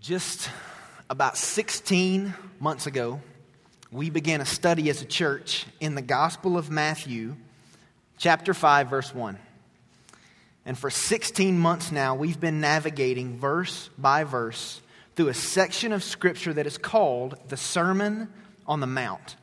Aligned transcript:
Just 0.00 0.48
about 1.10 1.36
16 1.36 2.32
months 2.60 2.86
ago, 2.86 3.20
we 3.90 4.08
began 4.08 4.40
a 4.40 4.46
study 4.46 4.88
as 4.88 5.02
a 5.02 5.04
church 5.04 5.66
in 5.80 5.94
the 5.94 6.02
Gospel 6.02 6.56
of 6.56 6.70
Matthew, 6.70 7.36
chapter 8.16 8.54
5, 8.54 8.88
verse 8.88 9.14
1. 9.14 9.38
And 10.64 10.78
for 10.78 10.88
16 10.88 11.58
months 11.58 11.92
now, 11.92 12.14
we've 12.14 12.40
been 12.40 12.60
navigating 12.60 13.36
verse 13.38 13.90
by 13.98 14.24
verse 14.24 14.80
through 15.14 15.28
a 15.28 15.34
section 15.34 15.92
of 15.92 16.02
Scripture 16.02 16.54
that 16.54 16.66
is 16.66 16.78
called 16.78 17.36
the 17.48 17.58
Sermon 17.58 18.32
on 18.66 18.80
the 18.80 18.86
Mount. 18.86 19.36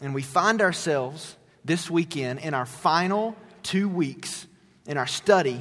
And 0.00 0.14
we 0.14 0.22
find 0.22 0.62
ourselves 0.62 1.36
this 1.62 1.90
weekend 1.90 2.40
in 2.40 2.54
our 2.54 2.66
final 2.66 3.36
two 3.62 3.88
weeks 3.88 4.46
in 4.86 4.96
our 4.96 5.06
study 5.06 5.60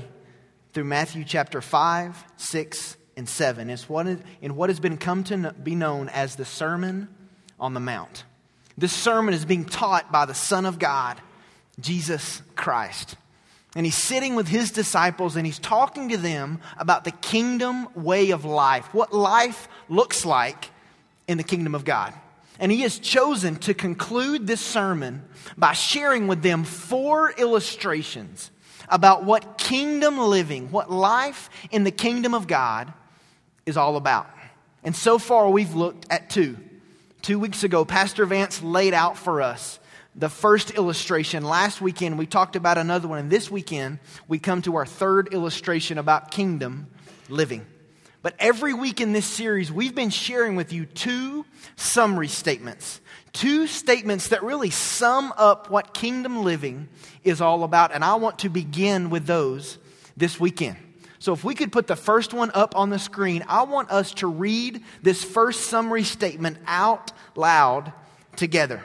through 0.72 0.86
Matthew 0.86 1.26
chapter 1.26 1.62
5, 1.62 2.24
6, 2.38 2.98
and 3.22 3.30
7. 3.30 3.70
It's 3.70 3.88
what 3.88 4.08
is, 4.08 4.20
in 4.42 4.56
what 4.56 4.72
has 4.72 4.80
been 4.80 4.98
come 4.98 5.24
to 5.26 5.54
be 5.64 5.76
known 5.76 6.10
as 6.10 6.38
the 6.38 6.44
Sermon 6.44 7.08
on 7.60 7.76
the 7.76 7.80
Mount. 7.80 8.24
This 8.80 8.94
sermon 8.94 9.36
is 9.36 9.46
being 9.46 9.66
taught 9.66 10.12
by 10.12 10.26
the 10.26 10.34
Son 10.34 10.66
of 10.66 10.80
God, 10.80 11.22
Jesus 11.80 12.42
Christ. 12.56 13.16
And 13.76 13.86
he's 13.86 13.94
sitting 13.94 14.34
with 14.34 14.48
his 14.48 14.72
disciples 14.72 15.36
and 15.36 15.46
he's 15.46 15.60
talking 15.60 16.10
to 16.10 16.18
them 16.18 16.62
about 16.80 17.04
the 17.04 17.12
kingdom 17.12 17.90
way 17.94 18.32
of 18.32 18.44
life, 18.44 18.92
what 18.92 19.14
life 19.14 19.68
looks 19.88 20.26
like 20.26 20.72
in 21.28 21.38
the 21.38 21.44
kingdom 21.44 21.76
of 21.76 21.86
God. 21.86 22.16
And 22.60 22.72
he 22.72 22.82
has 22.82 22.98
chosen 22.98 23.58
to 23.58 23.76
conclude 23.76 24.48
this 24.48 24.62
sermon 24.62 25.24
by 25.56 25.74
sharing 25.74 26.28
with 26.28 26.42
them 26.42 26.64
four 26.64 27.32
illustrations 27.34 28.50
about 28.90 29.26
what 29.26 29.60
kingdom 29.60 30.18
living, 30.18 30.72
what 30.72 30.92
life 30.92 31.52
in 31.70 31.84
the 31.84 31.92
kingdom 31.92 32.34
of 32.34 32.48
God 32.48 32.92
is 33.66 33.78
all 33.78 33.96
about. 33.96 34.30
And 34.84 34.96
so 34.96 35.20
far, 35.20 35.50
we've 35.50 35.76
looked 35.76 36.08
at 36.10 36.30
two. 36.30 36.58
Two 37.22 37.38
weeks 37.38 37.64
ago, 37.64 37.86
Pastor 37.86 38.26
Vance 38.26 38.64
laid 38.64 38.94
out 38.94 39.18
for 39.18 39.42
us 39.42 39.80
the 40.16 40.30
first 40.30 40.72
illustration. 40.72 41.44
Last 41.44 41.82
weekend, 41.82 42.18
we 42.18 42.26
talked 42.26 42.56
about 42.56 42.78
another 42.78 43.08
one. 43.08 43.20
And 43.20 43.30
this 43.30 43.50
weekend, 43.50 44.00
we 44.28 44.40
come 44.40 44.62
to 44.64 44.76
our 44.76 44.86
third 44.86 45.34
illustration 45.34 45.98
about 45.98 46.32
kingdom 46.32 46.88
living. 47.30 47.66
But 48.24 48.36
every 48.40 48.74
week 48.74 49.02
in 49.02 49.14
this 49.14 49.26
series, 49.26 49.72
we've 49.72 49.96
been 49.96 50.10
sharing 50.10 50.56
with 50.56 50.74
you 50.74 50.86
two 50.86 51.46
summary 51.76 52.28
statements. 52.28 53.02
Two 53.34 53.66
statements 53.68 54.28
that 54.28 54.44
really 54.44 54.70
sum 54.70 55.34
up 55.38 55.70
what 55.70 55.94
kingdom 55.94 56.44
living 56.44 56.90
is 57.24 57.40
all 57.42 57.64
about. 57.64 57.94
And 57.94 58.04
I 58.04 58.16
want 58.16 58.40
to 58.40 58.50
begin 58.50 59.10
with 59.10 59.26
those 59.26 59.78
this 60.18 60.40
weekend. 60.40 60.78
So, 61.22 61.34
if 61.34 61.44
we 61.44 61.54
could 61.54 61.72
put 61.72 61.86
the 61.86 61.96
first 61.96 62.34
one 62.34 62.50
up 62.56 62.76
on 62.76 62.90
the 62.90 62.98
screen, 62.98 63.44
I 63.48 63.62
want 63.62 63.92
us 63.92 64.12
to 64.16 64.28
read 64.28 64.84
this 65.04 65.24
first 65.24 65.66
summary 65.66 66.04
statement 66.04 66.58
out 66.66 67.12
loud 67.36 67.94
together. 68.36 68.82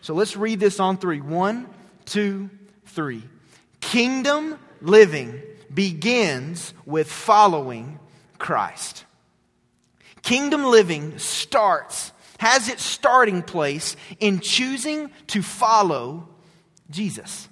So, 0.00 0.12
let's 0.12 0.36
read 0.36 0.58
this 0.58 0.80
on 0.80 0.96
three. 0.96 1.20
One, 1.20 1.68
two, 2.04 2.50
three. 2.86 3.22
Kingdom 3.80 4.58
living 4.80 5.40
begins 5.72 6.74
with 6.84 7.12
following 7.12 8.00
Christ. 8.38 9.04
Kingdom 10.22 10.64
living 10.64 11.16
starts, 11.20 12.10
has 12.40 12.68
its 12.68 12.82
starting 12.82 13.40
place 13.40 13.94
in 14.18 14.40
choosing 14.40 15.12
to 15.28 15.42
follow 15.42 16.28
Jesus. 16.90 17.48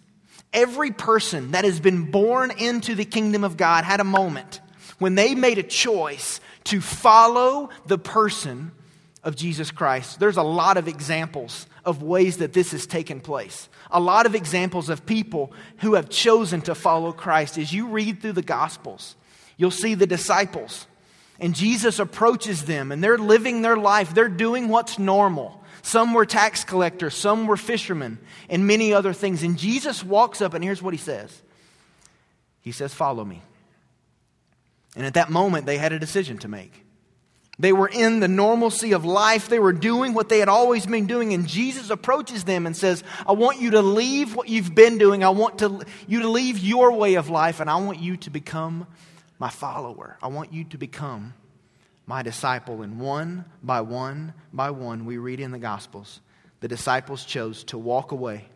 Every 0.53 0.91
person 0.91 1.53
that 1.53 1.65
has 1.65 1.81
been 1.81 2.11
born 2.11 2.51
into 2.51 2.95
the 2.95 3.05
kingdom 3.05 3.45
of 3.45 3.57
God 3.57 3.85
had 3.85 4.01
a 4.01 4.05
moment 4.05 4.61
when 4.99 5.15
they 5.15 5.35
made 5.35 5.59
a 5.59 5.63
choice 5.63 6.41
to 6.65 6.81
follow 6.81 7.71
the 7.87 7.99
person 7.99 8.73
of 9.23 9.37
Jesus 9.37 9.71
Christ. 9.71 10.19
There's 10.21 10.37
a 10.37 10.43
lot 10.43 10.77
of 10.77 10.89
examples 10.89 11.67
of 11.85 12.03
ways 12.03 12.39
that 12.39 12.53
this 12.53 12.73
has 12.73 12.87
taken 12.87 13.21
place. 13.21 13.69
A 13.91 14.01
lot 14.01 14.27
of 14.27 14.35
examples 14.35 14.89
of 14.89 15.07
people 15.07 15.53
who 15.79 15.95
have 15.95 16.09
chosen 16.09 16.61
to 16.63 16.75
follow 16.75 17.13
Christ. 17.13 17.59
As 17.59 17.73
you 17.73 17.89
read 17.89 18.21
through 18.21 18.33
the 18.33 18.43
Gospels, 18.43 19.15
you'll 19.57 19.71
see 19.71 19.95
the 19.95 20.07
disciples, 20.07 20.87
and 21.39 21.55
Jesus 21.55 21.99
approaches 21.99 22.65
them, 22.65 22.91
and 22.91 23.03
they're 23.03 23.19
living 23.19 23.63
their 23.63 23.77
life. 23.77 24.15
They're 24.15 24.29
doing 24.29 24.69
what's 24.69 24.99
normal. 24.99 25.63
Some 25.87 26.15
were 26.15 26.27
tax 26.27 26.65
collectors, 26.65 27.15
some 27.15 27.47
were 27.47 27.57
fishermen, 27.57 28.19
and 28.51 28.67
many 28.67 28.93
other 28.93 29.13
things. 29.13 29.45
And 29.45 29.57
Jesus 29.57 30.03
walks 30.03 30.43
up, 30.43 30.53
and 30.53 30.65
here's 30.65 30.83
what 30.83 30.93
he 30.93 30.99
says 30.99 31.41
He 32.61 32.73
says, 32.73 32.93
Follow 32.93 33.25
me. 33.25 33.41
And 34.97 35.07
at 35.07 35.15
that 35.15 35.31
moment, 35.31 35.65
they 35.65 35.79
had 35.79 35.93
a 35.93 36.01
decision 36.01 36.39
to 36.39 36.49
make. 36.49 36.73
They 37.61 37.73
were 37.73 37.87
in 37.87 38.19
the 38.19 38.27
normalcy 38.27 38.95
of 38.95 39.05
life. 39.05 39.49
They 39.49 39.61
were 39.61 39.73
doing 39.73 40.13
what 40.13 40.29
they 40.29 40.41
had 40.41 40.49
always 40.49 40.87
been 40.87 41.07
doing. 41.07 41.33
And 41.33 41.47
Jesus 41.47 41.89
approaches 41.89 42.43
them 42.43 42.67
and 42.67 42.77
says, 42.77 43.05
I 43.25 43.33
want 43.33 43.61
you 43.61 43.71
to 43.71 43.81
leave 43.81 44.35
what 44.35 44.49
you've 44.49 44.75
been 44.75 44.99
doing. 44.99 45.23
I 45.23 45.29
want 45.29 45.61
to, 45.61 45.83
you 46.09 46.23
to 46.23 46.29
leave 46.29 46.59
your 46.59 46.91
way 46.91 47.15
of 47.15 47.31
life, 47.31 47.61
and 47.61 47.71
I 47.71 47.77
want 47.77 48.01
you 48.01 48.17
to 48.17 48.31
become 48.31 48.89
my 49.39 49.51
follower. 49.51 50.19
I 50.21 50.27
want 50.27 50.53
you 50.53 50.65
to 50.65 50.79
become 50.79 51.35
my 52.07 52.23
disciple. 52.23 52.83
And 52.83 53.01
one 53.01 53.45
by 53.63 53.81
one 53.81 54.33
by 54.53 54.71
one, 54.71 55.05
we 55.05 55.19
read 55.19 55.41
in 55.41 55.51
the 55.51 55.59
Gospels, 55.59 56.21
the 56.61 56.69
disciples 56.69 57.25
chose 57.25 57.65
to 57.65 57.79
walk 57.79 58.13
away 58.13 58.49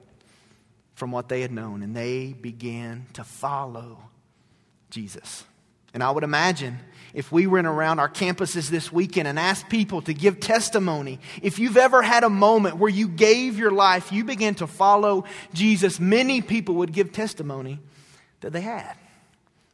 from 0.95 1.13
what 1.13 1.29
they 1.29 1.41
had 1.41 1.53
known 1.53 1.83
and 1.83 1.97
they 1.97 2.33
began 2.33 3.07
to 3.15 3.25
follow 3.25 3.99
Jesus. 4.91 5.45
And 5.93 6.03
I 6.03 6.11
would 6.11 6.23
imagine 6.25 6.79
if 7.15 7.33
we 7.33 7.47
went 7.47 7.67
around 7.67 7.99
our 7.99 8.09
campuses 8.09 8.69
this 8.69 8.93
weekend 8.93 9.27
and 9.27 9.39
asked 9.39 9.69
people 9.69 10.03
to 10.03 10.15
give 10.15 10.39
testimony, 10.39 11.19
if 11.43 11.59
you've 11.59 11.77
ever 11.77 12.01
had 12.03 12.23
a 12.23 12.31
moment 12.31 12.77
where 12.77 12.91
you 12.91 13.09
gave 13.09 13.59
your 13.59 13.73
life, 13.73 14.13
you 14.13 14.25
began 14.25 14.55
to 14.57 14.69
follow 14.69 15.25
Jesus, 15.53 15.99
many 15.99 16.43
people 16.43 16.77
would 16.77 16.93
give 16.93 17.13
testimony 17.13 17.81
that 18.41 18.53
they 18.53 18.61
had. 18.61 18.95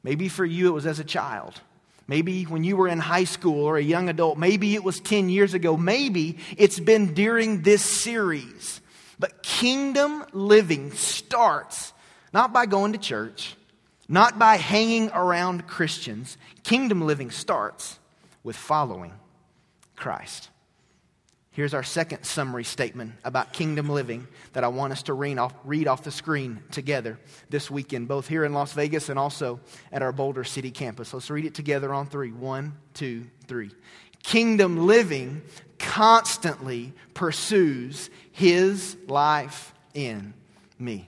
Maybe 0.02 0.28
for 0.28 0.44
you 0.44 0.68
it 0.68 0.72
was 0.72 0.86
as 0.86 1.00
a 1.00 1.04
child. 1.04 1.60
Maybe 2.08 2.44
when 2.44 2.62
you 2.62 2.76
were 2.76 2.88
in 2.88 2.98
high 2.98 3.24
school 3.24 3.64
or 3.64 3.76
a 3.76 3.82
young 3.82 4.08
adult. 4.08 4.38
Maybe 4.38 4.74
it 4.74 4.84
was 4.84 5.00
10 5.00 5.28
years 5.28 5.54
ago. 5.54 5.76
Maybe 5.76 6.38
it's 6.56 6.78
been 6.78 7.14
during 7.14 7.62
this 7.62 7.82
series. 7.82 8.80
But 9.18 9.42
kingdom 9.42 10.24
living 10.32 10.92
starts 10.92 11.92
not 12.32 12.52
by 12.52 12.66
going 12.66 12.92
to 12.92 12.98
church, 12.98 13.56
not 14.08 14.38
by 14.38 14.56
hanging 14.56 15.10
around 15.10 15.66
Christians. 15.66 16.36
Kingdom 16.62 17.00
living 17.00 17.30
starts 17.30 17.98
with 18.44 18.56
following 18.56 19.12
Christ. 19.96 20.50
Here's 21.56 21.72
our 21.72 21.82
second 21.82 22.24
summary 22.24 22.64
statement 22.64 23.14
about 23.24 23.54
kingdom 23.54 23.88
living 23.88 24.28
that 24.52 24.62
I 24.62 24.68
want 24.68 24.92
us 24.92 25.04
to 25.04 25.14
read 25.14 25.38
off, 25.38 25.54
read 25.64 25.88
off 25.88 26.04
the 26.04 26.10
screen 26.10 26.62
together 26.70 27.18
this 27.48 27.70
weekend, 27.70 28.08
both 28.08 28.28
here 28.28 28.44
in 28.44 28.52
Las 28.52 28.74
Vegas 28.74 29.08
and 29.08 29.18
also 29.18 29.60
at 29.90 30.02
our 30.02 30.12
Boulder 30.12 30.44
City 30.44 30.70
campus. 30.70 31.14
Let's 31.14 31.30
read 31.30 31.46
it 31.46 31.54
together 31.54 31.94
on 31.94 32.08
three. 32.08 32.30
One, 32.30 32.74
two, 32.92 33.24
three. 33.46 33.70
Kingdom 34.22 34.86
living 34.86 35.40
constantly 35.78 36.92
pursues 37.14 38.10
his 38.32 38.94
life 39.08 39.72
in 39.94 40.34
me. 40.78 41.06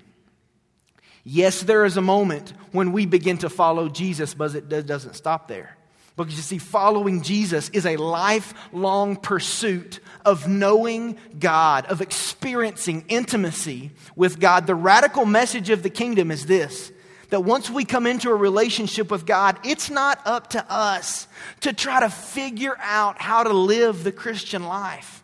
Yes, 1.25 1.61
there 1.61 1.85
is 1.85 1.99
a 1.99 2.01
moment 2.01 2.55
when 2.73 2.93
we 2.93 3.05
begin 3.05 3.37
to 3.39 3.51
follow 3.51 3.91
Jesus, 3.91 4.33
but 4.33 4.55
it 4.55 4.87
doesn't 4.87 5.15
stop 5.15 5.47
there. 5.47 5.78
Because 6.19 6.37
you 6.37 6.43
see, 6.43 6.59
following 6.59 7.23
Jesus 7.23 7.69
is 7.71 7.87
a 7.87 7.97
lifelong 7.97 9.17
pursuit 9.17 10.01
of 10.25 10.49
knowing 10.49 11.17
God, 11.39 11.87
of 11.87 12.01
experiencing 12.01 13.05
intimacy 13.09 13.93
with 14.17 14.41
God. 14.41 14.67
The 14.67 14.75
radical 14.75 15.25
message 15.25 15.71
of 15.71 15.83
the 15.83 15.91
kingdom 15.91 16.31
is 16.31 16.47
this 16.47 16.93
that 17.31 17.45
once 17.45 17.71
we 17.71 17.85
come 17.85 18.07
into 18.07 18.31
a 18.31 18.35
relationship 18.35 19.11
with 19.11 19.27
God, 19.27 19.59
it's 19.63 19.91
not 19.91 20.21
up 20.25 20.49
to 20.51 20.73
us 20.73 21.29
to 21.61 21.73
try 21.73 22.01
to 22.01 22.09
figure 22.09 22.77
out 22.81 23.21
how 23.21 23.45
to 23.45 23.53
live 23.53 24.03
the 24.03 24.13
Christian 24.13 24.65
life. 24.65 25.23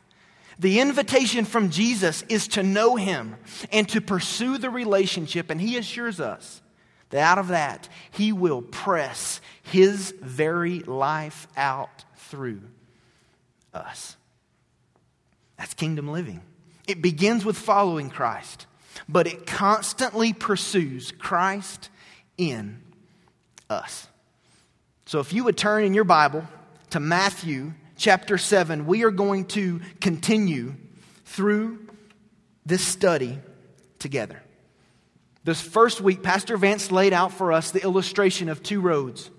The 0.58 0.80
invitation 0.80 1.44
from 1.44 1.70
Jesus 1.70 2.22
is 2.28 2.46
to 2.48 2.62
know 2.62 2.94
Him 2.94 3.36
and 3.72 3.88
to 3.88 4.00
pursue 4.00 4.58
the 4.58 4.70
relationship, 4.70 5.50
and 5.50 5.60
He 5.60 5.76
assures 5.76 6.20
us 6.20 6.60
that 7.10 7.20
out 7.20 7.38
of 7.38 7.48
that, 7.48 7.88
He 8.10 8.32
will 8.32 8.62
press 8.62 9.40
His 9.62 10.14
very 10.20 10.80
life 10.80 11.46
out 11.56 12.04
through 12.16 12.62
us. 13.72 14.16
That's 15.58 15.74
kingdom 15.74 16.08
living. 16.08 16.42
It 16.86 17.00
begins 17.00 17.44
with 17.44 17.56
following 17.56 18.10
Christ, 18.10 18.66
but 19.08 19.26
it 19.26 19.46
constantly 19.46 20.32
pursues 20.32 21.12
Christ 21.12 21.88
in 22.36 22.82
us. 23.70 24.06
So 25.06 25.20
if 25.20 25.32
you 25.32 25.44
would 25.44 25.56
turn 25.56 25.84
in 25.84 25.94
your 25.94 26.04
Bible 26.04 26.44
to 26.90 27.00
Matthew 27.00 27.72
chapter 27.96 28.38
7, 28.38 28.86
we 28.86 29.04
are 29.04 29.10
going 29.10 29.46
to 29.46 29.80
continue 30.00 30.74
through 31.24 31.78
this 32.66 32.86
study 32.86 33.38
together. 33.98 34.42
This 35.44 35.60
first 35.60 36.00
week, 36.00 36.22
Pastor 36.22 36.56
Vance 36.56 36.90
laid 36.90 37.12
out 37.12 37.32
for 37.32 37.52
us 37.52 37.70
the 37.70 37.82
illustration 37.82 38.48
of 38.48 38.62
two 38.62 38.80
roads. 38.80 39.30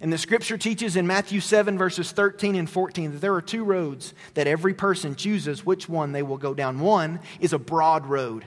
And 0.00 0.12
the 0.12 0.18
scripture 0.18 0.58
teaches 0.58 0.96
in 0.96 1.06
Matthew 1.06 1.40
7, 1.40 1.78
verses 1.78 2.10
13 2.10 2.56
and 2.56 2.68
14, 2.68 3.12
that 3.12 3.20
there 3.20 3.34
are 3.34 3.40
two 3.40 3.64
roads 3.64 4.12
that 4.34 4.48
every 4.48 4.74
person 4.74 5.14
chooses 5.14 5.64
which 5.64 5.88
one 5.88 6.10
they 6.10 6.22
will 6.22 6.36
go 6.36 6.52
down. 6.54 6.80
One 6.80 7.20
is 7.38 7.52
a 7.52 7.58
broad 7.58 8.06
road. 8.06 8.44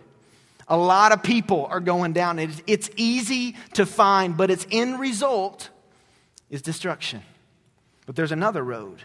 A 0.67 0.77
lot 0.77 1.13
of 1.13 1.23
people 1.23 1.65
are 1.67 1.79
going 1.79 2.11
down. 2.11 2.39
It's 2.39 2.89
easy 2.97 3.55
to 3.73 3.85
find, 3.85 4.35
but 4.35 4.51
its 4.51 4.67
end 4.69 4.99
result 4.99 5.69
is 6.49 6.61
destruction. 6.61 7.21
But 8.05 8.17
there's 8.17 8.33
another 8.33 8.63
road 8.63 9.01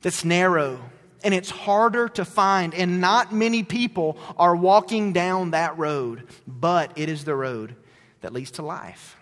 that's 0.00 0.24
narrow 0.24 0.80
and 1.26 1.34
it's 1.34 1.50
harder 1.50 2.08
to 2.08 2.24
find, 2.24 2.72
and 2.72 3.00
not 3.00 3.34
many 3.34 3.64
people 3.64 4.16
are 4.38 4.54
walking 4.54 5.12
down 5.12 5.50
that 5.50 5.76
road, 5.76 6.22
but 6.46 6.92
it 6.94 7.08
is 7.08 7.24
the 7.24 7.34
road 7.34 7.74
that 8.20 8.32
leads 8.32 8.52
to 8.52 8.62
life. 8.62 9.16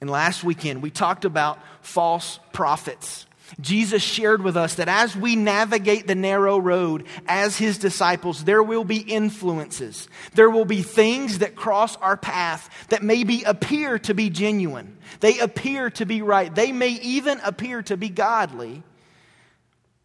And 0.00 0.08
last 0.08 0.44
weekend, 0.44 0.80
we 0.80 0.92
talked 0.92 1.24
about 1.24 1.58
false 1.80 2.38
prophets. 2.52 3.26
Jesus 3.60 4.04
shared 4.04 4.40
with 4.40 4.56
us 4.56 4.76
that 4.76 4.86
as 4.86 5.16
we 5.16 5.34
navigate 5.34 6.06
the 6.06 6.14
narrow 6.14 6.58
road 6.58 7.06
as 7.26 7.58
his 7.58 7.76
disciples, 7.78 8.44
there 8.44 8.62
will 8.62 8.84
be 8.84 8.98
influences. 8.98 10.08
There 10.34 10.48
will 10.48 10.64
be 10.64 10.82
things 10.82 11.40
that 11.40 11.56
cross 11.56 11.96
our 11.96 12.16
path 12.16 12.70
that 12.90 13.02
maybe 13.02 13.42
appear 13.42 13.98
to 14.00 14.14
be 14.14 14.30
genuine. 14.30 14.96
They 15.18 15.40
appear 15.40 15.90
to 15.90 16.06
be 16.06 16.22
right. 16.22 16.54
They 16.54 16.70
may 16.70 16.90
even 16.90 17.40
appear 17.40 17.82
to 17.82 17.96
be 17.96 18.10
godly. 18.10 18.84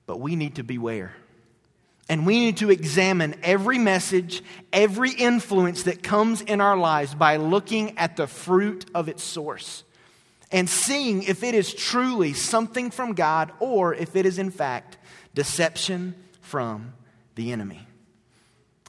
But 0.06 0.20
we 0.20 0.36
need 0.36 0.56
to 0.56 0.64
beware. 0.64 1.14
And 2.10 2.26
we 2.26 2.40
need 2.40 2.58
to 2.58 2.70
examine 2.70 3.36
every 3.44 3.78
message, 3.78 4.44
every 4.74 5.12
influence 5.12 5.84
that 5.84 6.04
comes 6.04 6.42
in 6.42 6.60
our 6.60 6.78
lives 6.78 7.16
by 7.16 7.38
looking 7.38 7.98
at 7.98 8.18
the 8.18 8.28
fruit 8.28 8.86
of 8.94 9.08
its 9.08 9.24
source 9.24 9.84
and 10.52 10.70
seeing 10.70 11.24
if 11.24 11.44
it 11.44 11.56
is 11.56 11.74
truly 11.74 12.34
something 12.34 12.92
from 12.92 13.14
God 13.14 13.52
or 13.60 13.94
if 13.94 14.16
it 14.16 14.26
is, 14.26 14.38
in 14.38 14.52
fact, 14.52 14.98
deception 15.34 16.14
from 16.42 16.94
the 17.36 17.52
enemy. 17.52 17.88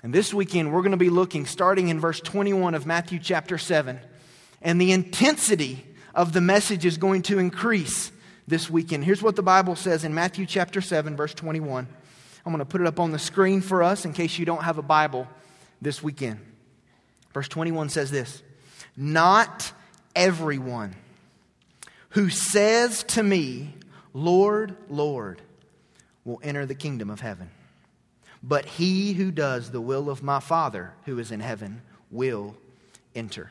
And 0.02 0.12
this 0.12 0.34
weekend, 0.34 0.72
we're 0.72 0.82
going 0.82 0.90
to 0.90 0.98
be 0.98 1.08
looking, 1.08 1.46
starting 1.46 1.88
in 1.88 1.98
verse 1.98 2.20
21 2.20 2.74
of 2.74 2.84
Matthew 2.84 3.18
chapter 3.18 3.56
7. 3.56 3.98
And 4.60 4.78
the 4.78 4.92
intensity 4.92 5.86
of 6.14 6.34
the 6.34 6.42
message 6.42 6.84
is 6.84 6.98
going 6.98 7.22
to 7.22 7.38
increase 7.38 8.12
this 8.46 8.68
weekend. 8.68 9.04
Here's 9.04 9.22
what 9.22 9.36
the 9.36 9.42
Bible 9.42 9.76
says 9.76 10.04
in 10.04 10.14
Matthew 10.14 10.46
chapter 10.46 10.80
7, 10.80 11.16
verse 11.16 11.34
21. 11.34 11.86
I'm 12.44 12.52
going 12.52 12.58
to 12.58 12.64
put 12.64 12.80
it 12.80 12.86
up 12.86 13.00
on 13.00 13.10
the 13.10 13.18
screen 13.18 13.60
for 13.60 13.82
us 13.82 14.04
in 14.04 14.12
case 14.12 14.38
you 14.38 14.44
don't 14.44 14.62
have 14.62 14.78
a 14.78 14.82
Bible 14.82 15.26
this 15.80 16.02
weekend. 16.02 16.40
Verse 17.32 17.48
21 17.48 17.88
says 17.88 18.10
this 18.10 18.42
Not 18.96 19.72
everyone 20.14 20.94
who 22.10 22.28
says 22.28 23.02
to 23.04 23.22
me, 23.22 23.74
Lord, 24.12 24.76
Lord, 24.88 25.42
will 26.24 26.40
enter 26.42 26.66
the 26.66 26.74
kingdom 26.74 27.10
of 27.10 27.20
heaven. 27.20 27.50
But 28.42 28.66
he 28.66 29.14
who 29.14 29.30
does 29.30 29.70
the 29.70 29.80
will 29.80 30.10
of 30.10 30.22
my 30.22 30.38
Father 30.38 30.92
who 31.06 31.18
is 31.18 31.30
in 31.32 31.40
heaven 31.40 31.80
will 32.10 32.54
enter. 33.14 33.50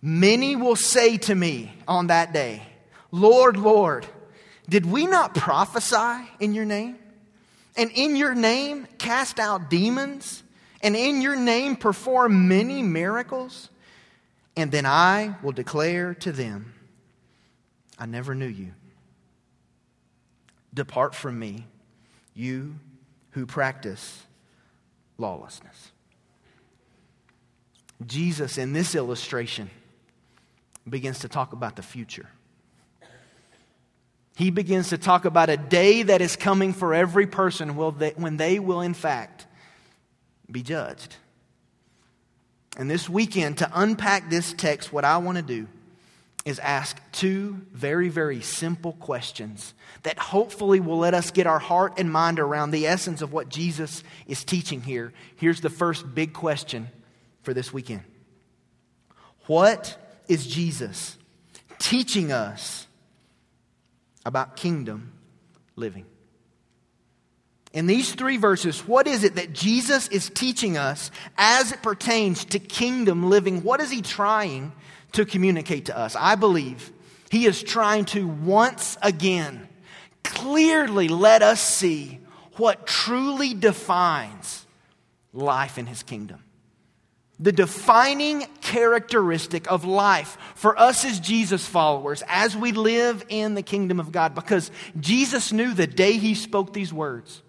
Many 0.00 0.54
will 0.54 0.76
say 0.76 1.16
to 1.18 1.34
me 1.34 1.72
on 1.88 2.06
that 2.06 2.32
day, 2.32 2.62
Lord, 3.16 3.56
Lord, 3.56 4.06
did 4.68 4.84
we 4.84 5.06
not 5.06 5.34
prophesy 5.34 6.28
in 6.38 6.52
your 6.52 6.66
name? 6.66 6.98
And 7.74 7.90
in 7.92 8.14
your 8.14 8.34
name 8.34 8.86
cast 8.98 9.40
out 9.40 9.70
demons? 9.70 10.42
And 10.82 10.94
in 10.94 11.22
your 11.22 11.34
name 11.34 11.76
perform 11.76 12.46
many 12.46 12.82
miracles? 12.82 13.70
And 14.54 14.70
then 14.70 14.84
I 14.84 15.36
will 15.42 15.52
declare 15.52 16.14
to 16.16 16.32
them, 16.32 16.74
I 17.98 18.04
never 18.04 18.34
knew 18.34 18.46
you. 18.46 18.72
Depart 20.74 21.14
from 21.14 21.38
me, 21.38 21.66
you 22.34 22.74
who 23.30 23.46
practice 23.46 24.24
lawlessness. 25.16 25.92
Jesus, 28.04 28.58
in 28.58 28.74
this 28.74 28.94
illustration, 28.94 29.70
begins 30.86 31.20
to 31.20 31.28
talk 31.28 31.54
about 31.54 31.76
the 31.76 31.82
future. 31.82 32.28
He 34.36 34.50
begins 34.50 34.90
to 34.90 34.98
talk 34.98 35.24
about 35.24 35.48
a 35.48 35.56
day 35.56 36.02
that 36.02 36.20
is 36.20 36.36
coming 36.36 36.74
for 36.74 36.92
every 36.92 37.26
person 37.26 37.74
when 37.74 38.36
they 38.36 38.58
will, 38.58 38.82
in 38.82 38.92
fact, 38.92 39.46
be 40.52 40.62
judged. 40.62 41.16
And 42.76 42.90
this 42.90 43.08
weekend, 43.08 43.56
to 43.58 43.70
unpack 43.72 44.28
this 44.28 44.52
text, 44.52 44.92
what 44.92 45.06
I 45.06 45.16
want 45.16 45.38
to 45.38 45.42
do 45.42 45.68
is 46.44 46.58
ask 46.58 47.00
two 47.12 47.62
very, 47.72 48.10
very 48.10 48.42
simple 48.42 48.92
questions 48.92 49.72
that 50.02 50.18
hopefully 50.18 50.80
will 50.80 50.98
let 50.98 51.14
us 51.14 51.30
get 51.30 51.46
our 51.46 51.58
heart 51.58 51.94
and 51.96 52.12
mind 52.12 52.38
around 52.38 52.72
the 52.72 52.86
essence 52.86 53.22
of 53.22 53.32
what 53.32 53.48
Jesus 53.48 54.04
is 54.26 54.44
teaching 54.44 54.82
here. 54.82 55.14
Here's 55.36 55.62
the 55.62 55.70
first 55.70 56.14
big 56.14 56.34
question 56.34 56.90
for 57.42 57.54
this 57.54 57.72
weekend 57.72 58.02
What 59.46 59.96
is 60.28 60.46
Jesus 60.46 61.16
teaching 61.78 62.32
us 62.32 62.85
about 64.26 64.56
kingdom 64.56 65.14
living? 65.74 66.04
In 67.72 67.86
these 67.86 68.14
three 68.14 68.36
verses, 68.36 68.86
what 68.86 69.06
is 69.06 69.24
it 69.24 69.36
that 69.36 69.54
Jesus 69.54 70.08
is 70.08 70.28
teaching 70.28 70.76
us 70.76 71.10
as 71.38 71.72
it 71.72 71.82
pertains 71.82 72.44
to 72.46 72.58
kingdom 72.58 73.30
living? 73.30 73.62
What 73.62 73.80
is 73.80 73.90
he 73.90 74.02
trying 74.02 74.72
to 75.16 75.24
communicate 75.24 75.86
to 75.86 75.98
us. 75.98 76.14
I 76.14 76.34
believe 76.34 76.92
he 77.30 77.46
is 77.46 77.62
trying 77.62 78.04
to 78.06 78.26
once 78.26 78.98
again 79.02 79.66
clearly 80.22 81.08
let 81.08 81.42
us 81.42 81.60
see 81.60 82.20
what 82.56 82.86
truly 82.86 83.54
defines 83.54 84.66
life 85.32 85.78
in 85.78 85.86
his 85.86 86.02
kingdom. 86.02 86.42
The 87.38 87.52
defining 87.52 88.46
characteristic 88.62 89.70
of 89.70 89.84
life 89.84 90.38
for 90.54 90.78
us 90.78 91.04
as 91.04 91.20
Jesus 91.20 91.66
followers 91.66 92.22
as 92.28 92.56
we 92.56 92.72
live 92.72 93.24
in 93.28 93.54
the 93.54 93.62
kingdom 93.62 94.00
of 94.00 94.10
God. 94.10 94.34
Because 94.34 94.70
Jesus 94.98 95.52
knew 95.52 95.74
the 95.74 95.86
day 95.86 96.12
he 96.12 96.34
spoke 96.34 96.72
these 96.72 96.92
words 96.92 97.42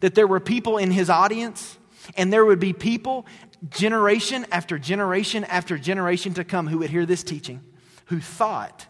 that 0.00 0.14
there 0.14 0.26
were 0.26 0.40
people 0.40 0.78
in 0.78 0.90
his 0.90 1.10
audience 1.10 1.76
and 2.16 2.32
there 2.32 2.44
would 2.44 2.60
be 2.60 2.72
people 2.72 3.26
generation 3.70 4.46
after 4.52 4.78
generation 4.78 5.44
after 5.44 5.78
generation 5.78 6.34
to 6.34 6.44
come 6.44 6.66
who 6.66 6.78
would 6.78 6.90
hear 6.90 7.06
this 7.06 7.22
teaching, 7.22 7.60
who 8.06 8.20
thought 8.20 8.86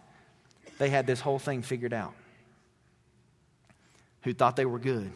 they 0.78 0.90
had 0.90 1.06
this 1.06 1.20
whole 1.20 1.38
thing 1.38 1.62
figured 1.62 1.92
out, 1.92 2.12
who 4.23 4.35
thought 4.35 4.56
they 4.56 4.66
were 4.66 4.78
good, 4.78 5.11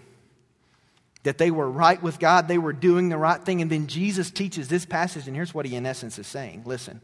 that 1.22 1.38
they 1.38 1.50
were 1.50 1.70
right 1.70 2.02
with 2.02 2.18
God, 2.18 2.48
they 2.48 2.58
were 2.58 2.72
doing 2.72 3.08
the 3.08 3.18
right 3.18 3.42
thing. 3.42 3.60
And 3.60 3.70
then 3.70 3.86
Jesus 3.86 4.30
teaches 4.30 4.68
this 4.68 4.86
passage, 4.86 5.26
and 5.26 5.36
here's 5.36 5.52
what 5.52 5.66
he, 5.66 5.76
in 5.76 5.86
essence, 5.86 6.18
is 6.18 6.26
saying 6.26 6.62
Listen, 6.64 7.00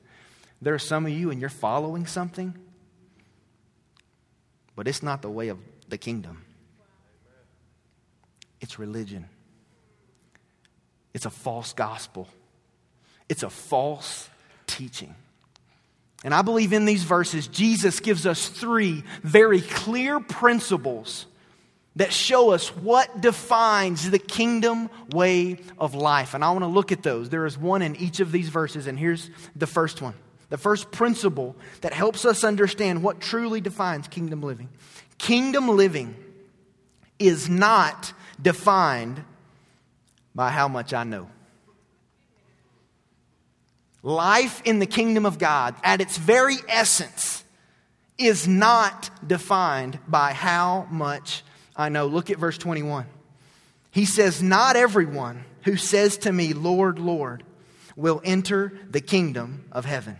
there 0.62 0.74
are 0.74 0.78
some 0.78 1.06
of 1.06 1.12
you, 1.12 1.30
and 1.30 1.40
you're 1.40 1.50
following 1.50 2.06
something, 2.06 2.54
but 4.74 4.88
it's 4.88 5.02
not 5.02 5.22
the 5.22 5.30
way 5.30 5.48
of 5.48 5.58
the 5.88 5.98
kingdom, 5.98 6.44
it's 8.60 8.78
religion. 8.78 9.28
It's 11.14 11.24
a 11.24 11.30
false 11.30 11.72
gospel. 11.72 12.28
It's 13.26 13.42
a 13.42 13.48
false 13.48 14.28
teaching. 14.66 15.14
And 16.24 16.34
I 16.34 16.42
believe 16.42 16.74
in 16.74 16.84
these 16.84 17.04
verses, 17.04 17.46
Jesus 17.46 18.00
gives 18.00 18.26
us 18.26 18.48
three 18.48 19.02
very 19.22 19.62
clear 19.62 20.20
principles 20.20 21.24
that 21.96 22.12
show 22.12 22.50
us 22.50 22.68
what 22.68 23.20
defines 23.20 24.10
the 24.10 24.18
kingdom 24.18 24.90
way 25.10 25.58
of 25.78 25.94
life. 25.94 26.34
And 26.34 26.44
I 26.44 26.50
want 26.50 26.62
to 26.62 26.68
look 26.68 26.92
at 26.92 27.02
those. 27.02 27.30
There 27.30 27.46
is 27.46 27.58
one 27.58 27.82
in 27.82 27.96
each 27.96 28.20
of 28.20 28.32
these 28.32 28.50
verses, 28.50 28.86
and 28.86 28.98
here's 28.98 29.30
the 29.56 29.66
first 29.66 30.02
one. 30.02 30.14
The 30.48 30.58
first 30.58 30.92
principle 30.92 31.56
that 31.80 31.92
helps 31.92 32.24
us 32.24 32.44
understand 32.44 33.02
what 33.02 33.20
truly 33.20 33.60
defines 33.60 34.06
kingdom 34.08 34.42
living. 34.42 34.68
Kingdom 35.18 35.68
living 35.68 36.14
is 37.18 37.48
not 37.48 38.12
defined 38.40 39.24
by 40.34 40.50
how 40.50 40.68
much 40.68 40.92
I 40.92 41.04
know. 41.04 41.28
Life 44.02 44.62
in 44.64 44.78
the 44.78 44.86
kingdom 44.86 45.26
of 45.26 45.38
God, 45.38 45.74
at 45.82 46.00
its 46.00 46.16
very 46.16 46.56
essence, 46.68 47.42
is 48.18 48.46
not 48.46 49.10
defined 49.26 49.98
by 50.06 50.32
how 50.32 50.86
much 50.90 51.42
I 51.76 51.88
know. 51.88 52.06
Look 52.06 52.30
at 52.30 52.38
verse 52.38 52.58
21. 52.58 53.06
He 53.90 54.04
says, 54.04 54.42
Not 54.42 54.76
everyone 54.76 55.44
who 55.62 55.76
says 55.76 56.18
to 56.18 56.32
me, 56.32 56.52
Lord, 56.52 56.98
Lord, 56.98 57.42
will 57.96 58.20
enter 58.24 58.78
the 58.90 59.00
kingdom 59.00 59.64
of 59.72 59.84
heaven, 59.84 60.18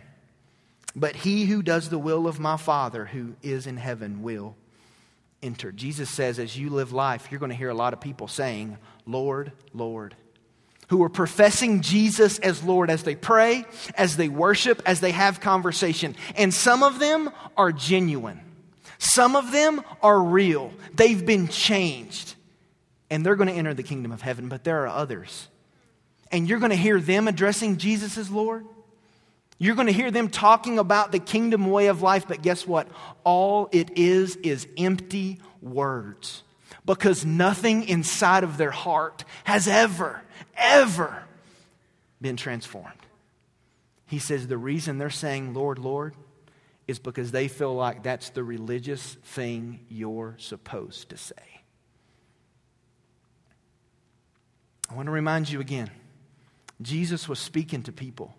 but 0.94 1.14
he 1.14 1.44
who 1.44 1.62
does 1.62 1.88
the 1.88 1.98
will 1.98 2.26
of 2.26 2.40
my 2.40 2.56
Father 2.56 3.04
who 3.04 3.34
is 3.42 3.66
in 3.66 3.76
heaven 3.76 4.22
will 4.22 4.56
enter. 5.42 5.72
Jesus 5.72 6.10
says, 6.10 6.38
as 6.38 6.58
you 6.58 6.70
live 6.70 6.92
life, 6.92 7.28
you're 7.30 7.40
going 7.40 7.50
to 7.50 7.56
hear 7.56 7.68
a 7.68 7.74
lot 7.74 7.92
of 7.92 8.00
people 8.00 8.28
saying, 8.28 8.78
Lord, 9.06 9.52
Lord. 9.74 10.16
Who 10.88 11.02
are 11.02 11.08
professing 11.08 11.80
Jesus 11.82 12.38
as 12.38 12.62
Lord 12.62 12.90
as 12.90 13.02
they 13.02 13.16
pray, 13.16 13.64
as 13.96 14.16
they 14.16 14.28
worship, 14.28 14.80
as 14.86 15.00
they 15.00 15.10
have 15.10 15.40
conversation. 15.40 16.14
And 16.36 16.54
some 16.54 16.82
of 16.82 17.00
them 17.00 17.30
are 17.56 17.72
genuine. 17.72 18.40
Some 18.98 19.36
of 19.36 19.52
them 19.52 19.82
are 20.02 20.20
real, 20.20 20.72
they've 20.94 21.24
been 21.24 21.48
changed, 21.48 22.34
and 23.10 23.24
they're 23.24 23.36
going 23.36 23.48
to 23.48 23.54
enter 23.54 23.74
the 23.74 23.82
kingdom 23.82 24.12
of 24.12 24.22
heaven, 24.22 24.48
but 24.48 24.64
there 24.64 24.82
are 24.84 24.88
others. 24.88 25.48
And 26.32 26.48
you're 26.48 26.58
going 26.58 26.70
to 26.70 26.76
hear 26.76 27.00
them 27.00 27.28
addressing 27.28 27.76
Jesus 27.76 28.18
as 28.18 28.30
Lord. 28.30 28.64
You're 29.58 29.74
going 29.74 29.86
to 29.86 29.92
hear 29.92 30.10
them 30.10 30.28
talking 30.28 30.78
about 30.78 31.12
the 31.12 31.18
kingdom 31.18 31.70
way 31.70 31.86
of 31.86 32.02
life, 32.02 32.26
but 32.28 32.42
guess 32.42 32.66
what? 32.66 32.88
All 33.24 33.68
it 33.72 33.96
is 33.96 34.36
is 34.36 34.66
empty 34.76 35.38
words 35.62 36.42
because 36.84 37.24
nothing 37.24 37.88
inside 37.88 38.44
of 38.44 38.58
their 38.58 38.70
heart 38.70 39.24
has 39.44 39.66
ever, 39.66 40.20
ever 40.56 41.22
been 42.20 42.36
transformed. 42.36 42.92
He 44.06 44.18
says 44.18 44.46
the 44.46 44.58
reason 44.58 44.98
they're 44.98 45.10
saying, 45.10 45.54
Lord, 45.54 45.78
Lord, 45.78 46.14
is 46.86 46.98
because 46.98 47.32
they 47.32 47.48
feel 47.48 47.74
like 47.74 48.02
that's 48.02 48.30
the 48.30 48.44
religious 48.44 49.14
thing 49.24 49.80
you're 49.88 50.36
supposed 50.38 51.10
to 51.10 51.16
say. 51.16 51.34
I 54.90 54.94
want 54.94 55.06
to 55.06 55.12
remind 55.12 55.50
you 55.50 55.60
again 55.60 55.90
Jesus 56.80 57.28
was 57.28 57.38
speaking 57.38 57.82
to 57.84 57.92
people. 57.92 58.34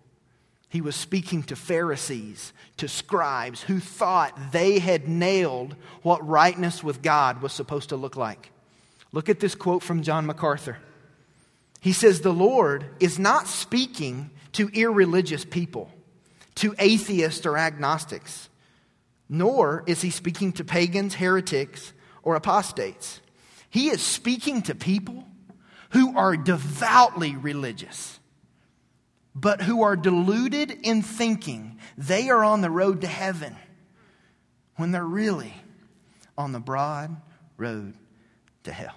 He 0.70 0.80
was 0.82 0.94
speaking 0.94 1.42
to 1.44 1.56
Pharisees, 1.56 2.52
to 2.76 2.88
scribes 2.88 3.62
who 3.62 3.80
thought 3.80 4.52
they 4.52 4.78
had 4.78 5.08
nailed 5.08 5.74
what 6.02 6.26
rightness 6.26 6.84
with 6.84 7.00
God 7.00 7.40
was 7.40 7.54
supposed 7.54 7.88
to 7.88 7.96
look 7.96 8.16
like. 8.16 8.52
Look 9.10 9.30
at 9.30 9.40
this 9.40 9.54
quote 9.54 9.82
from 9.82 10.02
John 10.02 10.26
MacArthur. 10.26 10.76
He 11.80 11.92
says, 11.92 12.20
The 12.20 12.32
Lord 12.32 12.84
is 13.00 13.18
not 13.18 13.46
speaking 13.46 14.30
to 14.52 14.68
irreligious 14.68 15.44
people, 15.44 15.90
to 16.58 16.74
atheists 16.78 17.46
or 17.46 17.56
agnostics, 17.56 18.48
nor 19.28 19.84
is 19.86 20.02
he 20.02 20.10
speaking 20.10 20.52
to 20.52 20.64
pagans, 20.64 21.14
heretics, 21.14 21.92
or 22.22 22.34
apostates. 22.34 23.20
He 23.70 23.88
is 23.88 24.02
speaking 24.02 24.62
to 24.62 24.74
people 24.74 25.24
who 25.90 26.16
are 26.16 26.36
devoutly 26.36 27.36
religious, 27.36 28.18
but 29.34 29.62
who 29.62 29.82
are 29.82 29.96
deluded 29.96 30.70
in 30.70 31.02
thinking 31.02 31.78
they 31.96 32.28
are 32.28 32.42
on 32.42 32.60
the 32.60 32.70
road 32.70 33.02
to 33.02 33.06
heaven 33.06 33.54
when 34.76 34.90
they're 34.90 35.04
really 35.04 35.54
on 36.36 36.52
the 36.52 36.60
broad 36.60 37.16
road 37.56 37.94
to 38.64 38.72
hell. 38.72 38.94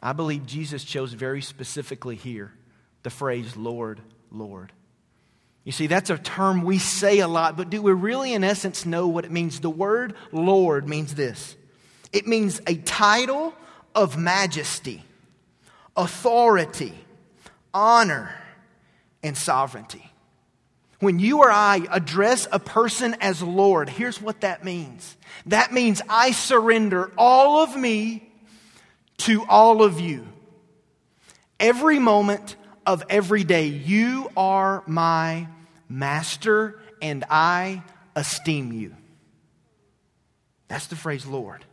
I 0.00 0.12
believe 0.12 0.46
Jesus 0.46 0.84
chose 0.84 1.12
very 1.12 1.42
specifically 1.42 2.16
here 2.16 2.52
the 3.02 3.10
phrase, 3.10 3.56
Lord, 3.56 4.00
Lord. 4.30 4.72
You 5.64 5.72
see, 5.72 5.86
that's 5.86 6.08
a 6.08 6.16
term 6.16 6.62
we 6.62 6.78
say 6.78 7.18
a 7.18 7.28
lot, 7.28 7.56
but 7.56 7.68
do 7.68 7.82
we 7.82 7.92
really, 7.92 8.32
in 8.32 8.42
essence, 8.42 8.86
know 8.86 9.06
what 9.08 9.24
it 9.24 9.30
means? 9.30 9.60
The 9.60 9.70
word 9.70 10.14
Lord 10.32 10.88
means 10.88 11.14
this 11.14 11.56
it 12.12 12.26
means 12.26 12.60
a 12.66 12.76
title 12.76 13.54
of 13.94 14.16
majesty, 14.16 15.04
authority, 15.96 16.94
honor, 17.74 18.34
and 19.22 19.36
sovereignty. 19.36 20.10
When 21.00 21.18
you 21.18 21.40
or 21.40 21.50
I 21.50 21.86
address 21.90 22.48
a 22.50 22.58
person 22.58 23.14
as 23.20 23.42
Lord, 23.42 23.88
here's 23.88 24.20
what 24.20 24.40
that 24.40 24.64
means 24.64 25.16
that 25.46 25.72
means 25.72 26.00
I 26.08 26.32
surrender 26.32 27.12
all 27.16 27.62
of 27.62 27.76
me 27.76 28.32
to 29.18 29.44
all 29.48 29.82
of 29.82 30.00
you. 30.00 30.26
Every 31.60 31.98
moment 31.98 32.56
of 32.88 33.04
every 33.10 33.44
day, 33.44 33.66
you 33.66 34.30
are 34.34 34.82
my 34.86 35.46
master 35.90 36.80
and 37.02 37.22
I 37.28 37.82
esteem 38.16 38.72
you. 38.72 38.96
That's 40.68 40.86
the 40.86 40.96
phrase 40.96 41.26
Lord. 41.26 41.66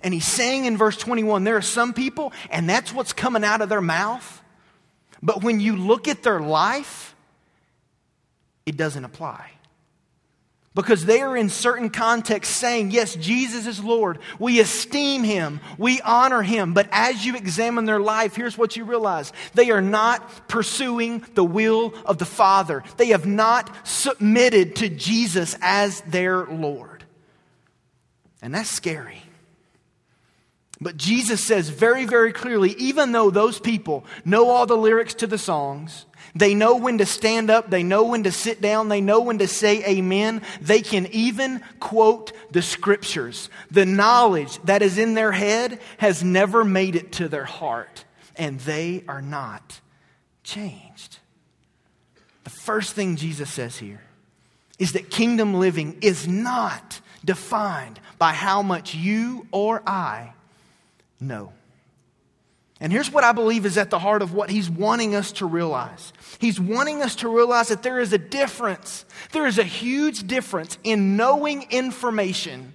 And 0.00 0.14
he's 0.14 0.24
saying 0.24 0.66
in 0.66 0.76
verse 0.76 0.96
21 0.96 1.42
there 1.42 1.56
are 1.56 1.62
some 1.62 1.92
people, 1.92 2.32
and 2.50 2.70
that's 2.70 2.92
what's 2.92 3.12
coming 3.12 3.42
out 3.42 3.62
of 3.62 3.68
their 3.68 3.80
mouth. 3.80 4.42
But 5.20 5.42
when 5.42 5.58
you 5.58 5.74
look 5.74 6.06
at 6.06 6.22
their 6.22 6.38
life, 6.38 7.16
it 8.64 8.76
doesn't 8.76 9.04
apply 9.04 9.50
because 10.74 11.04
they 11.04 11.20
are 11.20 11.36
in 11.36 11.48
certain 11.48 11.88
contexts 11.88 12.54
saying, 12.54 12.90
Yes, 12.90 13.14
Jesus 13.14 13.66
is 13.66 13.82
Lord. 13.82 14.18
We 14.38 14.58
esteem 14.58 15.22
him. 15.22 15.60
We 15.78 16.00
honor 16.00 16.42
him. 16.42 16.74
But 16.74 16.88
as 16.90 17.24
you 17.24 17.36
examine 17.36 17.84
their 17.84 18.00
life, 18.00 18.34
here's 18.34 18.58
what 18.58 18.76
you 18.76 18.84
realize 18.84 19.32
they 19.54 19.70
are 19.70 19.80
not 19.80 20.48
pursuing 20.48 21.24
the 21.34 21.44
will 21.44 21.94
of 22.04 22.18
the 22.18 22.24
Father, 22.24 22.82
they 22.96 23.08
have 23.08 23.26
not 23.26 23.86
submitted 23.86 24.76
to 24.76 24.88
Jesus 24.88 25.56
as 25.60 26.00
their 26.02 26.44
Lord. 26.46 27.04
And 28.42 28.54
that's 28.54 28.70
scary. 28.70 29.22
But 30.80 30.96
Jesus 30.96 31.42
says 31.42 31.68
very, 31.68 32.04
very 32.04 32.32
clearly 32.32 32.72
even 32.78 33.12
though 33.12 33.30
those 33.30 33.60
people 33.60 34.04
know 34.24 34.50
all 34.50 34.66
the 34.66 34.76
lyrics 34.76 35.14
to 35.14 35.26
the 35.26 35.38
songs, 35.38 36.04
they 36.34 36.54
know 36.54 36.76
when 36.76 36.98
to 36.98 37.06
stand 37.06 37.48
up, 37.48 37.70
they 37.70 37.82
know 37.82 38.04
when 38.04 38.24
to 38.24 38.32
sit 38.32 38.60
down, 38.60 38.88
they 38.88 39.00
know 39.00 39.20
when 39.20 39.38
to 39.38 39.46
say 39.46 39.84
amen. 39.84 40.42
They 40.60 40.80
can 40.80 41.06
even 41.12 41.60
quote 41.78 42.32
the 42.50 42.62
scriptures. 42.62 43.48
The 43.70 43.86
knowledge 43.86 44.58
that 44.64 44.82
is 44.82 44.98
in 44.98 45.14
their 45.14 45.32
head 45.32 45.80
has 45.98 46.24
never 46.24 46.64
made 46.64 46.96
it 46.96 47.12
to 47.12 47.28
their 47.28 47.44
heart, 47.44 48.04
and 48.34 48.58
they 48.60 49.04
are 49.06 49.22
not 49.22 49.80
changed. 50.42 51.18
The 52.42 52.50
first 52.50 52.94
thing 52.94 53.16
Jesus 53.16 53.50
says 53.50 53.78
here 53.78 54.02
is 54.78 54.92
that 54.92 55.10
kingdom 55.10 55.54
living 55.54 55.98
is 56.02 56.26
not 56.26 57.00
defined 57.24 58.00
by 58.18 58.32
how 58.32 58.60
much 58.60 58.94
you 58.94 59.46
or 59.52 59.82
I 59.86 60.32
know. 61.20 61.52
And 62.84 62.92
here's 62.92 63.10
what 63.10 63.24
I 63.24 63.32
believe 63.32 63.64
is 63.64 63.78
at 63.78 63.88
the 63.88 63.98
heart 63.98 64.20
of 64.20 64.34
what 64.34 64.50
he's 64.50 64.68
wanting 64.68 65.14
us 65.14 65.32
to 65.32 65.46
realize. 65.46 66.12
He's 66.38 66.60
wanting 66.60 67.00
us 67.00 67.16
to 67.16 67.34
realize 67.34 67.68
that 67.68 67.82
there 67.82 67.98
is 67.98 68.12
a 68.12 68.18
difference. 68.18 69.06
There 69.32 69.46
is 69.46 69.58
a 69.58 69.64
huge 69.64 70.26
difference 70.26 70.76
in 70.84 71.16
knowing 71.16 71.62
information 71.70 72.74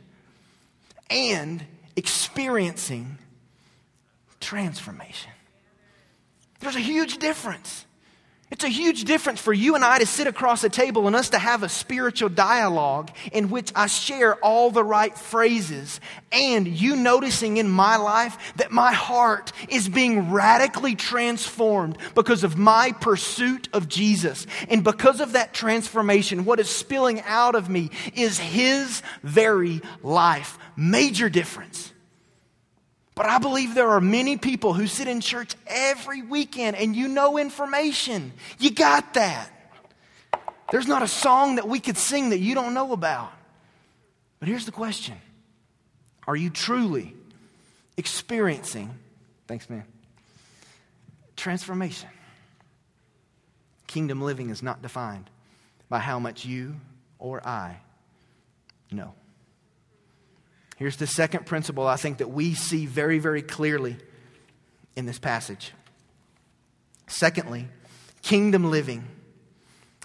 and 1.12 1.64
experiencing 1.96 3.20
transformation. 4.40 5.30
There's 6.60 6.76
a 6.76 6.80
huge 6.80 7.20
difference. 7.20 7.86
It's 8.52 8.64
a 8.64 8.70
huge 8.70 9.04
difference 9.04 9.40
for 9.40 9.54
you 9.54 9.76
and 9.76 9.86
I 9.86 10.00
to 10.00 10.08
sit 10.08 10.26
across 10.26 10.64
a 10.64 10.70
table 10.70 11.06
and 11.06 11.16
us 11.16 11.30
to 11.30 11.38
have 11.38 11.62
a 11.62 11.70
spiritual 11.70 12.30
dialogue 12.30 13.12
in 13.32 13.52
which 13.52 13.72
I 13.76 13.86
share 13.86 14.36
all 14.38 14.72
the 14.72 14.84
right 14.84 15.16
phrases 15.16 16.02
and 16.32 16.68
you 16.68 16.96
noticing 16.96 17.58
in 17.58 17.70
my 17.70 17.98
life 17.98 18.54
that 18.56 18.72
my 18.72 18.92
heart 18.92 19.52
is 19.70 19.88
being 19.88 20.32
radically 20.32 20.96
transformed 20.96 22.00
because 22.16 22.44
of 22.44 22.58
my 22.58 22.92
pursuit 22.94 23.70
of 23.72 23.88
Jesus. 23.88 24.48
And 24.68 24.84
because 24.84 25.22
of 25.22 25.34
that 25.34 25.54
transformation, 25.54 26.44
what 26.44 26.60
is 26.60 26.70
spilling 26.70 27.22
out 27.22 27.54
of 27.54 27.70
me 27.70 27.92
is 28.16 28.40
His 28.40 29.04
very 29.22 29.80
life. 30.02 30.58
Major 30.76 31.30
difference. 31.30 31.94
But 33.20 33.28
I 33.28 33.38
believe 33.38 33.76
there 33.76 33.90
are 33.90 34.00
many 34.00 34.38
people 34.38 34.72
who 34.72 34.88
sit 34.88 35.10
in 35.10 35.20
church 35.20 35.54
every 35.68 36.22
weekend 36.22 36.78
and 36.78 36.96
you 36.96 37.10
know 37.10 37.38
information. 37.38 38.32
You 38.60 38.72
got 38.72 39.16
that. 39.16 39.50
There's 40.72 40.88
not 40.88 41.04
a 41.04 41.08
song 41.10 41.56
that 41.56 41.68
we 41.68 41.82
could 41.82 41.98
sing 41.98 42.30
that 42.30 42.38
you 42.38 42.56
don't 42.56 42.74
know 42.74 42.94
about. 42.94 43.34
But 44.40 44.48
here's 44.48 44.66
the 44.66 44.72
question 44.72 45.18
Are 46.28 46.36
you 46.38 46.50
truly 46.50 47.14
experiencing, 47.98 48.90
thanks, 49.48 49.70
man, 49.70 49.84
transformation? 51.36 52.08
Kingdom 53.88 54.22
living 54.22 54.50
is 54.50 54.64
not 54.64 54.82
defined 54.82 55.30
by 55.90 56.00
how 56.00 56.20
much 56.20 56.46
you 56.46 56.78
or 57.18 57.46
I 57.46 57.82
know. 58.90 59.14
Here's 60.80 60.96
the 60.96 61.08
second 61.08 61.46
principle 61.46 61.86
I 61.86 61.98
think 61.98 62.20
that 62.20 62.30
we 62.30 62.54
see 62.54 62.86
very, 62.86 63.20
very 63.20 63.42
clearly 63.42 63.98
in 64.96 65.06
this 65.06 65.20
passage. 65.20 65.74
Secondly, 67.08 67.68
kingdom 68.22 68.72
living 68.72 69.06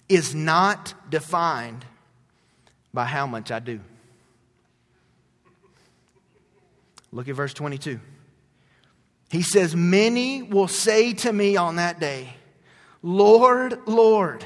is 0.09 0.35
not 0.35 0.93
defined 1.09 1.85
by 2.93 3.05
how 3.05 3.25
much 3.25 3.53
I 3.53 3.61
do. 3.61 3.79
Look 7.13 7.29
at 7.29 7.37
verse 7.37 7.55
22. 7.55 8.01
He 9.31 9.43
says, 9.43 9.77
Many 9.77 10.43
will 10.43 10.67
say 10.67 11.13
to 11.13 11.33
me 11.33 11.57
on 11.57 11.77
that 11.77 12.01
day, 12.01 12.35
Lord, 13.01 13.79
Lord, 13.87 14.45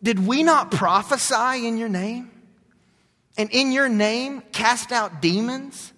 did 0.00 0.24
we 0.24 0.44
not 0.44 0.70
prophesy 0.70 1.66
in 1.66 1.78
your 1.78 1.88
name? 1.88 2.30
And 3.36 3.50
in 3.50 3.72
your 3.72 3.88
name 3.88 4.42
cast 4.52 4.92
out 4.92 5.20
demons, 5.20 5.92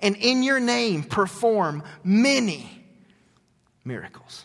and 0.00 0.16
in 0.16 0.42
your 0.42 0.60
name 0.60 1.02
perform 1.02 1.82
many 2.04 2.68
miracles. 3.84 4.44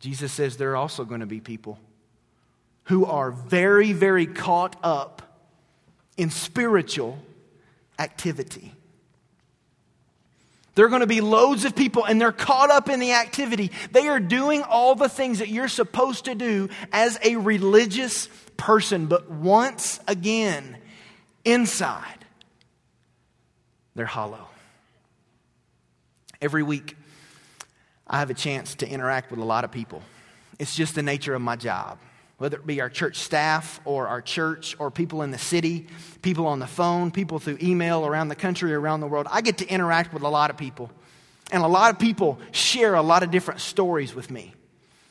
Jesus 0.00 0.32
says 0.32 0.56
there 0.56 0.72
are 0.72 0.76
also 0.76 1.04
going 1.04 1.20
to 1.20 1.26
be 1.26 1.40
people 1.40 1.78
who 2.84 3.04
are 3.04 3.30
very, 3.30 3.92
very 3.92 4.26
caught 4.26 4.76
up 4.82 5.22
in 6.16 6.30
spiritual 6.30 7.18
activity. 7.98 8.72
There 10.74 10.84
are 10.84 10.90
going 10.90 11.00
to 11.00 11.06
be 11.06 11.22
loads 11.22 11.64
of 11.64 11.74
people 11.74 12.04
and 12.04 12.20
they're 12.20 12.32
caught 12.32 12.70
up 12.70 12.88
in 12.88 13.00
the 13.00 13.12
activity. 13.12 13.72
They 13.92 14.08
are 14.08 14.20
doing 14.20 14.62
all 14.62 14.94
the 14.94 15.08
things 15.08 15.38
that 15.38 15.48
you're 15.48 15.68
supposed 15.68 16.26
to 16.26 16.34
do 16.34 16.68
as 16.92 17.18
a 17.22 17.36
religious 17.36 18.28
person, 18.56 19.06
but 19.06 19.30
once 19.30 20.00
again, 20.06 20.76
inside, 21.46 22.26
they're 23.94 24.04
hollow. 24.04 24.48
Every 26.42 26.62
week, 26.62 26.96
I 28.06 28.18
have 28.18 28.28
a 28.28 28.34
chance 28.34 28.74
to 28.76 28.88
interact 28.88 29.30
with 29.30 29.40
a 29.40 29.44
lot 29.44 29.64
of 29.64 29.72
people. 29.72 30.02
It's 30.58 30.74
just 30.74 30.94
the 30.94 31.02
nature 31.02 31.34
of 31.34 31.40
my 31.40 31.56
job 31.56 31.98
whether 32.38 32.58
it 32.58 32.66
be 32.66 32.80
our 32.80 32.90
church 32.90 33.16
staff 33.16 33.80
or 33.84 34.08
our 34.08 34.20
church 34.20 34.76
or 34.78 34.90
people 34.90 35.22
in 35.22 35.30
the 35.30 35.38
city, 35.38 35.86
people 36.20 36.46
on 36.46 36.58
the 36.58 36.66
phone, 36.66 37.10
people 37.10 37.38
through 37.38 37.58
email 37.62 38.04
around 38.04 38.28
the 38.28 38.34
country, 38.36 38.74
around 38.74 39.00
the 39.00 39.06
world. 39.06 39.26
I 39.30 39.40
get 39.40 39.58
to 39.58 39.68
interact 39.68 40.12
with 40.12 40.22
a 40.22 40.28
lot 40.28 40.50
of 40.50 40.56
people. 40.56 40.90
And 41.50 41.62
a 41.62 41.68
lot 41.68 41.92
of 41.92 41.98
people 41.98 42.38
share 42.50 42.94
a 42.94 43.02
lot 43.02 43.22
of 43.22 43.30
different 43.30 43.60
stories 43.60 44.14
with 44.14 44.30
me. 44.30 44.52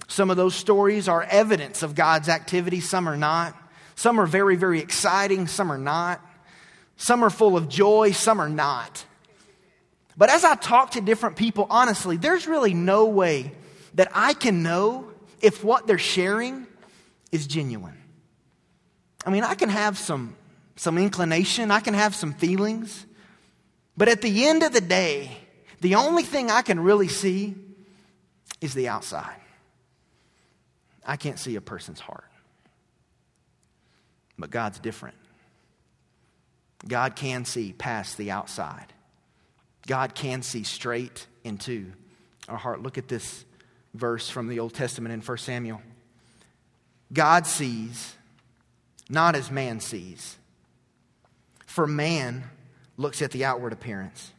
Some 0.07 0.29
of 0.29 0.37
those 0.37 0.53
stories 0.53 1.07
are 1.07 1.23
evidence 1.23 1.81
of 1.81 1.95
God's 1.95 2.29
activity, 2.29 2.79
some 2.79 3.09
are 3.09 3.17
not. 3.17 3.55
Some 3.95 4.19
are 4.19 4.25
very, 4.25 4.55
very 4.55 4.79
exciting, 4.79 5.47
some 5.47 5.71
are 5.71 5.77
not. 5.77 6.21
Some 6.97 7.23
are 7.23 7.29
full 7.29 7.57
of 7.57 7.67
joy, 7.67 8.11
some 8.11 8.39
are 8.39 8.49
not. 8.49 9.05
But 10.17 10.29
as 10.29 10.45
I 10.45 10.55
talk 10.55 10.91
to 10.91 11.01
different 11.01 11.35
people, 11.35 11.67
honestly, 11.69 12.17
there's 12.17 12.47
really 12.47 12.73
no 12.73 13.05
way 13.05 13.51
that 13.95 14.09
I 14.13 14.33
can 14.33 14.63
know 14.63 15.11
if 15.41 15.63
what 15.63 15.87
they're 15.87 15.97
sharing 15.97 16.67
is 17.31 17.47
genuine. 17.47 17.97
I 19.25 19.29
mean, 19.29 19.43
I 19.43 19.55
can 19.55 19.69
have 19.69 19.97
some, 19.97 20.35
some 20.75 20.97
inclination, 20.97 21.71
I 21.71 21.79
can 21.79 21.93
have 21.93 22.15
some 22.15 22.33
feelings, 22.33 23.05
but 23.97 24.07
at 24.07 24.21
the 24.21 24.47
end 24.47 24.63
of 24.63 24.71
the 24.71 24.81
day, 24.81 25.37
the 25.81 25.95
only 25.95 26.23
thing 26.23 26.49
I 26.49 26.61
can 26.61 26.79
really 26.79 27.07
see 27.07 27.55
is 28.61 28.73
the 28.73 28.87
outside. 28.87 29.35
I 31.05 31.17
can't 31.17 31.39
see 31.39 31.55
a 31.55 31.61
person's 31.61 31.99
heart. 31.99 32.25
But 34.37 34.49
God's 34.49 34.79
different. 34.79 35.15
God 36.87 37.15
can 37.15 37.45
see 37.45 37.73
past 37.73 38.17
the 38.17 38.31
outside. 38.31 38.93
God 39.87 40.15
can 40.15 40.41
see 40.41 40.63
straight 40.63 41.27
into 41.43 41.91
our 42.47 42.57
heart. 42.57 42.81
Look 42.83 42.97
at 42.97 43.07
this 43.07 43.45
verse 43.93 44.29
from 44.29 44.47
the 44.47 44.59
Old 44.59 44.73
Testament 44.73 45.13
in 45.13 45.21
1 45.21 45.37
Samuel. 45.37 45.81
God 47.13 47.47
sees 47.47 48.15
not 49.09 49.35
as 49.35 49.51
man 49.51 49.79
sees. 49.79 50.37
For 51.65 51.85
man 51.85 52.43
looks 52.97 53.21
at 53.21 53.31
the 53.31 53.45
outward 53.45 53.73
appearance, 53.73 54.31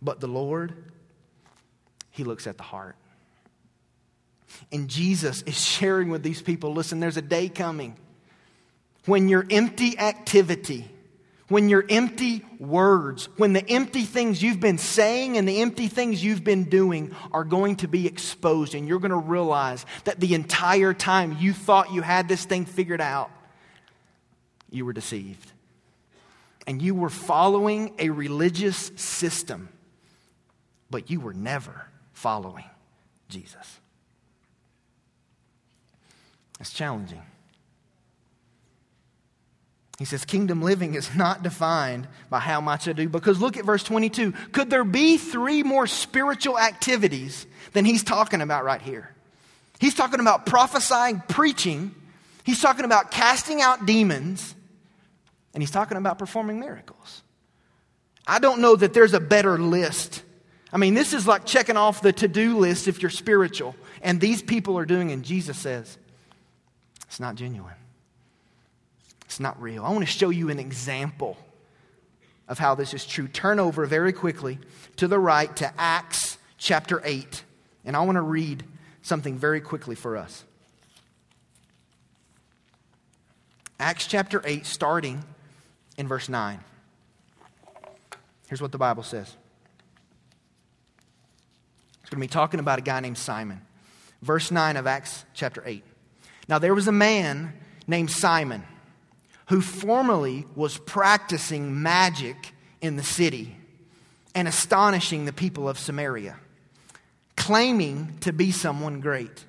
but 0.00 0.20
the 0.20 0.26
Lord, 0.26 0.74
he 2.10 2.24
looks 2.24 2.46
at 2.46 2.56
the 2.56 2.62
heart. 2.62 2.96
And 4.70 4.88
Jesus 4.88 5.42
is 5.42 5.60
sharing 5.64 6.08
with 6.08 6.22
these 6.22 6.42
people 6.42 6.72
listen, 6.72 7.00
there's 7.00 7.16
a 7.16 7.22
day 7.22 7.48
coming 7.48 7.96
when 9.06 9.28
your 9.28 9.46
empty 9.50 9.98
activity 9.98 10.92
when 11.52 11.68
your 11.68 11.84
empty 11.90 12.42
words, 12.58 13.28
when 13.36 13.52
the 13.52 13.68
empty 13.68 14.04
things 14.04 14.42
you've 14.42 14.58
been 14.58 14.78
saying 14.78 15.36
and 15.36 15.46
the 15.46 15.60
empty 15.60 15.86
things 15.86 16.24
you've 16.24 16.42
been 16.42 16.64
doing 16.64 17.14
are 17.30 17.44
going 17.44 17.76
to 17.76 17.88
be 17.88 18.06
exposed, 18.06 18.74
and 18.74 18.88
you're 18.88 18.98
going 18.98 19.10
to 19.10 19.18
realize 19.18 19.84
that 20.04 20.18
the 20.18 20.34
entire 20.34 20.94
time 20.94 21.36
you 21.38 21.52
thought 21.52 21.92
you 21.92 22.00
had 22.00 22.26
this 22.26 22.46
thing 22.46 22.64
figured 22.64 23.02
out, 23.02 23.30
you 24.70 24.86
were 24.86 24.94
deceived. 24.94 25.52
And 26.66 26.80
you 26.80 26.94
were 26.94 27.10
following 27.10 27.92
a 27.98 28.08
religious 28.08 28.90
system, 28.96 29.68
but 30.88 31.10
you 31.10 31.20
were 31.20 31.34
never 31.34 31.86
following 32.14 32.64
Jesus. 33.28 33.80
It's 36.58 36.72
challenging. 36.72 37.22
He 40.02 40.06
says, 40.06 40.24
Kingdom 40.24 40.62
living 40.62 40.94
is 40.94 41.14
not 41.14 41.44
defined 41.44 42.08
by 42.28 42.40
how 42.40 42.60
much 42.60 42.88
I 42.88 42.92
do. 42.92 43.08
Because 43.08 43.40
look 43.40 43.56
at 43.56 43.64
verse 43.64 43.84
22. 43.84 44.32
Could 44.50 44.68
there 44.68 44.82
be 44.82 45.16
three 45.16 45.62
more 45.62 45.86
spiritual 45.86 46.58
activities 46.58 47.46
than 47.72 47.84
he's 47.84 48.02
talking 48.02 48.40
about 48.40 48.64
right 48.64 48.82
here? 48.82 49.14
He's 49.78 49.94
talking 49.94 50.18
about 50.18 50.44
prophesying, 50.44 51.22
preaching, 51.28 51.94
he's 52.42 52.60
talking 52.60 52.84
about 52.84 53.12
casting 53.12 53.62
out 53.62 53.86
demons, 53.86 54.56
and 55.54 55.62
he's 55.62 55.70
talking 55.70 55.96
about 55.96 56.18
performing 56.18 56.58
miracles. 56.58 57.22
I 58.26 58.40
don't 58.40 58.60
know 58.60 58.74
that 58.74 58.94
there's 58.94 59.14
a 59.14 59.20
better 59.20 59.56
list. 59.56 60.24
I 60.72 60.78
mean, 60.78 60.94
this 60.94 61.12
is 61.12 61.28
like 61.28 61.46
checking 61.46 61.76
off 61.76 62.02
the 62.02 62.12
to 62.14 62.26
do 62.26 62.58
list 62.58 62.88
if 62.88 63.02
you're 63.02 63.10
spiritual. 63.10 63.76
And 64.02 64.20
these 64.20 64.42
people 64.42 64.76
are 64.78 64.84
doing, 64.84 65.12
and 65.12 65.24
Jesus 65.24 65.58
says, 65.58 65.96
it's 67.06 67.20
not 67.20 67.36
genuine. 67.36 67.76
It's 69.32 69.40
not 69.40 69.62
real. 69.62 69.82
I 69.82 69.88
want 69.88 70.00
to 70.00 70.12
show 70.12 70.28
you 70.28 70.50
an 70.50 70.58
example 70.58 71.38
of 72.48 72.58
how 72.58 72.74
this 72.74 72.92
is 72.92 73.06
true. 73.06 73.28
Turn 73.28 73.58
over 73.58 73.86
very 73.86 74.12
quickly 74.12 74.58
to 74.96 75.08
the 75.08 75.18
right 75.18 75.56
to 75.56 75.72
Acts 75.80 76.36
chapter 76.58 77.00
8. 77.02 77.42
And 77.86 77.96
I 77.96 78.02
want 78.02 78.16
to 78.16 78.20
read 78.20 78.62
something 79.00 79.38
very 79.38 79.62
quickly 79.62 79.94
for 79.94 80.18
us. 80.18 80.44
Acts 83.80 84.06
chapter 84.06 84.42
8, 84.44 84.66
starting 84.66 85.24
in 85.96 86.06
verse 86.06 86.28
9. 86.28 86.58
Here's 88.48 88.60
what 88.60 88.70
the 88.70 88.76
Bible 88.76 89.02
says 89.02 89.34
it's 92.02 92.10
going 92.10 92.20
to 92.20 92.28
be 92.28 92.30
talking 92.30 92.60
about 92.60 92.78
a 92.78 92.82
guy 92.82 93.00
named 93.00 93.16
Simon. 93.16 93.62
Verse 94.20 94.50
9 94.50 94.76
of 94.76 94.86
Acts 94.86 95.24
chapter 95.32 95.62
8. 95.64 95.82
Now 96.48 96.58
there 96.58 96.74
was 96.74 96.86
a 96.86 96.92
man 96.92 97.54
named 97.86 98.10
Simon 98.10 98.64
who 99.48 99.60
formerly 99.60 100.46
was 100.54 100.78
practicing 100.78 101.82
magic 101.82 102.54
in 102.80 102.96
the 102.96 103.02
city 103.02 103.56
and 104.34 104.48
astonishing 104.48 105.24
the 105.24 105.32
people 105.32 105.68
of 105.68 105.78
Samaria, 105.78 106.36
claiming 107.36 108.16
to 108.20 108.32
be 108.32 108.50
someone 108.50 109.00
great. 109.00 109.44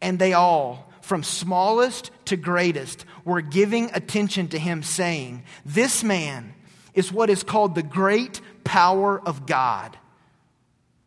And 0.00 0.18
they 0.18 0.32
all, 0.32 0.92
from 1.00 1.22
smallest 1.22 2.10
to 2.26 2.36
greatest, 2.36 3.04
were 3.24 3.40
giving 3.40 3.90
attention 3.94 4.48
to 4.48 4.58
him, 4.58 4.82
saying, 4.82 5.44
This 5.64 6.02
man 6.02 6.54
is 6.94 7.12
what 7.12 7.30
is 7.30 7.42
called 7.42 7.74
the 7.74 7.82
great 7.82 8.40
power 8.64 9.20
of 9.20 9.46
God. 9.46 9.96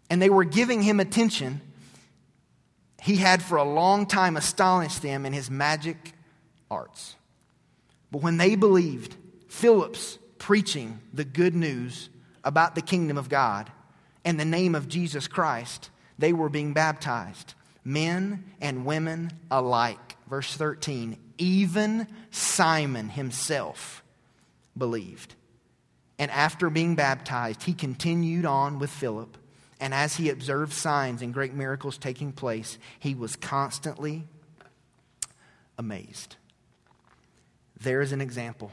And 0.10 0.22
they 0.22 0.30
were 0.30 0.44
giving 0.46 0.82
him 0.82 1.00
attention. 1.00 1.62
He 3.02 3.18
had 3.18 3.42
for 3.42 3.58
a 3.58 3.64
long 3.64 4.06
time 4.06 4.38
astonished 4.38 5.02
them 5.02 5.26
in 5.26 5.34
his 5.34 5.52
magic 5.52 6.14
arts. 6.72 7.16
But 8.12 8.22
when 8.22 8.38
they 8.38 8.56
believed 8.56 9.16
Philip's 9.48 10.18
preaching 10.38 11.00
the 11.14 11.26
good 11.26 11.56
news 11.56 12.10
about 12.44 12.76
the 12.76 12.82
kingdom 12.82 13.18
of 13.18 13.30
God 13.30 13.72
and 14.26 14.40
the 14.40 14.46
name 14.46 14.76
of 14.76 14.88
Jesus 14.88 15.28
Christ, 15.28 15.90
they 16.18 16.34
were 16.34 16.50
being 16.50 16.74
baptized, 16.74 17.54
men 17.84 18.46
and 18.62 18.86
women 18.86 19.32
alike. 19.52 20.18
Verse 20.30 20.56
13, 20.56 21.18
even 21.38 22.08
Simon 22.32 23.10
himself 23.10 24.04
believed. 24.78 25.36
And 26.18 26.30
after 26.32 26.70
being 26.70 26.96
baptized, 26.96 27.64
he 27.64 27.74
continued 27.74 28.46
on 28.46 28.80
with 28.80 28.90
Philip. 28.90 29.38
And 29.80 29.94
as 29.94 30.18
he 30.18 30.30
observed 30.30 30.74
signs 30.74 31.22
and 31.22 31.34
great 31.34 31.54
miracles 31.54 31.98
taking 31.98 32.34
place, 32.34 32.78
he 33.00 33.16
was 33.16 33.36
constantly 33.38 34.28
amazed 35.78 36.36
there 37.82 38.02
is 38.02 38.12
an 38.12 38.22
example 38.22 38.72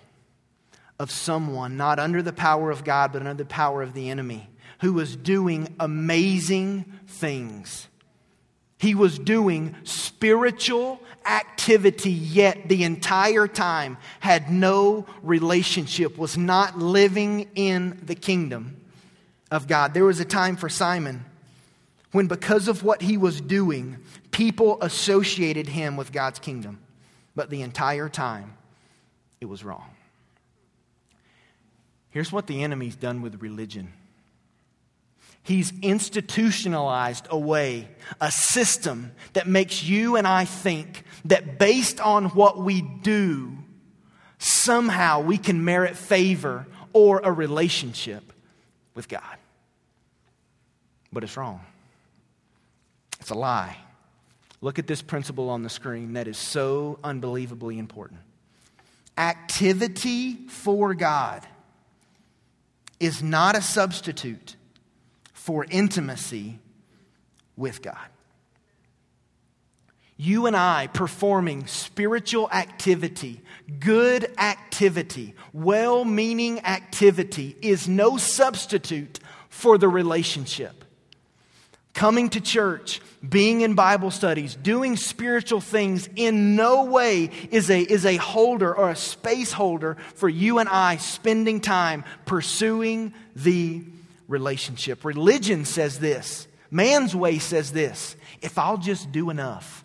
of 0.98 1.10
someone 1.10 1.76
not 1.76 1.98
under 1.98 2.22
the 2.22 2.32
power 2.32 2.70
of 2.70 2.84
God, 2.84 3.12
but 3.12 3.20
under 3.20 3.34
the 3.34 3.44
power 3.44 3.82
of 3.82 3.92
the 3.92 4.10
enemy, 4.10 4.48
who 4.80 4.94
was 4.94 5.16
doing 5.16 5.74
amazing 5.78 6.84
things. 7.06 7.88
He 8.78 8.94
was 8.94 9.18
doing 9.18 9.74
spiritual 9.84 11.00
activity, 11.24 12.10
yet 12.10 12.68
the 12.68 12.84
entire 12.84 13.48
time 13.48 13.96
had 14.20 14.50
no 14.50 15.06
relationship, 15.22 16.18
was 16.18 16.36
not 16.36 16.78
living 16.78 17.48
in 17.54 18.00
the 18.04 18.14
kingdom 18.14 18.76
of 19.50 19.66
God. 19.66 19.94
There 19.94 20.04
was 20.04 20.20
a 20.20 20.24
time 20.24 20.56
for 20.56 20.68
Simon 20.68 21.24
when, 22.12 22.26
because 22.26 22.68
of 22.68 22.82
what 22.82 23.02
he 23.02 23.16
was 23.16 23.40
doing, 23.40 23.98
people 24.30 24.78
associated 24.80 25.68
him 25.68 25.96
with 25.96 26.12
God's 26.12 26.38
kingdom. 26.38 26.78
But 27.34 27.50
the 27.50 27.62
entire 27.62 28.08
time, 28.08 28.54
it 29.40 29.46
was 29.46 29.64
wrong. 29.64 29.90
Here's 32.10 32.32
what 32.32 32.46
the 32.46 32.62
enemy's 32.62 32.96
done 32.96 33.22
with 33.22 33.42
religion 33.42 33.92
He's 35.46 35.72
institutionalized 35.80 37.28
a 37.30 37.38
way, 37.38 37.88
a 38.20 38.32
system 38.32 39.12
that 39.34 39.46
makes 39.46 39.84
you 39.84 40.16
and 40.16 40.26
I 40.26 40.44
think 40.44 41.04
that 41.26 41.56
based 41.56 42.00
on 42.00 42.30
what 42.30 42.58
we 42.58 42.82
do, 42.82 43.56
somehow 44.38 45.20
we 45.20 45.38
can 45.38 45.64
merit 45.64 45.96
favor 45.96 46.66
or 46.92 47.20
a 47.22 47.30
relationship 47.30 48.32
with 48.96 49.08
God. 49.08 49.36
But 51.12 51.22
it's 51.22 51.36
wrong. 51.36 51.60
It's 53.20 53.30
a 53.30 53.34
lie. 53.34 53.76
Look 54.60 54.80
at 54.80 54.88
this 54.88 55.00
principle 55.00 55.48
on 55.48 55.62
the 55.62 55.70
screen 55.70 56.14
that 56.14 56.26
is 56.26 56.38
so 56.38 56.98
unbelievably 57.04 57.78
important. 57.78 58.18
Activity 59.18 60.46
for 60.48 60.94
God 60.94 61.46
is 63.00 63.22
not 63.22 63.56
a 63.56 63.62
substitute 63.62 64.56
for 65.32 65.66
intimacy 65.70 66.58
with 67.56 67.82
God. 67.82 68.08
You 70.18 70.46
and 70.46 70.56
I 70.56 70.86
performing 70.86 71.66
spiritual 71.66 72.50
activity, 72.50 73.42
good 73.78 74.32
activity, 74.38 75.34
well 75.52 76.06
meaning 76.06 76.64
activity 76.64 77.54
is 77.60 77.86
no 77.86 78.16
substitute 78.16 79.20
for 79.50 79.76
the 79.76 79.88
relationship. 79.88 80.85
Coming 81.96 82.28
to 82.28 82.42
church, 82.42 83.00
being 83.26 83.62
in 83.62 83.74
Bible 83.74 84.10
studies, 84.10 84.54
doing 84.54 84.96
spiritual 84.96 85.62
things 85.62 86.10
in 86.14 86.54
no 86.54 86.84
way 86.84 87.30
is 87.50 87.70
a, 87.70 87.80
is 87.80 88.04
a 88.04 88.16
holder 88.16 88.76
or 88.76 88.90
a 88.90 88.94
space 88.94 89.50
holder 89.50 89.96
for 90.14 90.28
you 90.28 90.58
and 90.58 90.68
I 90.68 90.98
spending 90.98 91.58
time 91.58 92.04
pursuing 92.26 93.14
the 93.34 93.82
relationship. 94.28 95.06
Religion 95.06 95.64
says 95.64 95.98
this, 95.98 96.46
man's 96.70 97.16
way 97.16 97.38
says 97.38 97.72
this 97.72 98.14
if 98.42 98.58
I'll 98.58 98.76
just 98.76 99.10
do 99.10 99.30
enough, 99.30 99.82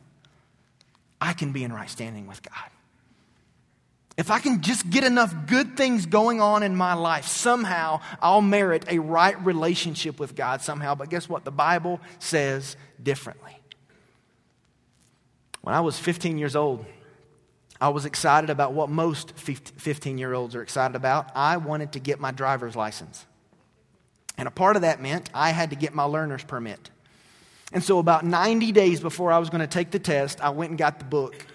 I 1.22 1.32
can 1.32 1.54
be 1.54 1.64
in 1.64 1.72
right 1.72 1.90
standing 1.90 2.28
with 2.28 2.44
God. 2.44 2.72
If 4.22 4.30
I 4.30 4.38
can 4.38 4.62
just 4.62 4.88
get 4.88 5.04
enough 5.04 5.34
good 5.48 5.76
things 5.76 6.06
going 6.06 6.42
on 6.42 6.62
in 6.62 6.76
my 6.76 6.94
life, 6.94 7.26
somehow 7.26 8.02
I'll 8.22 8.44
merit 8.44 8.86
a 8.88 9.00
right 9.00 9.44
relationship 9.44 10.20
with 10.20 10.36
God 10.36 10.62
somehow. 10.62 10.94
But 10.94 11.10
guess 11.10 11.28
what? 11.28 11.44
The 11.44 11.50
Bible 11.50 12.00
says 12.20 12.78
differently. 13.02 13.58
When 15.62 15.74
I 15.74 15.82
was 15.82 15.98
15 15.98 16.38
years 16.38 16.56
old, 16.56 16.86
I 17.82 17.90
was 17.90 18.06
excited 18.06 18.52
about 18.52 18.74
what 18.74 18.92
most 18.92 19.32
15 19.40 20.20
year 20.20 20.36
olds 20.36 20.54
are 20.54 20.62
excited 20.62 20.96
about. 20.96 21.32
I 21.34 21.58
wanted 21.58 21.94
to 21.94 22.00
get 22.00 22.20
my 22.20 22.30
driver's 22.30 22.76
license. 22.76 23.26
And 24.38 24.48
a 24.48 24.52
part 24.52 24.76
of 24.76 24.84
that 24.84 25.02
meant 25.02 25.32
I 25.34 25.50
had 25.50 25.72
to 25.72 25.76
get 25.76 25.96
my 25.96 26.04
learner's 26.04 26.44
permit. 26.44 26.92
And 27.74 27.84
so, 27.84 27.98
about 27.98 28.24
90 28.24 28.72
days 28.72 29.00
before 29.00 29.32
I 29.32 29.40
was 29.40 29.50
going 29.50 29.62
to 29.62 29.68
take 29.68 29.90
the 29.90 29.98
test, 29.98 30.42
I 30.42 30.52
went 30.52 30.70
and 30.70 30.78
got 30.78 31.00
the 31.00 31.06
book. 31.06 31.48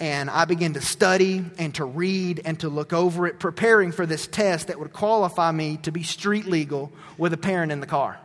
And 0.00 0.30
I 0.30 0.46
began 0.46 0.72
to 0.72 0.80
study 0.80 1.44
and 1.58 1.74
to 1.74 1.84
read 1.84 2.40
and 2.46 2.58
to 2.60 2.70
look 2.70 2.94
over 2.94 3.26
it, 3.26 3.38
preparing 3.38 3.92
for 3.92 4.06
this 4.06 4.26
test 4.26 4.68
that 4.68 4.80
would 4.80 4.94
qualify 4.94 5.52
me 5.52 5.76
to 5.82 5.92
be 5.92 6.02
street 6.02 6.46
legal 6.46 6.90
with 7.18 7.34
a 7.34 7.36
parent 7.36 7.70
in 7.70 7.80
the 7.80 7.86
car. 7.86 8.18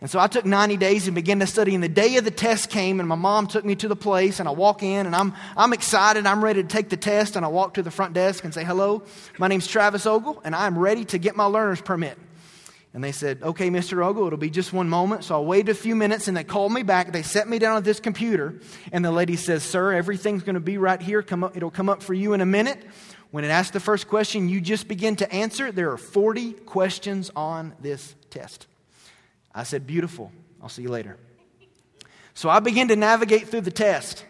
And 0.00 0.10
so 0.10 0.18
I 0.18 0.26
took 0.28 0.46
90 0.46 0.78
days 0.78 1.06
and 1.06 1.14
began 1.14 1.40
to 1.40 1.46
study. 1.46 1.74
And 1.74 1.84
the 1.84 1.88
day 1.88 2.16
of 2.16 2.24
the 2.24 2.30
test 2.30 2.70
came, 2.70 3.00
and 3.00 3.08
my 3.08 3.14
mom 3.14 3.46
took 3.46 3.64
me 3.64 3.76
to 3.76 3.88
the 3.88 3.96
place. 3.96 4.40
And 4.40 4.48
I 4.48 4.52
walk 4.52 4.82
in, 4.82 5.06
and 5.06 5.14
I'm, 5.14 5.34
I'm 5.56 5.72
excited. 5.72 6.26
I'm 6.26 6.42
ready 6.42 6.62
to 6.62 6.68
take 6.68 6.88
the 6.88 6.96
test. 6.96 7.36
And 7.36 7.44
I 7.44 7.48
walk 7.48 7.74
to 7.74 7.82
the 7.82 7.90
front 7.90 8.14
desk 8.14 8.42
and 8.44 8.52
say, 8.52 8.64
Hello, 8.64 9.02
my 9.38 9.46
name's 9.46 9.66
Travis 9.66 10.06
Ogle, 10.06 10.40
and 10.42 10.56
I'm 10.56 10.78
ready 10.78 11.04
to 11.06 11.18
get 11.18 11.36
my 11.36 11.44
learner's 11.44 11.82
permit. 11.82 12.18
And 12.92 13.04
they 13.04 13.12
said, 13.12 13.42
Okay, 13.42 13.70
Mr. 13.70 14.04
Ogle, 14.04 14.26
it'll 14.26 14.38
be 14.38 14.50
just 14.50 14.72
one 14.72 14.88
moment. 14.88 15.24
So 15.24 15.36
I 15.36 15.44
waited 15.44 15.68
a 15.68 15.74
few 15.74 15.94
minutes 15.94 16.28
and 16.28 16.36
they 16.36 16.44
called 16.44 16.72
me 16.72 16.82
back. 16.82 17.12
They 17.12 17.22
set 17.22 17.48
me 17.48 17.58
down 17.58 17.76
at 17.76 17.84
this 17.84 18.00
computer. 18.00 18.60
And 18.92 19.04
the 19.04 19.12
lady 19.12 19.36
says, 19.36 19.62
Sir, 19.62 19.92
everything's 19.92 20.42
going 20.42 20.54
to 20.54 20.60
be 20.60 20.78
right 20.78 21.00
here. 21.00 21.22
Come 21.22 21.44
up, 21.44 21.56
it'll 21.56 21.70
come 21.70 21.88
up 21.88 22.02
for 22.02 22.14
you 22.14 22.32
in 22.32 22.40
a 22.40 22.46
minute. 22.46 22.82
When 23.30 23.44
it 23.44 23.48
asks 23.48 23.70
the 23.70 23.80
first 23.80 24.08
question, 24.08 24.48
you 24.48 24.60
just 24.60 24.88
begin 24.88 25.14
to 25.16 25.32
answer. 25.32 25.70
There 25.70 25.92
are 25.92 25.96
40 25.96 26.52
questions 26.52 27.30
on 27.36 27.74
this 27.80 28.14
test. 28.28 28.66
I 29.54 29.62
said, 29.62 29.86
Beautiful. 29.86 30.32
I'll 30.60 30.68
see 30.68 30.82
you 30.82 30.90
later. 30.90 31.16
So 32.34 32.48
I 32.48 32.60
began 32.60 32.88
to 32.88 32.96
navigate 32.96 33.48
through 33.48 33.62
the 33.62 33.70
test. 33.70 34.24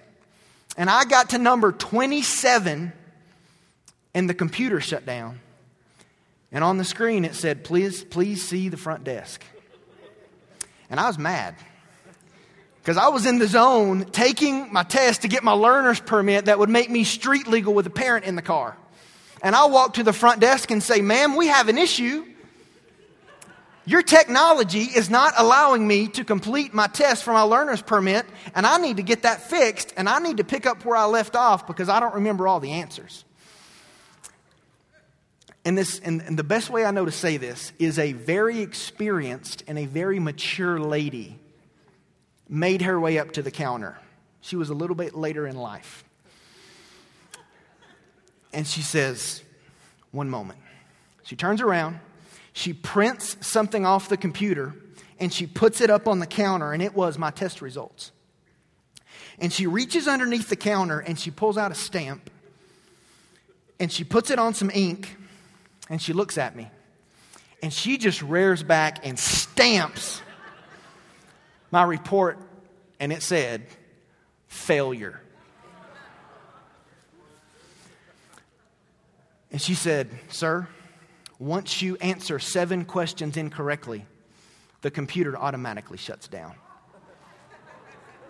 And 0.77 0.89
I 0.89 1.05
got 1.05 1.31
to 1.31 1.39
number 1.39 1.73
27, 1.73 2.93
and 4.15 4.31
the 4.31 4.35
computer 4.35 4.81
shut 4.81 5.05
down. 5.05 5.41
And 6.53 6.65
on 6.65 6.79
the 6.79 6.85
screen 6.85 7.25
it 7.25 7.35
said, 7.35 7.65
please, 7.65 8.05
please 8.05 8.43
see 8.47 8.69
the 8.69 8.77
front 8.77 9.05
desk. 9.05 9.45
And 10.89 10.99
I 10.99 11.07
was 11.07 11.19
mad. 11.19 11.55
Because 12.83 12.97
I 12.97 13.09
was 13.09 13.27
in 13.27 13.39
the 13.39 13.47
zone 13.47 14.07
taking 14.07 14.73
my 14.73 14.83
test 14.83 15.23
to 15.23 15.29
get 15.29 15.45
my 15.45 15.53
learner's 15.53 16.01
permit 16.01 16.47
that 16.47 16.59
would 16.59 16.71
make 16.71 16.91
me 16.91 17.05
street 17.05 17.47
legal 17.47 17.75
with 17.75 17.87
a 17.87 17.91
parent 17.91 18.25
in 18.25 18.37
the 18.37 18.43
car. 18.43 18.77
And 19.43 19.55
I 19.55 19.67
walk 19.67 19.95
to 19.95 20.03
the 20.03 20.13
front 20.13 20.41
desk 20.41 20.71
and 20.71 20.83
say, 20.83 21.01
Ma'am, 21.01 21.37
we 21.37 21.47
have 21.47 21.69
an 21.69 21.79
issue. 21.79 22.25
Your 23.87 24.03
technology 24.03 24.83
is 24.83 25.11
not 25.11 25.35
allowing 25.37 25.87
me 25.87 26.09
to 26.09 26.25
complete 26.25 26.75
my 26.75 26.87
test 26.87 27.25
for 27.25 27.33
my 27.33 27.43
learner's 27.43 27.83
permit, 27.83 28.27
and 28.55 28.67
I 28.67 28.79
need 28.79 28.99
to 28.99 29.03
get 29.03 29.23
that 29.23 29.49
fixed, 29.49 29.93
and 29.97 30.09
I 30.09 30.19
need 30.19 30.37
to 30.37 30.45
pick 30.45 30.67
up 30.67 30.85
where 30.85 30.97
I 30.97 31.07
left 31.07 31.35
off 31.35 31.67
because 31.67 31.89
I 31.89 31.99
don't 31.99 32.15
remember 32.15 32.47
all 32.47 32.61
the 32.61 32.73
answers. 32.73 33.25
And, 35.65 35.77
this, 35.77 35.99
and, 36.01 36.23
and 36.23 36.39
the 36.39 36.45
best 36.45 36.71
way 36.71 36.85
I 36.85 36.91
know 36.91 37.05
to 37.05 37.13
say 37.13 37.37
this 37.37 37.73
is 37.79 37.99
a 37.99 38.13
very 38.13 38.61
experienced 38.61 39.63
and 39.67 39.79
a 39.79 39.87
very 39.87 40.19
mature 40.19 40.79
lady 40.81 41.39
made 42.49 42.83
her 42.83 42.99
way 42.99 43.19
up 43.19 43.33
to 43.33 43.43
the 43.43 43.51
counter. 43.51 43.99
She 44.41 44.57
was 44.57 44.71
a 44.71 44.75
little 44.75 44.97
bit 44.97 45.15
later 45.15 45.47
in 45.47 45.57
life. 45.57 46.05
And 48.53 48.67
she 48.67 48.83
says, 48.83 49.43
One 50.11 50.31
moment. 50.31 50.59
She 51.25 51.37
turns 51.37 51.61
around, 51.61 52.01
she 52.53 52.73
prints 52.73 53.37
something 53.47 53.87
off 53.87 54.09
the 54.09 54.17
computer, 54.17 54.75
and 55.21 55.33
she 55.33 55.47
puts 55.47 55.81
it 55.81 55.91
up 55.91 56.09
on 56.09 56.19
the 56.19 56.27
counter, 56.27 56.73
and 56.73 56.83
it 56.83 56.95
was 56.95 57.19
my 57.19 57.31
test 57.31 57.63
results. 57.63 58.11
And 59.39 59.53
she 59.53 59.67
reaches 59.67 60.07
underneath 60.07 60.49
the 60.49 60.57
counter 60.57 61.01
and 61.01 61.19
she 61.19 61.31
pulls 61.31 61.57
out 61.57 61.73
a 61.73 61.75
stamp 61.75 62.31
and 63.79 63.91
she 63.91 64.05
puts 64.05 64.31
it 64.31 64.39
on 64.39 64.53
some 64.53 64.71
ink 64.73 65.17
and 65.91 66.01
she 66.01 66.13
looks 66.13 66.39
at 66.39 66.57
me. 66.57 66.71
And 67.63 67.73
she 67.73 67.99
just 67.99 68.23
rears 68.23 68.63
back 68.63 69.05
and 69.07 69.19
stamps 69.19 70.23
my 71.71 71.83
report. 71.83 72.39
And 72.99 73.13
it 73.13 73.23
said, 73.23 73.67
failure. 74.47 75.21
And 79.51 79.61
she 79.61 79.75
said, 79.75 80.09
Sir, 80.29 80.69
once 81.39 81.83
you 81.83 81.97
answer 81.97 82.39
seven 82.39 82.85
questions 82.85 83.37
incorrectly, 83.37 84.07
the 84.83 84.91
computer 84.91 85.37
automatically 85.37 85.99
shuts 85.99 86.29
down. 86.29 86.55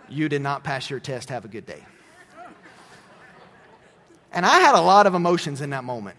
You 0.08 0.28
did 0.28 0.42
not 0.42 0.64
pass 0.64 0.88
your 0.90 0.98
test. 0.98 1.28
Have 1.28 1.44
a 1.44 1.48
good 1.48 1.66
day. 1.66 1.84
And 4.32 4.46
I 4.46 4.60
had 4.60 4.74
a 4.74 4.80
lot 4.80 5.06
of 5.06 5.14
emotions 5.14 5.60
in 5.60 5.70
that 5.70 5.84
moment 5.84 6.16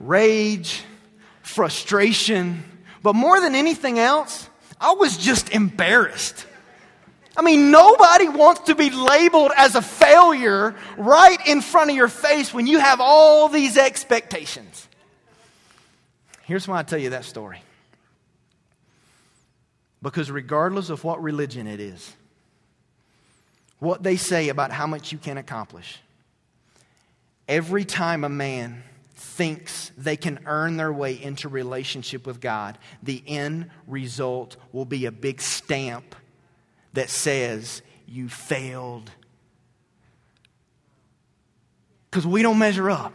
rage, 0.00 0.82
frustration, 1.42 2.62
but 3.02 3.14
more 3.14 3.40
than 3.40 3.54
anything 3.54 3.98
else, 3.98 4.48
I 4.80 4.92
was 4.92 5.16
just 5.16 5.50
embarrassed. 5.50 6.46
I 7.36 7.42
mean, 7.42 7.70
nobody 7.70 8.28
wants 8.28 8.62
to 8.62 8.74
be 8.74 8.90
labeled 8.90 9.52
as 9.56 9.76
a 9.76 9.82
failure 9.82 10.74
right 10.96 11.38
in 11.46 11.60
front 11.60 11.90
of 11.90 11.96
your 11.96 12.08
face 12.08 12.52
when 12.52 12.66
you 12.66 12.80
have 12.80 13.00
all 13.00 13.48
these 13.48 13.76
expectations. 13.76 14.88
Here's 16.42 16.66
why 16.66 16.78
I 16.78 16.82
tell 16.82 16.98
you 16.98 17.10
that 17.10 17.24
story. 17.24 17.62
Because 20.02 20.30
regardless 20.30 20.90
of 20.90 21.04
what 21.04 21.22
religion 21.22 21.66
it 21.66 21.80
is, 21.80 22.12
what 23.78 24.02
they 24.02 24.16
say 24.16 24.48
about 24.48 24.72
how 24.72 24.86
much 24.86 25.12
you 25.12 25.18
can 25.18 25.38
accomplish, 25.38 26.00
every 27.46 27.84
time 27.84 28.24
a 28.24 28.28
man 28.28 28.82
thinks 29.38 29.92
they 29.96 30.16
can 30.16 30.40
earn 30.46 30.76
their 30.76 30.92
way 30.92 31.14
into 31.14 31.48
relationship 31.48 32.26
with 32.26 32.40
God, 32.40 32.76
the 33.04 33.22
end 33.24 33.70
result 33.86 34.56
will 34.72 34.84
be 34.84 35.06
a 35.06 35.12
big 35.12 35.40
stamp 35.40 36.16
that 36.94 37.08
says, 37.08 37.80
You 38.04 38.28
failed. 38.28 39.12
Because 42.10 42.26
we 42.26 42.42
don't 42.42 42.58
measure 42.58 42.90
up. 42.90 43.12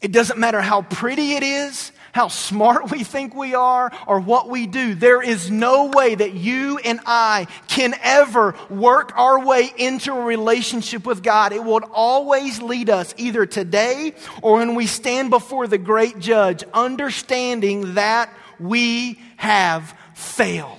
It 0.00 0.12
doesn't 0.12 0.38
matter 0.38 0.60
how 0.60 0.82
pretty 0.82 1.32
it 1.32 1.42
is, 1.42 1.90
how 2.12 2.28
smart 2.28 2.90
we 2.90 3.04
think 3.04 3.34
we 3.34 3.54
are 3.54 3.90
or 4.06 4.20
what 4.20 4.48
we 4.48 4.66
do. 4.66 4.94
There 4.94 5.22
is 5.22 5.50
no 5.50 5.86
way 5.86 6.14
that 6.14 6.34
you 6.34 6.78
and 6.78 7.00
I 7.06 7.46
can 7.68 7.94
ever 8.02 8.54
work 8.68 9.12
our 9.16 9.44
way 9.44 9.72
into 9.76 10.12
a 10.12 10.22
relationship 10.22 11.06
with 11.06 11.22
God. 11.22 11.52
It 11.52 11.64
will 11.64 11.80
always 11.92 12.60
lead 12.60 12.90
us 12.90 13.14
either 13.16 13.46
today 13.46 14.14
or 14.42 14.58
when 14.58 14.74
we 14.74 14.86
stand 14.86 15.30
before 15.30 15.66
the 15.66 15.78
great 15.78 16.18
judge, 16.18 16.62
understanding 16.74 17.94
that 17.94 18.32
we 18.60 19.18
have 19.36 19.96
failed. 20.14 20.78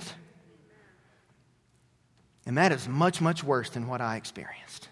And 2.46 2.58
that 2.58 2.70
is 2.72 2.86
much, 2.86 3.20
much 3.20 3.42
worse 3.42 3.70
than 3.70 3.88
what 3.88 4.00
I 4.00 4.16
experienced. 4.16 4.88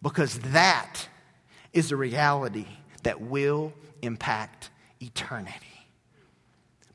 Because 0.00 0.38
that 0.38 1.08
is 1.72 1.92
a 1.92 1.96
reality 1.96 2.66
that 3.02 3.20
will 3.20 3.74
impact 4.00 4.70
eternity. 5.00 5.76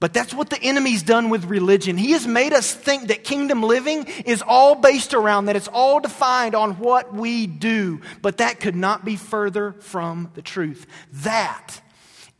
But 0.01 0.13
that's 0.13 0.33
what 0.33 0.49
the 0.49 0.59
enemy's 0.59 1.03
done 1.03 1.29
with 1.29 1.45
religion. 1.45 1.95
He 1.95 2.13
has 2.13 2.25
made 2.25 2.53
us 2.53 2.73
think 2.73 3.09
that 3.09 3.23
kingdom 3.23 3.61
living 3.61 4.05
is 4.25 4.41
all 4.41 4.73
based 4.73 5.13
around, 5.13 5.45
that 5.45 5.55
it's 5.55 5.67
all 5.67 5.99
defined 5.99 6.55
on 6.55 6.79
what 6.79 7.13
we 7.13 7.45
do. 7.45 8.01
But 8.23 8.37
that 8.37 8.59
could 8.59 8.75
not 8.75 9.05
be 9.05 9.15
further 9.15 9.73
from 9.73 10.31
the 10.33 10.41
truth. 10.41 10.87
That 11.13 11.79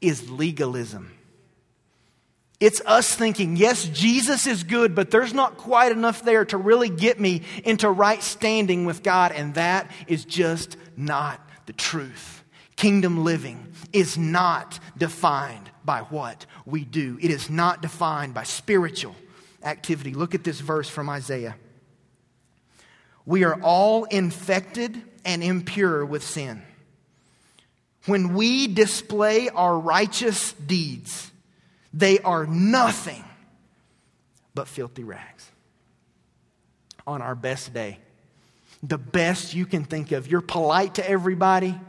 is 0.02 0.28
legalism. 0.32 1.12
It's 2.60 2.82
us 2.86 3.14
thinking, 3.14 3.58
yes, 3.58 3.86
Jesus 3.86 4.48
is 4.48 4.64
good, 4.64 4.96
but 4.96 5.12
there's 5.12 5.34
not 5.34 5.58
quite 5.58 5.92
enough 5.92 6.24
there 6.24 6.46
to 6.46 6.58
really 6.58 6.90
get 6.90 7.20
me 7.20 7.44
into 7.64 7.92
right 7.92 8.24
standing 8.24 8.86
with 8.86 9.04
God, 9.04 9.32
and 9.32 9.54
that 9.54 9.90
is 10.08 10.26
just 10.26 10.78
not 10.98 11.40
the 11.68 11.74
truth. 11.74 12.41
Kingdom 12.82 13.24
living 13.24 13.74
is 13.94 14.18
not 14.18 14.80
defined 14.98 15.70
by 15.86 16.00
what 16.00 16.48
we 16.66 16.84
do, 16.84 17.20
it 17.22 17.30
is 17.30 17.48
not 17.48 17.84
defined 17.84 18.34
by 18.34 18.42
spiritual 18.42 19.16
activity. 19.62 20.16
Look 20.16 20.34
at 20.34 20.44
this 20.44 20.60
verse 20.60 20.90
from 20.90 21.08
Isaiah. 21.08 21.56
We 23.24 23.44
are 23.44 23.62
all 23.62 24.06
infected 24.06 25.00
and 25.24 25.44
impure 25.44 26.04
with 26.04 26.24
sin. 26.24 26.64
When 28.08 28.34
we 28.34 28.66
display 28.66 29.50
our 29.50 29.78
righteous 29.78 30.54
deeds, 30.54 31.32
they 31.94 32.18
are 32.18 32.48
nothing 32.48 33.24
but 34.56 34.68
filthy 34.68 35.04
rags. 35.04 35.52
On 37.06 37.22
our 37.22 37.36
best 37.36 37.76
day, 37.76 38.00
the 38.82 38.98
best 38.98 39.54
you 39.54 39.68
can 39.68 39.84
think 39.84 40.12
of, 40.12 40.26
you're 40.26 40.42
polite 40.42 40.96
to 40.96 41.08
everybody. 41.08 41.80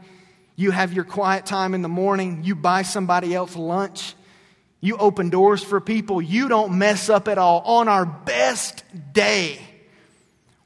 You 0.55 0.71
have 0.71 0.93
your 0.93 1.03
quiet 1.03 1.45
time 1.45 1.73
in 1.73 1.81
the 1.81 1.89
morning. 1.89 2.43
You 2.43 2.55
buy 2.55 2.83
somebody 2.83 3.33
else 3.33 3.55
lunch. 3.55 4.13
You 4.81 4.97
open 4.97 5.29
doors 5.29 5.63
for 5.63 5.79
people. 5.79 6.21
You 6.21 6.47
don't 6.47 6.77
mess 6.77 7.09
up 7.09 7.27
at 7.27 7.37
all. 7.37 7.61
On 7.61 7.87
our 7.87 8.05
best 8.05 8.83
day, 9.13 9.59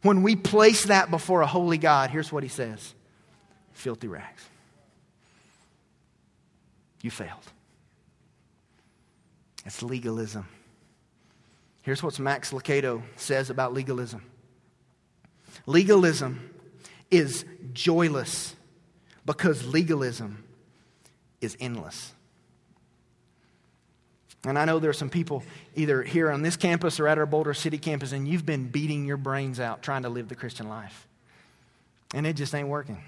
when 0.02 0.24
we 0.24 0.36
place 0.36 0.86
that 0.86 1.12
before 1.12 1.42
a 1.42 1.48
holy 1.48 1.78
God, 1.78 2.10
here's 2.10 2.32
what 2.32 2.44
he 2.44 2.50
says 2.50 2.94
filthy 3.74 4.08
rags. 4.08 4.44
You 7.02 7.12
failed. 7.12 7.46
It's 9.66 9.84
legalism. 9.84 10.48
Here's 11.84 12.02
what 12.02 12.20
Max 12.20 12.52
Lucado 12.52 13.02
says 13.16 13.50
about 13.50 13.74
legalism 13.74 14.24
legalism 15.66 16.54
is 17.10 17.46
joyless 17.72 18.57
because 19.28 19.68
legalism 19.68 20.44
is 21.42 21.56
endless. 21.60 22.14
And 24.46 24.58
I 24.58 24.66
know 24.66 24.80
there 24.80 24.90
are 24.90 24.94
some 24.94 25.10
people 25.10 25.44
either 25.76 26.02
here 26.02 26.32
on 26.32 26.42
this 26.42 26.56
campus 26.56 27.00
or 27.00 27.08
at 27.08 27.18
our 27.18 27.26
Boulder 27.26 27.54
City 27.54 27.78
campus, 27.78 28.14
and 28.14 28.28
you've 28.28 28.46
been 28.46 28.70
beating 28.70 29.06
your 29.06 29.18
brains 29.18 29.60
out 29.60 29.84
trying 29.84 30.04
to 30.04 30.10
live 30.10 30.30
the 30.30 30.36
Christian 30.36 30.70
life. 30.70 31.08
And 32.14 32.26
it 32.26 32.34
just 32.34 32.56
ain't 32.56 32.70
working. 32.70 33.04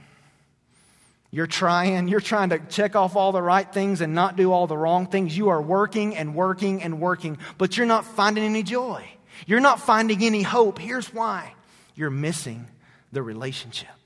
You're 1.31 1.47
trying, 1.47 2.09
you're 2.09 2.19
trying 2.19 2.49
to 2.49 2.59
check 2.59 2.95
off 2.95 3.15
all 3.15 3.31
the 3.31 3.41
right 3.41 3.71
things 3.71 4.01
and 4.01 4.13
not 4.13 4.35
do 4.35 4.51
all 4.51 4.67
the 4.67 4.77
wrong 4.77 5.07
things. 5.07 5.37
You 5.37 5.49
are 5.49 5.61
working 5.61 6.17
and 6.17 6.35
working 6.35 6.83
and 6.83 6.99
working, 6.99 7.37
but 7.57 7.77
you're 7.77 7.85
not 7.85 8.03
finding 8.03 8.43
any 8.43 8.63
joy. 8.63 9.07
You're 9.45 9.61
not 9.61 9.79
finding 9.79 10.23
any 10.23 10.41
hope. 10.41 10.79
Here's 10.79 11.13
why 11.13 11.53
you're 11.95 12.09
missing 12.09 12.67
the 13.13 13.21
relationship. 13.21 13.98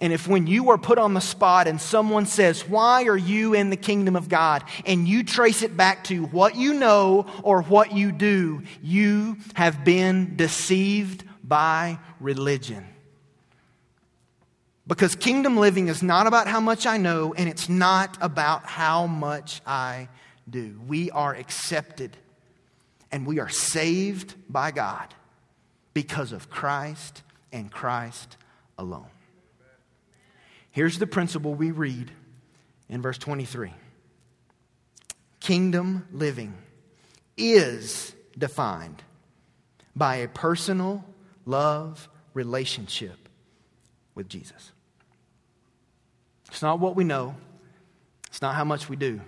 And 0.00 0.14
if 0.14 0.26
when 0.26 0.46
you 0.46 0.70
are 0.70 0.78
put 0.78 0.98
on 0.98 1.12
the 1.12 1.20
spot 1.20 1.68
and 1.68 1.78
someone 1.80 2.24
says, 2.24 2.66
Why 2.66 3.04
are 3.04 3.16
you 3.16 3.54
in 3.54 3.70
the 3.70 3.76
kingdom 3.76 4.16
of 4.16 4.28
God? 4.28 4.64
and 4.86 5.06
you 5.06 5.22
trace 5.22 5.62
it 5.62 5.76
back 5.76 6.04
to 6.04 6.24
what 6.26 6.56
you 6.56 6.74
know 6.74 7.26
or 7.42 7.62
what 7.62 7.92
you 7.92 8.10
do, 8.10 8.62
you 8.82 9.36
have 9.54 9.84
been 9.84 10.36
deceived 10.36 11.24
by 11.44 11.98
religion. 12.18 12.86
Because 14.86 15.14
kingdom 15.14 15.56
living 15.56 15.88
is 15.88 16.02
not 16.02 16.26
about 16.26 16.48
how 16.48 16.60
much 16.60 16.86
I 16.86 16.96
know 16.96 17.34
and 17.34 17.48
it's 17.48 17.68
not 17.68 18.16
about 18.20 18.64
how 18.64 19.06
much 19.06 19.60
I 19.66 20.08
do. 20.48 20.80
We 20.88 21.10
are 21.10 21.34
accepted 21.34 22.16
and 23.12 23.26
we 23.26 23.38
are 23.38 23.48
saved 23.48 24.34
by 24.48 24.70
God 24.70 25.14
because 25.94 26.32
of 26.32 26.48
Christ 26.48 27.22
and 27.52 27.70
Christ 27.70 28.36
alone. 28.78 29.06
Here's 30.70 30.98
the 30.98 31.06
principle 31.06 31.54
we 31.54 31.70
read 31.70 32.10
in 32.88 33.02
verse 33.02 33.18
23 33.18 33.72
Kingdom 35.40 36.06
living 36.12 36.54
is 37.36 38.14
defined 38.36 39.02
by 39.96 40.16
a 40.16 40.28
personal 40.28 41.04
love 41.46 42.08
relationship 42.34 43.28
with 44.14 44.28
Jesus. 44.28 44.72
It's 46.48 46.62
not 46.62 46.80
what 46.80 46.96
we 46.96 47.04
know, 47.04 47.34
it's 48.28 48.42
not 48.42 48.54
how 48.54 48.64
much 48.64 48.88
we 48.88 48.96
do. 48.96 49.20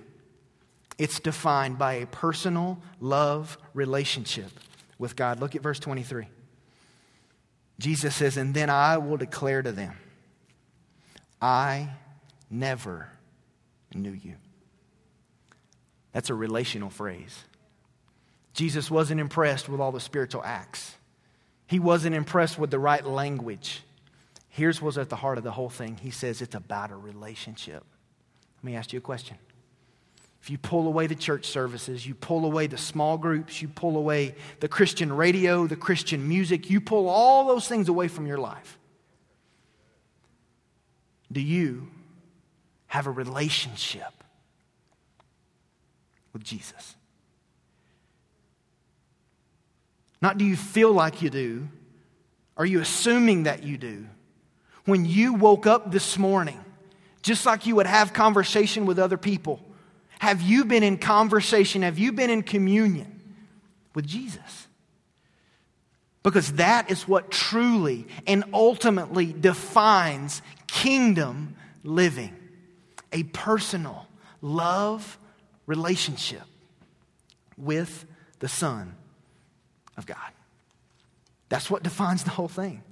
It's 0.99 1.21
defined 1.21 1.79
by 1.79 1.95
a 1.95 2.07
personal 2.07 2.79
love 3.01 3.59
relationship 3.75 4.51
with 4.99 5.17
God. 5.17 5.41
Look 5.41 5.57
at 5.57 5.63
verse 5.63 5.81
23. 5.81 6.29
Jesus 7.79 8.15
says, 8.15 8.37
And 8.37 8.55
then 8.55 8.71
I 8.71 8.99
will 8.99 9.17
declare 9.17 9.63
to 9.63 9.73
them, 9.73 9.97
I 11.43 11.91
never 12.49 13.09
knew 13.93 14.13
you. 14.13 14.37
That's 16.13 16.31
a 16.31 16.35
relational 16.35 16.89
phrase. 16.89 17.37
Jesus 18.55 18.91
wasn't 18.91 19.21
impressed 19.21 19.69
with 19.69 19.81
all 19.81 19.93
the 19.93 20.01
spiritual 20.01 20.45
acts, 20.45 20.95
he 21.67 21.81
wasn't 21.81 22.15
impressed 22.15 22.59
with 22.59 22.71
the 22.71 22.79
right 22.79 23.05
language. 23.05 23.83
Here's 24.49 24.83
what's 24.83 24.99
at 24.99 25.09
the 25.09 25.17
heart 25.17 25.39
of 25.39 25.45
the 25.45 25.51
whole 25.51 25.71
thing. 25.71 25.97
He 25.97 26.11
says 26.11 26.43
it's 26.43 26.55
about 26.55 26.91
a 26.91 26.97
relationship. 26.97 27.83
Let 28.59 28.65
me 28.65 28.77
ask 28.77 28.93
you 28.93 28.99
a 28.99 29.03
question. 29.03 29.39
If 30.43 30.51
you 30.51 30.59
pull 30.59 30.87
away 30.87 31.07
the 31.07 31.15
church 31.15 31.47
services, 31.47 32.07
you 32.07 32.15
pull 32.15 32.45
away 32.45 32.67
the 32.67 32.77
small 32.77 33.17
groups, 33.17 33.63
you 33.63 33.69
pull 33.69 33.97
away 33.97 34.35
the 34.61 34.69
Christian 34.69 35.11
radio, 35.11 35.67
the 35.67 35.77
Christian 35.77 36.29
music, 36.29 36.69
you 36.69 36.83
pull 36.83 37.09
all 37.09 37.47
those 37.47 37.67
things 37.67 37.89
away 37.89 38.09
from 38.09 38.27
your 38.27 38.37
life. 38.37 38.79
Do 41.33 41.41
you 41.41 41.89
have 42.87 43.07
a 43.07 43.11
relationship 43.11 44.13
with 46.33 46.45
Jesus? 46.45 46.95
Not 50.21 50.39
do 50.39 50.45
you 50.45 50.57
feel 50.57 50.93
like 50.93 51.23
you 51.23 51.31
do, 51.31 51.69
are 52.57 52.67
you 52.67 52.81
assuming 52.81 53.45
that 53.45 53.65
you 53.65 53.77
do? 53.79 54.07
When 54.85 55.05
you 55.05 55.35
woke 55.35 55.67
up 55.67 55.91
this 55.91 56.19
morning, 56.19 56.61
just 57.23 57.47
like 57.47 57.67
you 57.67 57.77
would 57.77 57.87
have 57.87 58.13
conversation 58.13 58.85
with 58.87 58.99
other 58.99 59.17
people, 59.17 59.61
have 60.19 60.41
you 60.43 60.65
been 60.65 60.83
in 60.83 60.99
conversation? 60.99 61.83
Have 61.83 61.99
you 61.99 62.13
been 62.13 62.31
in 62.31 62.43
communion 62.43 63.21
with 63.95 64.07
Jesus? 64.07 64.69
Because 66.23 66.53
that 66.53 66.91
is 66.91 67.09
what 67.09 67.33
truly 67.33 68.07
and 68.27 68.45
ultimately 68.53 69.33
defines 69.33 70.43
kingdom 70.73 71.55
living 71.85 72.35
a 73.13 73.23
personal 73.25 74.07
love 74.41 75.19
relationship 75.67 76.43
with 77.59 78.07
the 78.39 78.49
Son 78.49 78.95
of 79.99 80.07
God. 80.07 80.17
That's 81.51 81.71
what 81.71 81.83
defines 81.83 82.25
the 82.25 82.31
whole 82.31 82.49
thing. 82.49 82.83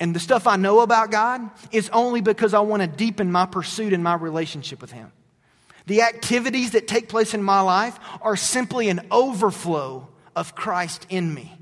And 0.00 0.16
the 0.16 0.20
stuff 0.20 0.46
I 0.46 0.56
know 0.56 0.80
about 0.80 1.10
God 1.10 1.42
is 1.70 1.90
only 1.90 2.22
because 2.22 2.54
I 2.54 2.60
want 2.60 2.80
to 2.80 2.88
deepen 2.88 3.30
my 3.30 3.44
pursuit 3.44 3.92
and 3.92 4.02
my 4.02 4.14
relationship 4.14 4.80
with 4.80 4.90
Him. 4.90 5.12
The 5.86 6.00
activities 6.02 6.70
that 6.70 6.88
take 6.88 7.10
place 7.10 7.34
in 7.34 7.42
my 7.42 7.60
life 7.60 7.98
are 8.22 8.36
simply 8.36 8.88
an 8.88 9.06
overflow 9.10 10.08
of 10.34 10.54
Christ 10.54 11.06
in 11.10 11.32
me. 11.32 11.52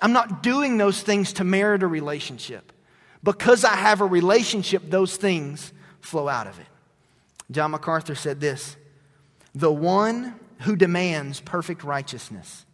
I'm 0.00 0.14
not 0.14 0.42
doing 0.42 0.78
those 0.78 1.02
things 1.02 1.34
to 1.34 1.44
merit 1.44 1.82
a 1.82 1.86
relationship. 1.86 2.72
Because 3.22 3.64
I 3.64 3.74
have 3.74 4.00
a 4.00 4.06
relationship, 4.06 4.82
those 4.88 5.16
things 5.16 5.72
flow 6.00 6.28
out 6.28 6.46
of 6.46 6.58
it. 6.58 6.66
John 7.50 7.72
MacArthur 7.72 8.14
said 8.14 8.40
this 8.40 8.76
The 9.54 9.72
one 9.72 10.38
who 10.60 10.76
demands 10.76 11.40
perfect 11.40 11.84
righteousness 11.84 12.64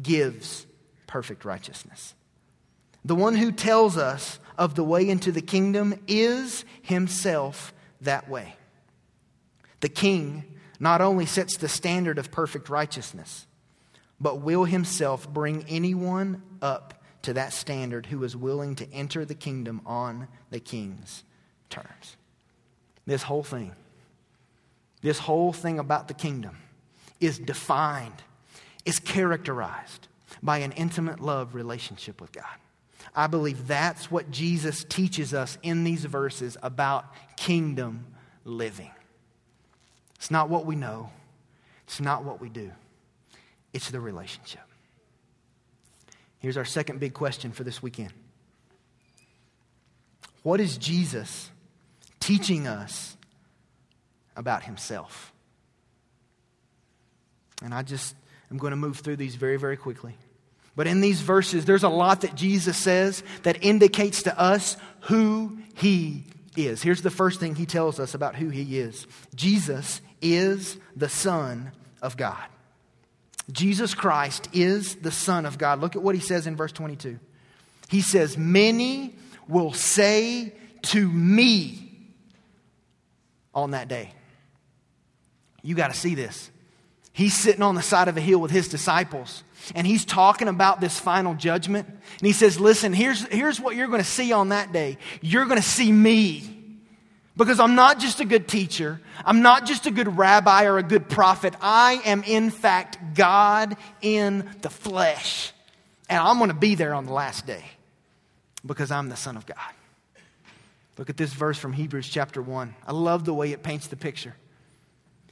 gives 0.00 0.66
perfect 1.06 1.44
righteousness. 1.44 2.14
The 3.04 3.14
one 3.14 3.34
who 3.34 3.50
tells 3.50 3.96
us 3.96 4.38
of 4.58 4.74
the 4.74 4.84
way 4.84 5.08
into 5.08 5.32
the 5.32 5.40
kingdom 5.40 5.98
is 6.06 6.64
himself 6.82 7.72
that 8.02 8.28
way. 8.28 8.56
The 9.80 9.88
king 9.88 10.44
not 10.78 11.00
only 11.00 11.26
sets 11.26 11.56
the 11.56 11.68
standard 11.68 12.18
of 12.18 12.30
perfect 12.30 12.68
righteousness, 12.68 13.46
but 14.20 14.42
will 14.42 14.64
himself 14.64 15.28
bring 15.28 15.64
anyone 15.68 16.42
up 16.60 16.99
to 17.22 17.32
that 17.34 17.52
standard 17.52 18.06
who 18.06 18.24
is 18.24 18.36
willing 18.36 18.74
to 18.76 18.92
enter 18.92 19.24
the 19.24 19.34
kingdom 19.34 19.80
on 19.84 20.28
the 20.50 20.60
king's 20.60 21.24
terms. 21.68 22.16
This 23.06 23.22
whole 23.22 23.42
thing, 23.42 23.72
this 25.02 25.18
whole 25.18 25.52
thing 25.52 25.78
about 25.78 26.08
the 26.08 26.14
kingdom 26.14 26.58
is 27.20 27.38
defined, 27.38 28.22
is 28.84 28.98
characterized 28.98 30.08
by 30.42 30.58
an 30.58 30.72
intimate 30.72 31.20
love 31.20 31.54
relationship 31.54 32.20
with 32.20 32.32
God. 32.32 32.44
I 33.14 33.26
believe 33.26 33.66
that's 33.66 34.10
what 34.10 34.30
Jesus 34.30 34.84
teaches 34.84 35.34
us 35.34 35.58
in 35.62 35.84
these 35.84 36.04
verses 36.04 36.56
about 36.62 37.06
kingdom 37.36 38.06
living. 38.44 38.90
It's 40.16 40.30
not 40.30 40.48
what 40.48 40.66
we 40.66 40.76
know, 40.76 41.10
it's 41.84 42.00
not 42.00 42.24
what 42.24 42.40
we 42.40 42.48
do, 42.48 42.70
it's 43.72 43.90
the 43.90 44.00
relationship. 44.00 44.60
Here's 46.40 46.56
our 46.56 46.64
second 46.64 47.00
big 47.00 47.14
question 47.14 47.52
for 47.52 47.64
this 47.64 47.82
weekend 47.82 48.12
What 50.42 50.60
is 50.60 50.76
Jesus 50.76 51.50
teaching 52.18 52.66
us 52.66 53.16
about 54.36 54.64
himself? 54.64 55.32
And 57.62 57.74
I 57.74 57.82
just 57.82 58.14
am 58.50 58.56
going 58.56 58.70
to 58.70 58.76
move 58.76 58.98
through 58.98 59.16
these 59.16 59.34
very, 59.34 59.58
very 59.58 59.76
quickly. 59.76 60.16
But 60.74 60.86
in 60.86 61.02
these 61.02 61.20
verses, 61.20 61.66
there's 61.66 61.82
a 61.82 61.90
lot 61.90 62.22
that 62.22 62.34
Jesus 62.34 62.76
says 62.76 63.22
that 63.42 63.62
indicates 63.62 64.22
to 64.22 64.38
us 64.40 64.78
who 65.00 65.58
he 65.74 66.24
is. 66.56 66.80
Here's 66.82 67.02
the 67.02 67.10
first 67.10 67.38
thing 67.38 67.54
he 67.54 67.66
tells 67.66 68.00
us 68.00 68.14
about 68.14 68.34
who 68.34 68.48
he 68.48 68.78
is 68.78 69.06
Jesus 69.34 70.00
is 70.22 70.78
the 70.96 71.08
Son 71.08 71.72
of 72.00 72.16
God. 72.16 72.44
Jesus 73.50 73.94
Christ 73.94 74.48
is 74.52 74.96
the 74.96 75.10
Son 75.10 75.46
of 75.46 75.58
God. 75.58 75.80
Look 75.80 75.96
at 75.96 76.02
what 76.02 76.14
he 76.14 76.20
says 76.20 76.46
in 76.46 76.56
verse 76.56 76.72
22. 76.72 77.18
He 77.88 78.00
says, 78.00 78.38
Many 78.38 79.14
will 79.48 79.72
say 79.72 80.52
to 80.82 81.08
me 81.08 81.90
on 83.54 83.72
that 83.72 83.88
day. 83.88 84.12
You 85.62 85.74
got 85.74 85.92
to 85.92 85.98
see 85.98 86.14
this. 86.14 86.50
He's 87.12 87.36
sitting 87.36 87.62
on 87.62 87.74
the 87.74 87.82
side 87.82 88.08
of 88.08 88.16
a 88.16 88.20
hill 88.20 88.38
with 88.38 88.50
his 88.50 88.68
disciples, 88.68 89.42
and 89.74 89.86
he's 89.86 90.04
talking 90.04 90.48
about 90.48 90.80
this 90.80 90.98
final 90.98 91.34
judgment. 91.34 91.86
And 91.88 92.26
he 92.26 92.32
says, 92.32 92.58
Listen, 92.58 92.92
here's, 92.92 93.26
here's 93.26 93.60
what 93.60 93.76
you're 93.76 93.88
going 93.88 94.02
to 94.02 94.08
see 94.08 94.32
on 94.32 94.50
that 94.50 94.72
day. 94.72 94.96
You're 95.20 95.44
going 95.44 95.60
to 95.60 95.62
see 95.62 95.90
me. 95.90 96.59
Because 97.40 97.58
I'm 97.58 97.74
not 97.74 97.98
just 97.98 98.20
a 98.20 98.26
good 98.26 98.46
teacher, 98.48 99.00
I'm 99.24 99.40
not 99.40 99.64
just 99.64 99.86
a 99.86 99.90
good 99.90 100.18
rabbi 100.18 100.66
or 100.66 100.76
a 100.76 100.82
good 100.82 101.08
prophet. 101.08 101.54
I 101.62 101.94
am, 102.04 102.22
in 102.24 102.50
fact, 102.50 103.14
God 103.14 103.78
in 104.02 104.46
the 104.60 104.68
flesh. 104.68 105.54
And 106.10 106.18
I'm 106.18 106.36
going 106.36 106.50
to 106.50 106.54
be 106.54 106.74
there 106.74 106.92
on 106.92 107.06
the 107.06 107.14
last 107.14 107.46
day 107.46 107.64
because 108.66 108.90
I'm 108.90 109.08
the 109.08 109.16
Son 109.16 109.38
of 109.38 109.46
God. 109.46 109.56
Look 110.98 111.08
at 111.08 111.16
this 111.16 111.32
verse 111.32 111.56
from 111.56 111.72
Hebrews 111.72 112.10
chapter 112.10 112.42
1. 112.42 112.74
I 112.86 112.92
love 112.92 113.24
the 113.24 113.32
way 113.32 113.52
it 113.52 113.62
paints 113.62 113.86
the 113.86 113.96
picture. 113.96 114.34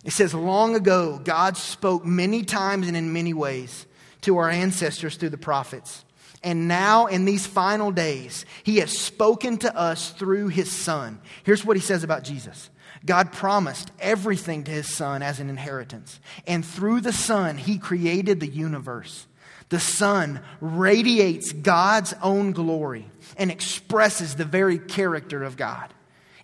It 0.02 0.14
says, 0.14 0.32
Long 0.32 0.76
ago, 0.76 1.20
God 1.22 1.58
spoke 1.58 2.06
many 2.06 2.42
times 2.42 2.88
and 2.88 2.96
in 2.96 3.12
many 3.12 3.34
ways 3.34 3.84
to 4.22 4.38
our 4.38 4.48
ancestors 4.48 5.16
through 5.16 5.28
the 5.28 5.36
prophets. 5.36 6.06
And 6.42 6.68
now, 6.68 7.06
in 7.06 7.24
these 7.24 7.46
final 7.46 7.90
days, 7.90 8.46
he 8.62 8.78
has 8.78 8.96
spoken 8.96 9.58
to 9.58 9.76
us 9.76 10.10
through 10.10 10.48
his 10.48 10.70
son. 10.70 11.20
Here's 11.42 11.64
what 11.64 11.76
he 11.76 11.82
says 11.82 12.04
about 12.04 12.22
Jesus 12.22 12.70
God 13.04 13.32
promised 13.32 13.90
everything 14.00 14.64
to 14.64 14.70
his 14.70 14.94
son 14.94 15.22
as 15.22 15.40
an 15.40 15.50
inheritance. 15.50 16.20
And 16.46 16.64
through 16.64 17.00
the 17.00 17.12
son, 17.12 17.58
he 17.58 17.78
created 17.78 18.40
the 18.40 18.48
universe. 18.48 19.26
The 19.68 19.80
son 19.80 20.40
radiates 20.60 21.52
God's 21.52 22.14
own 22.22 22.52
glory 22.52 23.10
and 23.36 23.50
expresses 23.50 24.34
the 24.34 24.44
very 24.44 24.78
character 24.78 25.42
of 25.42 25.56
God. 25.56 25.92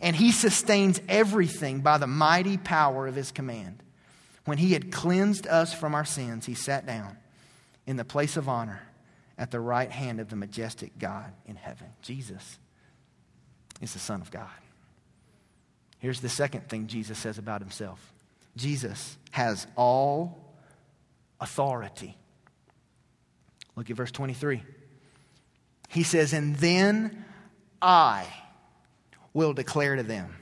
And 0.00 0.14
he 0.14 0.32
sustains 0.32 1.00
everything 1.08 1.80
by 1.80 1.98
the 1.98 2.06
mighty 2.06 2.58
power 2.58 3.06
of 3.06 3.14
his 3.14 3.30
command. 3.30 3.82
When 4.44 4.58
he 4.58 4.74
had 4.74 4.92
cleansed 4.92 5.46
us 5.46 5.72
from 5.72 5.94
our 5.94 6.04
sins, 6.04 6.44
he 6.44 6.54
sat 6.54 6.84
down 6.84 7.16
in 7.86 7.96
the 7.96 8.04
place 8.04 8.36
of 8.36 8.48
honor 8.48 8.82
at 9.38 9.50
the 9.50 9.60
right 9.60 9.90
hand 9.90 10.20
of 10.20 10.28
the 10.28 10.36
majestic 10.36 10.98
God 10.98 11.32
in 11.46 11.56
heaven. 11.56 11.88
Jesus 12.02 12.58
is 13.80 13.92
the 13.92 13.98
Son 13.98 14.20
of 14.20 14.30
God. 14.30 14.48
Here's 15.98 16.20
the 16.20 16.28
second 16.28 16.68
thing 16.68 16.86
Jesus 16.86 17.18
says 17.18 17.38
about 17.38 17.60
himself 17.60 18.12
Jesus 18.56 19.16
has 19.32 19.66
all 19.76 20.54
authority. 21.40 22.16
Look 23.76 23.90
at 23.90 23.96
verse 23.96 24.12
23. 24.12 24.62
He 25.88 26.02
says, 26.02 26.32
And 26.32 26.56
then 26.56 27.24
I 27.82 28.26
will 29.32 29.52
declare 29.52 29.96
to 29.96 30.02
them, 30.02 30.34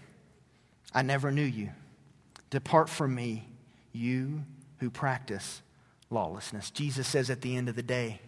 I 0.94 1.02
never 1.02 1.30
knew 1.30 1.42
you. 1.42 1.70
Depart 2.50 2.90
from 2.90 3.14
me, 3.14 3.48
you 3.92 4.44
who 4.78 4.90
practice 4.90 5.62
lawlessness. 6.10 6.70
Jesus 6.70 7.06
says 7.08 7.30
at 7.30 7.40
the 7.40 7.56
end 7.56 7.68
of 7.68 7.76
the 7.76 7.82
day, 7.82 8.20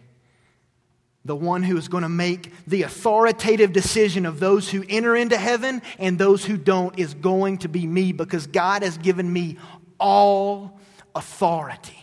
the 1.25 1.35
one 1.35 1.63
who 1.63 1.75
is 1.75 1.87
going 1.87 2.03
to 2.03 2.09
make 2.09 2.53
the 2.67 2.83
authoritative 2.83 3.73
decision 3.73 4.25
of 4.25 4.39
those 4.39 4.69
who 4.69 4.85
enter 4.87 5.15
into 5.15 5.37
heaven 5.37 5.81
and 5.97 6.17
those 6.17 6.45
who 6.45 6.55
don't 6.55 6.97
is 6.99 7.15
going 7.15 7.57
to 7.57 7.67
be 7.67 7.85
me 7.85 8.11
because 8.11 8.45
God 8.47 8.83
has 8.83 8.97
given 8.99 9.31
me 9.31 9.57
all 9.99 10.79
authority. 11.15 11.99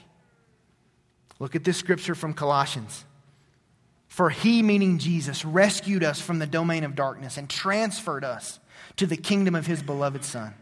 Look 1.39 1.55
at 1.55 1.63
this 1.65 1.77
scripture 1.77 2.17
from 2.17 2.35
Colossians. 2.35 3.05
For 4.09 4.29
he, 4.29 4.63
meaning 4.63 4.99
Jesus, 4.99 5.45
rescued 5.45 6.05
us 6.05 6.21
from 6.21 6.39
the 6.39 6.47
domain 6.47 6.85
of 6.85 6.95
darkness 6.95 7.39
and 7.39 7.49
transferred 7.49 8.25
us 8.25 8.61
to 8.97 9.07
the 9.07 9.17
kingdom 9.17 9.55
of 9.55 9.67
his 9.67 9.83
beloved 9.83 10.25
Son 10.25 10.55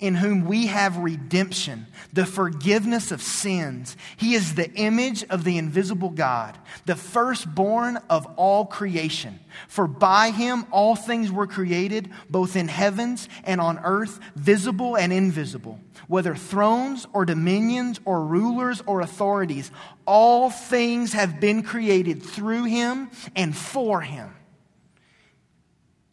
in 0.00 0.14
whom 0.14 0.46
we 0.46 0.66
have 0.66 0.96
redemption, 0.96 1.86
the 2.12 2.26
forgiveness 2.26 3.12
of 3.12 3.22
sins. 3.22 3.96
He 4.16 4.34
is 4.34 4.54
the 4.54 4.72
image 4.72 5.24
of 5.24 5.44
the 5.44 5.58
invisible 5.58 6.08
God, 6.08 6.58
the 6.86 6.96
firstborn 6.96 7.98
of 8.08 8.26
all 8.36 8.64
creation. 8.64 9.38
For 9.68 9.86
by 9.86 10.30
him 10.30 10.66
all 10.70 10.96
things 10.96 11.30
were 11.30 11.46
created, 11.46 12.10
both 12.30 12.56
in 12.56 12.68
heavens 12.68 13.28
and 13.44 13.60
on 13.60 13.78
earth, 13.84 14.18
visible 14.34 14.96
and 14.96 15.12
invisible, 15.12 15.78
whether 16.08 16.34
thrones 16.34 17.06
or 17.12 17.24
dominions 17.24 18.00
or 18.04 18.24
rulers 18.24 18.82
or 18.86 19.02
authorities. 19.02 19.70
All 20.06 20.50
things 20.50 21.12
have 21.12 21.40
been 21.40 21.62
created 21.62 22.22
through 22.22 22.64
him 22.64 23.10
and 23.36 23.54
for 23.54 24.00
him. 24.00 24.34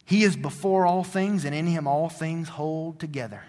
He 0.04 0.24
is 0.24 0.36
before 0.36 0.86
all 0.86 1.04
things, 1.04 1.44
and 1.44 1.54
in 1.54 1.66
him 1.66 1.86
all 1.86 2.08
things 2.08 2.48
hold 2.48 2.98
together. 2.98 3.42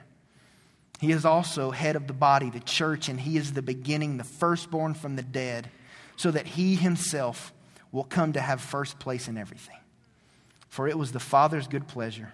He 1.00 1.12
is 1.12 1.24
also 1.26 1.72
head 1.72 1.96
of 1.96 2.08
the 2.08 2.14
body, 2.14 2.50
the 2.50 2.60
church, 2.60 3.08
and 3.08 3.20
he 3.20 3.38
is 3.38 3.54
the 3.54 3.62
beginning, 3.62 4.18
the 4.18 4.24
firstborn 4.24 4.94
from 4.94 5.16
the 5.16 5.24
dead, 5.24 5.70
so 6.18 6.30
that 6.32 6.46
he 6.46 6.76
himself 6.76 7.54
will 7.92 8.04
come 8.04 8.34
to 8.34 8.42
have 8.42 8.60
first 8.62 9.00
place 9.00 9.28
in 9.28 9.38
everything. 9.38 9.78
For 10.68 10.88
it 10.88 10.98
was 10.98 11.12
the 11.12 11.20
Father's 11.20 11.68
good 11.68 11.88
pleasure 11.88 12.34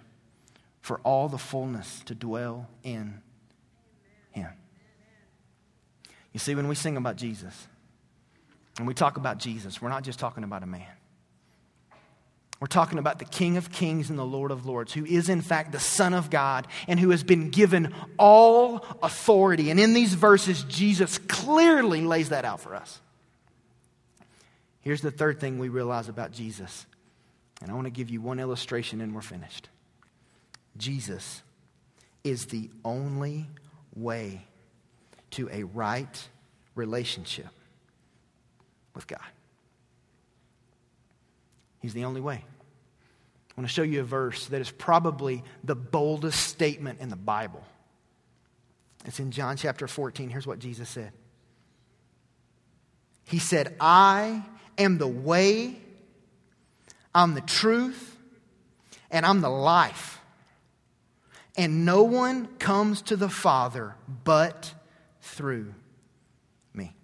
for 0.81 0.99
all 1.03 1.29
the 1.29 1.37
fullness 1.37 2.01
to 2.05 2.15
dwell 2.15 2.67
in 2.83 3.21
him. 4.31 4.49
You 6.33 6.39
see, 6.39 6.55
when 6.55 6.67
we 6.67 6.75
sing 6.75 6.97
about 6.97 7.15
Jesus, 7.15 7.67
and 8.77 8.87
we 8.87 8.93
talk 8.93 9.17
about 9.17 9.37
Jesus, 9.37 9.81
we're 9.81 9.89
not 9.89 10.03
just 10.03 10.19
talking 10.19 10.43
about 10.43 10.63
a 10.63 10.67
man. 10.67 10.87
We're 12.59 12.67
talking 12.67 12.99
about 12.99 13.19
the 13.19 13.25
King 13.25 13.57
of 13.57 13.71
Kings 13.71 14.09
and 14.09 14.17
the 14.17 14.25
Lord 14.25 14.49
of 14.49 14.65
Lords, 14.65 14.93
who 14.93 15.05
is 15.05 15.27
in 15.27 15.41
fact 15.41 15.71
the 15.71 15.79
Son 15.79 16.13
of 16.13 16.29
God 16.29 16.67
and 16.87 16.99
who 16.99 17.09
has 17.09 17.23
been 17.23 17.49
given 17.49 17.93
all 18.17 18.85
authority. 19.03 19.71
And 19.71 19.79
in 19.79 19.93
these 19.93 20.13
verses, 20.13 20.63
Jesus 20.63 21.17
clearly 21.17 22.01
lays 22.01 22.29
that 22.29 22.45
out 22.45 22.61
for 22.61 22.73
us. 22.73 23.01
Here's 24.81 25.01
the 25.01 25.11
third 25.11 25.39
thing 25.39 25.59
we 25.59 25.69
realize 25.69 26.07
about 26.07 26.31
Jesus. 26.31 26.85
And 27.61 27.69
I 27.69 27.73
want 27.73 27.87
to 27.87 27.91
give 27.91 28.09
you 28.09 28.21
one 28.21 28.39
illustration 28.39 29.01
and 29.01 29.13
we're 29.13 29.21
finished. 29.21 29.69
Jesus 30.77 31.41
is 32.23 32.45
the 32.47 32.69
only 32.83 33.47
way 33.95 34.45
to 35.31 35.49
a 35.51 35.63
right 35.63 36.29
relationship 36.75 37.47
with 38.93 39.07
God. 39.07 39.19
He's 41.85 41.93
the 41.93 42.05
only 42.05 42.19
way. 42.19 42.43
I 42.43 43.61
want 43.61 43.69
to 43.69 43.71
show 43.71 43.83
you 43.83 44.01
a 44.01 44.03
verse 44.03 44.47
that 44.47 44.59
is 44.59 44.71
probably 44.71 45.43
the 45.63 45.75
boldest 45.75 46.39
statement 46.47 46.99
in 46.99 47.09
the 47.09 47.15
Bible. 47.15 47.63
It's 49.05 49.19
in 49.19 49.29
John 49.29 49.55
chapter 49.55 49.87
14. 49.87 50.31
Here's 50.31 50.47
what 50.47 50.57
Jesus 50.57 50.89
said 50.89 51.11
He 53.25 53.37
said, 53.37 53.75
I 53.79 54.43
am 54.79 54.97
the 54.97 55.07
way, 55.07 55.77
I'm 57.13 57.35
the 57.35 57.41
truth, 57.41 58.17
and 59.11 59.23
I'm 59.23 59.41
the 59.41 59.49
life. 59.49 60.19
And 61.55 61.85
no 61.85 62.01
one 62.01 62.47
comes 62.57 63.03
to 63.03 63.15
the 63.15 63.29
Father 63.29 63.93
but 64.23 64.73
through 65.21 65.75
me. 66.73 66.95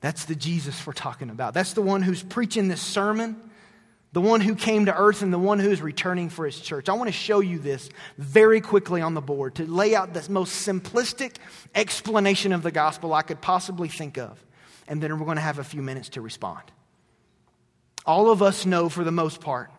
That's 0.00 0.26
the 0.26 0.34
Jesus 0.34 0.86
we're 0.86 0.92
talking 0.92 1.30
about. 1.30 1.54
That's 1.54 1.72
the 1.72 1.82
one 1.82 2.02
who's 2.02 2.22
preaching 2.22 2.68
this 2.68 2.80
sermon, 2.80 3.36
the 4.12 4.20
one 4.20 4.40
who 4.40 4.54
came 4.54 4.86
to 4.86 4.96
earth, 4.96 5.22
and 5.22 5.32
the 5.32 5.38
one 5.38 5.58
who 5.58 5.70
is 5.70 5.82
returning 5.82 6.28
for 6.28 6.46
his 6.46 6.60
church. 6.60 6.88
I 6.88 6.92
want 6.94 7.08
to 7.08 7.12
show 7.12 7.40
you 7.40 7.58
this 7.58 7.90
very 8.16 8.60
quickly 8.60 9.02
on 9.02 9.14
the 9.14 9.20
board 9.20 9.56
to 9.56 9.66
lay 9.66 9.94
out 9.94 10.14
the 10.14 10.30
most 10.30 10.66
simplistic 10.66 11.36
explanation 11.74 12.52
of 12.52 12.62
the 12.62 12.70
gospel 12.70 13.12
I 13.12 13.22
could 13.22 13.40
possibly 13.40 13.88
think 13.88 14.18
of. 14.18 14.44
And 14.86 15.02
then 15.02 15.18
we're 15.18 15.26
going 15.26 15.36
to 15.36 15.42
have 15.42 15.58
a 15.58 15.64
few 15.64 15.82
minutes 15.82 16.10
to 16.10 16.20
respond. 16.20 16.62
All 18.06 18.30
of 18.30 18.40
us 18.40 18.64
know, 18.64 18.88
for 18.88 19.04
the 19.04 19.12
most 19.12 19.40
part, 19.40 19.70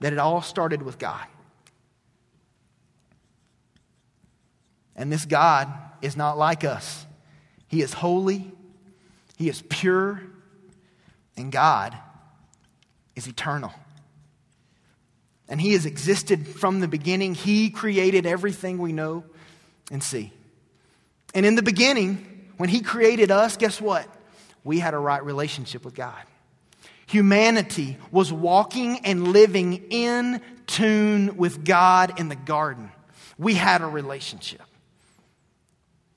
that 0.00 0.12
it 0.12 0.18
all 0.18 0.42
started 0.42 0.82
with 0.82 0.98
God. 0.98 1.26
And 4.94 5.10
this 5.10 5.24
God 5.24 5.72
is 6.02 6.16
not 6.16 6.36
like 6.36 6.64
us. 6.64 7.06
He 7.72 7.80
is 7.80 7.94
holy, 7.94 8.52
He 9.38 9.48
is 9.48 9.62
pure, 9.62 10.22
and 11.38 11.50
God 11.50 11.96
is 13.16 13.26
eternal. 13.26 13.72
And 15.48 15.58
He 15.58 15.72
has 15.72 15.86
existed 15.86 16.46
from 16.46 16.80
the 16.80 16.86
beginning. 16.86 17.34
He 17.34 17.70
created 17.70 18.26
everything 18.26 18.76
we 18.76 18.92
know 18.92 19.24
and 19.90 20.02
see. 20.02 20.34
And 21.34 21.46
in 21.46 21.54
the 21.54 21.62
beginning, 21.62 22.50
when 22.58 22.68
He 22.68 22.82
created 22.82 23.30
us, 23.30 23.56
guess 23.56 23.80
what? 23.80 24.06
We 24.64 24.78
had 24.78 24.92
a 24.92 24.98
right 24.98 25.24
relationship 25.24 25.82
with 25.82 25.94
God. 25.94 26.22
Humanity 27.06 27.96
was 28.10 28.30
walking 28.30 28.98
and 29.06 29.28
living 29.28 29.86
in 29.88 30.42
tune 30.66 31.38
with 31.38 31.64
God 31.64 32.20
in 32.20 32.28
the 32.28 32.36
garden. 32.36 32.92
We 33.38 33.54
had 33.54 33.80
a 33.80 33.86
relationship. 33.86 34.60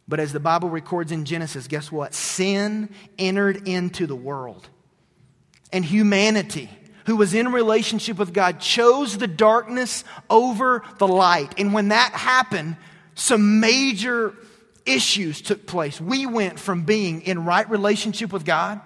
But 0.08 0.20
as 0.20 0.34
the 0.34 0.40
Bible 0.40 0.70
records 0.70 1.12
in 1.12 1.26
Genesis, 1.26 1.68
guess 1.68 1.92
what? 1.92 2.14
Sin 2.14 2.90
entered 3.18 3.68
into 3.68 4.06
the 4.06 4.16
world. 4.16 4.70
And 5.72 5.84
humanity, 5.84 6.70
who 7.06 7.16
was 7.16 7.34
in 7.34 7.52
relationship 7.52 8.18
with 8.18 8.34
God, 8.34 8.60
chose 8.60 9.18
the 9.18 9.28
darkness 9.28 10.04
over 10.30 10.84
the 11.00 11.08
light. 11.08 11.56
And 11.58 11.74
when 11.74 11.88
that 11.90 12.14
happened, 12.14 12.78
some 13.16 13.60
major 13.60 14.36
issues 14.86 15.42
took 15.42 15.66
place. 15.66 16.00
We 16.00 16.28
went 16.28 16.60
from 16.60 16.84
being 16.84 17.22
in 17.22 17.46
right 17.46 17.68
relationship 17.70 18.32
with 18.32 18.46
God 18.46 18.82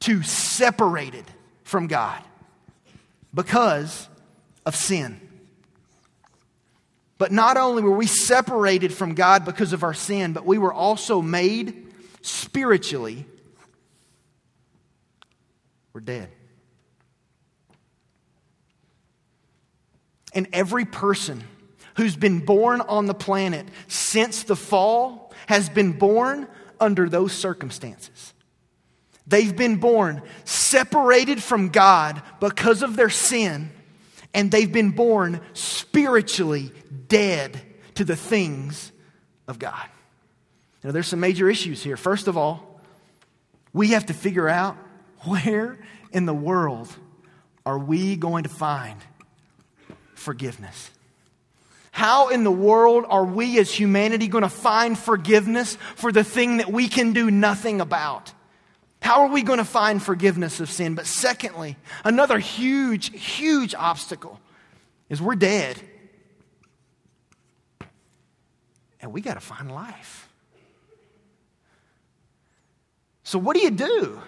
to 0.00 0.22
separated 0.24 1.24
from 1.62 1.86
God 1.86 2.20
because 3.32 4.08
of 4.66 4.74
sin. 4.74 5.21
But 7.22 7.30
not 7.30 7.56
only 7.56 7.84
were 7.84 7.94
we 7.94 8.08
separated 8.08 8.92
from 8.92 9.14
God 9.14 9.44
because 9.44 9.72
of 9.72 9.84
our 9.84 9.94
sin, 9.94 10.32
but 10.32 10.44
we 10.44 10.58
were 10.58 10.72
also 10.72 11.22
made 11.22 11.86
spiritually. 12.20 13.24
We're 15.92 16.00
dead. 16.00 16.30
And 20.34 20.48
every 20.52 20.84
person 20.84 21.44
who's 21.96 22.16
been 22.16 22.40
born 22.40 22.80
on 22.80 23.06
the 23.06 23.14
planet 23.14 23.68
since 23.86 24.42
the 24.42 24.56
fall 24.56 25.32
has 25.46 25.68
been 25.68 25.92
born 25.92 26.48
under 26.80 27.08
those 27.08 27.32
circumstances. 27.32 28.34
They've 29.28 29.56
been 29.56 29.76
born 29.76 30.22
separated 30.42 31.40
from 31.40 31.68
God 31.68 32.20
because 32.40 32.82
of 32.82 32.96
their 32.96 33.10
sin 33.10 33.70
and 34.34 34.50
they've 34.50 34.70
been 34.70 34.90
born 34.90 35.40
spiritually 35.52 36.72
dead 37.08 37.60
to 37.94 38.04
the 38.04 38.16
things 38.16 38.92
of 39.46 39.58
God. 39.58 39.86
Now, 40.82 40.90
there's 40.90 41.06
some 41.06 41.20
major 41.20 41.48
issues 41.48 41.82
here. 41.82 41.96
First 41.96 42.28
of 42.28 42.36
all, 42.36 42.80
we 43.72 43.88
have 43.88 44.06
to 44.06 44.14
figure 44.14 44.48
out 44.48 44.76
where 45.24 45.78
in 46.12 46.26
the 46.26 46.34
world 46.34 46.94
are 47.64 47.78
we 47.78 48.16
going 48.16 48.42
to 48.42 48.48
find 48.48 48.98
forgiveness? 50.14 50.90
How 51.92 52.30
in 52.30 52.42
the 52.42 52.50
world 52.50 53.04
are 53.08 53.24
we 53.24 53.58
as 53.58 53.70
humanity 53.70 54.26
going 54.26 54.42
to 54.42 54.48
find 54.48 54.98
forgiveness 54.98 55.76
for 55.94 56.10
the 56.10 56.24
thing 56.24 56.56
that 56.56 56.72
we 56.72 56.88
can 56.88 57.12
do 57.12 57.30
nothing 57.30 57.80
about? 57.80 58.32
How 59.02 59.22
are 59.22 59.28
we 59.28 59.42
going 59.42 59.58
to 59.58 59.64
find 59.64 60.00
forgiveness 60.00 60.60
of 60.60 60.70
sin? 60.70 60.94
But 60.94 61.06
secondly, 61.06 61.76
another 62.04 62.38
huge, 62.38 63.10
huge 63.10 63.74
obstacle 63.74 64.40
is 65.10 65.20
we're 65.20 65.34
dead. 65.34 65.76
And 69.00 69.12
we 69.12 69.20
got 69.20 69.34
to 69.34 69.40
find 69.40 69.72
life. 69.72 70.28
So, 73.24 73.40
what 73.40 73.56
do 73.56 73.62
you 73.62 73.72
do? 73.72 74.20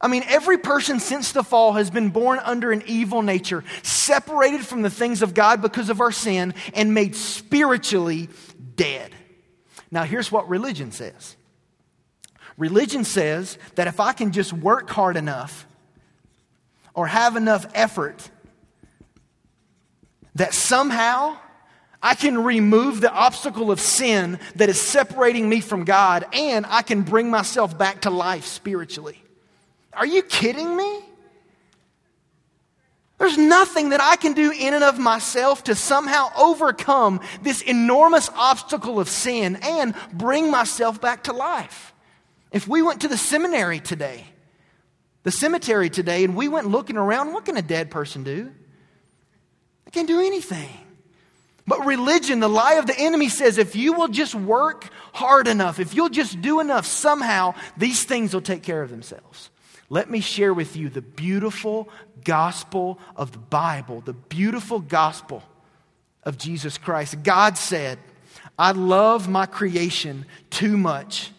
I 0.00 0.06
mean, 0.06 0.22
every 0.28 0.58
person 0.58 1.00
since 1.00 1.32
the 1.32 1.42
fall 1.42 1.72
has 1.72 1.90
been 1.90 2.10
born 2.10 2.38
under 2.38 2.70
an 2.70 2.84
evil 2.86 3.20
nature, 3.22 3.64
separated 3.82 4.64
from 4.64 4.82
the 4.82 4.90
things 4.90 5.22
of 5.22 5.34
God 5.34 5.60
because 5.60 5.90
of 5.90 6.00
our 6.00 6.12
sin, 6.12 6.54
and 6.74 6.94
made 6.94 7.16
spiritually 7.16 8.28
dead. 8.76 9.12
Now, 9.90 10.04
here's 10.04 10.30
what 10.30 10.48
religion 10.48 10.92
says 10.92 11.36
Religion 12.56 13.04
says 13.04 13.58
that 13.74 13.86
if 13.86 14.00
I 14.00 14.12
can 14.12 14.32
just 14.32 14.52
work 14.52 14.90
hard 14.90 15.16
enough 15.16 15.66
or 16.94 17.06
have 17.06 17.36
enough 17.36 17.66
effort, 17.74 18.30
that 20.34 20.54
somehow 20.54 21.36
I 22.02 22.14
can 22.14 22.42
remove 22.42 23.00
the 23.00 23.12
obstacle 23.12 23.70
of 23.70 23.80
sin 23.80 24.38
that 24.56 24.68
is 24.68 24.80
separating 24.80 25.48
me 25.48 25.60
from 25.60 25.84
God 25.84 26.26
and 26.32 26.66
I 26.68 26.82
can 26.82 27.02
bring 27.02 27.30
myself 27.30 27.76
back 27.78 28.02
to 28.02 28.10
life 28.10 28.44
spiritually. 28.44 29.22
Are 29.92 30.06
you 30.06 30.22
kidding 30.22 30.76
me? 30.76 31.00
There's 33.18 33.38
nothing 33.38 33.90
that 33.90 34.00
I 34.00 34.16
can 34.16 34.32
do 34.32 34.50
in 34.50 34.74
and 34.74 34.82
of 34.82 34.98
myself 34.98 35.62
to 35.64 35.76
somehow 35.76 36.30
overcome 36.36 37.20
this 37.42 37.62
enormous 37.62 38.28
obstacle 38.30 38.98
of 38.98 39.08
sin 39.08 39.58
and 39.62 39.94
bring 40.12 40.50
myself 40.50 41.00
back 41.00 41.24
to 41.24 41.32
life. 41.32 41.91
If 42.52 42.68
we 42.68 42.82
went 42.82 43.00
to 43.00 43.08
the 43.08 43.16
seminary 43.16 43.80
today, 43.80 44.26
the 45.22 45.30
cemetery 45.30 45.88
today, 45.88 46.22
and 46.24 46.36
we 46.36 46.48
went 46.48 46.68
looking 46.68 46.96
around, 46.96 47.32
what 47.32 47.46
can 47.46 47.56
a 47.56 47.62
dead 47.62 47.90
person 47.90 48.22
do? 48.22 48.52
They 49.84 49.90
can't 49.90 50.08
do 50.08 50.20
anything. 50.20 50.68
But 51.66 51.86
religion, 51.86 52.40
the 52.40 52.48
lie 52.48 52.74
of 52.74 52.86
the 52.86 52.98
enemy 52.98 53.28
says 53.28 53.56
if 53.56 53.74
you 53.74 53.92
will 53.94 54.08
just 54.08 54.34
work 54.34 54.88
hard 55.12 55.48
enough, 55.48 55.78
if 55.78 55.94
you'll 55.94 56.08
just 56.08 56.42
do 56.42 56.60
enough, 56.60 56.86
somehow 56.86 57.54
these 57.76 58.04
things 58.04 58.34
will 58.34 58.40
take 58.42 58.62
care 58.62 58.82
of 58.82 58.90
themselves. 58.90 59.50
Let 59.88 60.10
me 60.10 60.20
share 60.20 60.52
with 60.52 60.76
you 60.76 60.88
the 60.88 61.02
beautiful 61.02 61.88
gospel 62.24 62.98
of 63.14 63.32
the 63.32 63.38
Bible, 63.38 64.00
the 64.00 64.12
beautiful 64.12 64.80
gospel 64.80 65.42
of 66.24 66.36
Jesus 66.36 66.78
Christ. 66.78 67.22
God 67.22 67.56
said, 67.56 67.98
I 68.58 68.72
love 68.72 69.28
my 69.28 69.46
creation 69.46 70.26
too 70.50 70.76
much 70.76 71.30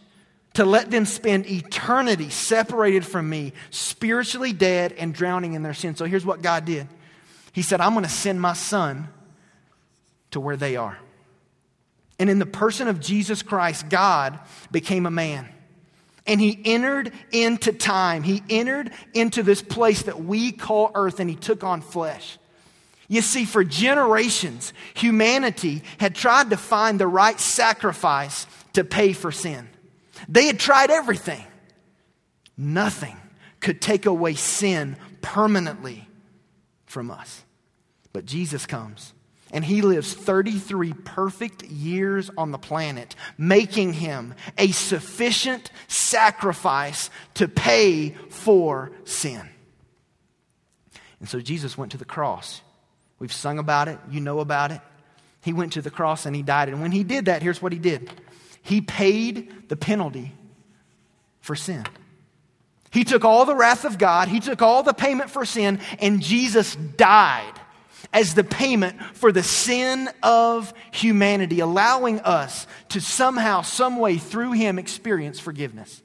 to 0.54 0.66
let 0.66 0.92
them 0.92 1.06
spend 1.06 1.48
eternity 1.48 2.30
separated 2.30 3.06
from 3.06 3.30
me, 3.30 3.54
spiritually 3.72 4.54
dead 4.54 4.94
and 4.94 5.14
drowning 5.14 5.54
in 5.54 5.64
their 5.64 5.74
sin. 5.74 5.96
So 5.96 6.06
here's 6.06 6.26
what 6.26 6.42
God 6.42 6.66
did 6.66 6.88
He 7.52 7.62
said, 7.62 7.82
I'm 7.82 7.94
going 7.94 8.06
to 8.06 8.10
send 8.10 8.40
my 8.40 8.54
son 8.54 9.08
to 10.32 10.40
where 10.40 10.58
they 10.58 10.76
are. 10.76 10.98
And 12.20 12.30
in 12.30 12.40
the 12.40 12.46
person 12.46 12.88
of 12.88 13.00
Jesus 13.00 13.42
Christ, 13.42 13.90
God 13.90 14.40
became 14.72 15.06
a 15.06 15.12
man. 15.12 15.50
And 16.26 16.40
he 16.40 16.58
entered 16.64 17.12
into 17.32 17.74
time. 17.74 18.24
He 18.24 18.42
entered 18.50 18.92
into 19.14 19.44
this 19.44 19.62
place 19.62 20.04
that 20.04 20.24
we 20.24 20.52
call 20.52 20.92
earth 20.96 21.20
and 21.20 21.30
he 21.30 21.36
took 21.36 21.64
on 21.64 21.82
flesh. 21.82 22.38
You 23.10 23.22
see, 23.22 23.44
for 23.44 23.64
generations, 23.64 24.74
humanity 24.94 25.84
had 25.98 26.16
tried 26.16 26.52
to 26.52 26.58
find 26.58 26.98
the 26.98 27.08
right 27.08 27.38
sacrifice 27.40 28.48
to 28.74 28.86
pay 28.86 29.12
for 29.12 29.32
sin. 29.32 29.68
They 30.28 30.48
had 30.48 30.60
tried 30.60 30.90
everything. 30.90 31.44
Nothing 32.58 33.18
could 33.60 33.82
take 33.82 34.06
away 34.06 34.36
sin 34.36 34.98
permanently 35.22 36.08
from 36.86 37.10
us. 37.10 37.44
But 38.12 38.26
Jesus 38.26 38.66
comes 38.66 39.14
and 39.52 39.64
he 39.64 39.82
lives 39.82 40.14
33 40.14 40.94
perfect 40.94 41.64
years 41.64 42.30
on 42.38 42.52
the 42.52 42.58
planet, 42.58 43.16
making 43.38 43.94
him 43.94 44.34
a 44.58 44.72
sufficient 44.72 45.72
sacrifice 45.88 47.10
to 47.36 47.48
pay 47.48 48.10
for 48.30 48.92
sin. 49.06 49.48
And 51.20 51.30
so 51.30 51.40
Jesus 51.40 51.78
went 51.78 51.92
to 51.94 51.98
the 51.98 52.06
cross. 52.06 52.62
We've 53.20 53.32
sung 53.32 53.60
about 53.60 53.88
it, 53.88 54.00
you 54.10 54.20
know 54.20 54.40
about 54.40 54.72
it. 54.72 54.82
He 55.42 55.54
went 55.54 55.74
to 55.74 55.82
the 55.82 55.92
cross 55.92 56.26
and 56.26 56.36
he 56.36 56.42
died. 56.42 56.70
And 56.70 56.82
when 56.82 56.92
he 56.92 57.04
did 57.04 57.26
that, 57.26 57.42
here's 57.42 57.62
what 57.62 57.72
he 57.72 57.80
did 57.80 58.12
he 58.64 58.82
paid 58.82 59.70
the 59.70 59.76
penalty 59.76 60.34
for 61.42 61.56
sin. 61.56 61.86
He 62.90 63.04
took 63.04 63.26
all 63.26 63.46
the 63.46 63.56
wrath 63.56 63.86
of 63.86 63.98
God, 63.98 64.28
He 64.28 64.40
took 64.40 64.62
all 64.62 64.82
the 64.82 64.94
payment 64.94 65.30
for 65.30 65.46
sin, 65.46 65.80
and 66.00 66.22
Jesus 66.22 66.76
died 66.76 67.54
as 68.12 68.36
the 68.36 68.44
payment 68.44 69.02
for 69.16 69.32
the 69.32 69.44
sin 69.44 70.10
of 70.22 70.74
humanity, 70.92 71.60
allowing 71.60 72.20
us 72.22 72.68
to 72.90 73.02
somehow, 73.02 73.62
some 73.62 73.98
way, 73.98 74.18
through 74.18 74.52
him, 74.52 74.78
experience 74.78 75.40
forgiveness. 75.40 76.02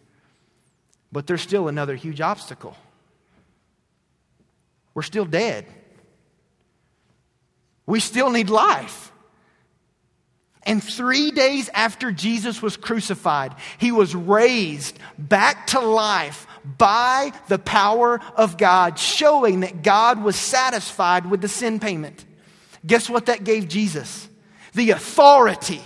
But 1.12 1.26
there's 1.26 1.42
still 1.42 1.68
another 1.68 1.94
huge 1.94 2.20
obstacle. 2.20 2.76
We're 4.94 5.02
still 5.02 5.24
dead. 5.26 5.66
We 7.86 8.00
still 8.00 8.30
need 8.30 8.50
life. 8.50 9.07
And 10.68 10.84
three 10.84 11.30
days 11.30 11.70
after 11.72 12.12
Jesus 12.12 12.60
was 12.60 12.76
crucified, 12.76 13.54
he 13.78 13.90
was 13.90 14.14
raised 14.14 14.98
back 15.18 15.68
to 15.68 15.80
life 15.80 16.46
by 16.76 17.32
the 17.48 17.58
power 17.58 18.20
of 18.36 18.58
God, 18.58 18.98
showing 18.98 19.60
that 19.60 19.82
God 19.82 20.22
was 20.22 20.36
satisfied 20.36 21.24
with 21.24 21.40
the 21.40 21.48
sin 21.48 21.80
payment. 21.80 22.22
Guess 22.86 23.08
what 23.08 23.26
that 23.26 23.44
gave 23.44 23.66
Jesus? 23.66 24.28
The 24.74 24.90
authority 24.90 25.80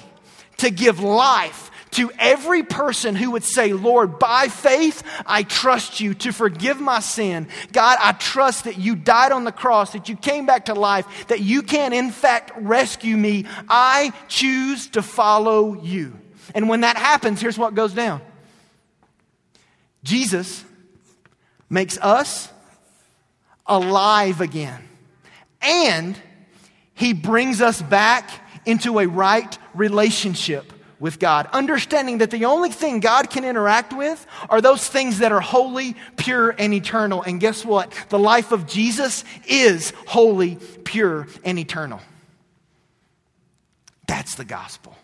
to 0.59 0.69
give 0.69 0.99
life 0.99 1.71
to 1.93 2.11
every 2.19 2.63
person 2.63 3.15
who 3.15 3.33
would 3.33 3.45
say, 3.45 3.73
Lord, 3.73 4.19
by 4.19 4.49
faith, 4.49 5.03
I 5.27 5.43
trust 5.43 6.01
you 6.01 6.15
to 6.15 6.33
forgive 6.33 6.81
my 6.81 7.01
sin. 7.01 7.49
God, 7.73 7.99
I 8.01 8.13
trust 8.13 8.65
that 8.65 8.79
you 8.79 8.97
died 8.97 9.33
on 9.33 9.45
the 9.45 9.53
cross, 9.53 9.93
that 9.93 10.09
you 10.09 10.17
came 10.17 10.47
back 10.47 10.67
to 10.67 10.75
life, 10.75 11.29
that 11.29 11.41
you 11.41 11.63
can, 11.63 11.93
in 11.93 12.11
fact, 12.11 12.53
rescue 12.57 13.17
me. 13.17 13.47
I 13.69 14.13
choose 14.29 14.89
to 14.89 15.03
follow 15.03 15.81
you. 15.83 16.19
And 16.55 16.69
when 16.69 16.81
that 16.81 16.97
happens, 16.97 17.41
here's 17.41 17.59
what 17.59 17.75
goes 17.75 17.93
down 17.93 18.21
Jesus 20.03 20.65
makes 21.69 21.99
us 21.99 22.51
alive 23.67 24.41
again. 24.41 24.83
And 25.61 26.19
he 26.95 27.13
brings 27.13 27.61
us 27.61 27.81
back 27.81 28.31
into 28.67 28.99
a 28.99 29.07
right 29.07 29.59
relationship 29.75 30.73
with 31.03 31.19
God, 31.19 31.49
understanding 31.53 32.19
that 32.19 32.31
the 32.31 32.45
only 32.45 32.71
thing 32.71 33.01
God 33.01 33.29
can 33.29 33.45
interact 33.45 33.93
with 33.93 34.25
are 34.49 34.61
those 34.61 34.87
things 34.87 35.19
that 35.19 35.33
are 35.33 35.41
holy, 35.41 35.97
pure, 36.17 36.55
and 36.57 36.73
eternal. 36.73 37.23
And 37.23 37.41
guess 37.41 37.65
what? 37.65 37.93
The 38.09 38.21
life 38.21 38.53
of 38.53 38.69
Jesus 38.69 39.25
is 39.45 39.93
holy, 40.07 40.59
pure, 40.85 41.27
and 41.45 41.59
eternal. 41.59 42.01
That's 44.07 44.37
the 44.37 44.45
gospel. 44.45 44.97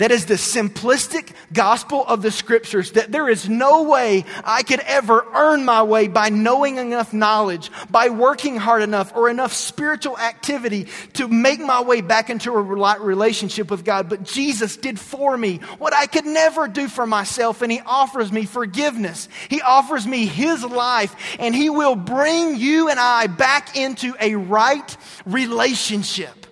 That 0.00 0.12
is 0.12 0.24
the 0.24 0.36
simplistic 0.36 1.34
gospel 1.52 2.06
of 2.06 2.22
the 2.22 2.30
scriptures 2.30 2.92
that 2.92 3.12
there 3.12 3.28
is 3.28 3.50
no 3.50 3.82
way 3.82 4.24
I 4.42 4.62
could 4.62 4.80
ever 4.80 5.26
earn 5.34 5.66
my 5.66 5.82
way 5.82 6.08
by 6.08 6.30
knowing 6.30 6.78
enough 6.78 7.12
knowledge, 7.12 7.70
by 7.90 8.08
working 8.08 8.56
hard 8.56 8.80
enough, 8.80 9.14
or 9.14 9.28
enough 9.28 9.52
spiritual 9.52 10.16
activity 10.16 10.88
to 11.12 11.28
make 11.28 11.60
my 11.60 11.82
way 11.82 12.00
back 12.00 12.30
into 12.30 12.50
a 12.50 12.62
relationship 12.62 13.70
with 13.70 13.84
God. 13.84 14.08
But 14.08 14.22
Jesus 14.22 14.78
did 14.78 14.98
for 14.98 15.36
me 15.36 15.58
what 15.76 15.92
I 15.92 16.06
could 16.06 16.24
never 16.24 16.66
do 16.66 16.88
for 16.88 17.06
myself, 17.06 17.60
and 17.60 17.70
He 17.70 17.82
offers 17.84 18.32
me 18.32 18.46
forgiveness. 18.46 19.28
He 19.50 19.60
offers 19.60 20.06
me 20.06 20.24
His 20.24 20.64
life, 20.64 21.14
and 21.38 21.54
He 21.54 21.68
will 21.68 21.94
bring 21.94 22.56
you 22.56 22.88
and 22.88 22.98
I 22.98 23.26
back 23.26 23.76
into 23.76 24.14
a 24.18 24.36
right 24.36 24.96
relationship 25.26 26.46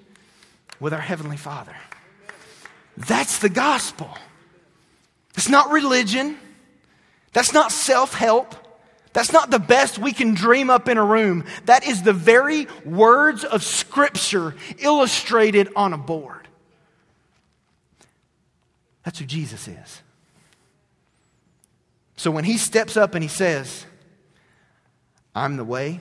with 0.80 0.92
our 0.92 1.01
Heavenly 1.01 1.38
Father. 1.38 1.74
That's 2.99 3.38
the 3.38 3.49
gospel. 3.49 4.11
It's 5.36 5.49
not 5.49 5.70
religion. 5.70 6.36
That's 7.32 7.53
not 7.53 7.70
self 7.70 8.12
help. 8.12 8.57
That's 9.12 9.32
not 9.32 9.51
the 9.51 9.61
best 9.61 9.99
we 9.99 10.12
can 10.12 10.34
dream 10.34 10.68
up 10.68 10.88
in 10.88 10.99
a 10.99 11.05
room. 11.05 11.44
That 11.66 11.86
is 11.86 12.03
the 12.03 12.12
very 12.12 12.66
words 12.84 13.44
of 13.44 13.62
Scripture 13.62 14.55
illustrated 14.78 15.68
on 15.76 15.92
a 15.92 15.99
board. 15.99 16.49
That's 19.05 19.18
who 19.18 19.24
Jesus 19.24 19.68
is. 19.68 20.03
So 22.16 22.30
when 22.32 22.44
he 22.44 22.59
steps 22.59 22.96
up 22.96 23.14
and 23.14 23.22
he 23.22 23.28
says, 23.28 23.86
I'm 25.34 25.57
the 25.57 25.64
way, 25.64 26.01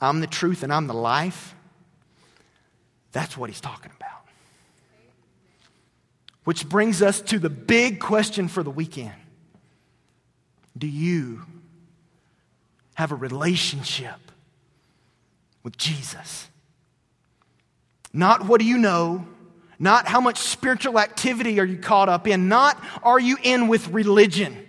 I'm 0.00 0.20
the 0.20 0.28
truth, 0.28 0.62
and 0.62 0.72
I'm 0.72 0.86
the 0.86 0.94
life, 0.94 1.56
that's 3.10 3.36
what 3.36 3.50
he's 3.50 3.60
talking 3.60 3.90
about. 3.96 3.97
Which 6.48 6.66
brings 6.66 7.02
us 7.02 7.20
to 7.20 7.38
the 7.38 7.50
big 7.50 8.00
question 8.00 8.48
for 8.48 8.62
the 8.62 8.70
weekend 8.70 9.12
Do 10.78 10.86
you 10.86 11.42
have 12.94 13.12
a 13.12 13.16
relationship 13.16 14.16
with 15.62 15.76
Jesus? 15.76 16.48
Not 18.14 18.46
what 18.46 18.62
do 18.62 18.66
you 18.66 18.78
know, 18.78 19.26
not 19.78 20.08
how 20.08 20.22
much 20.22 20.38
spiritual 20.38 20.98
activity 20.98 21.60
are 21.60 21.66
you 21.66 21.76
caught 21.76 22.08
up 22.08 22.26
in, 22.26 22.48
not 22.48 22.82
are 23.02 23.20
you 23.20 23.36
in 23.42 23.68
with 23.68 23.88
religion. 23.88 24.67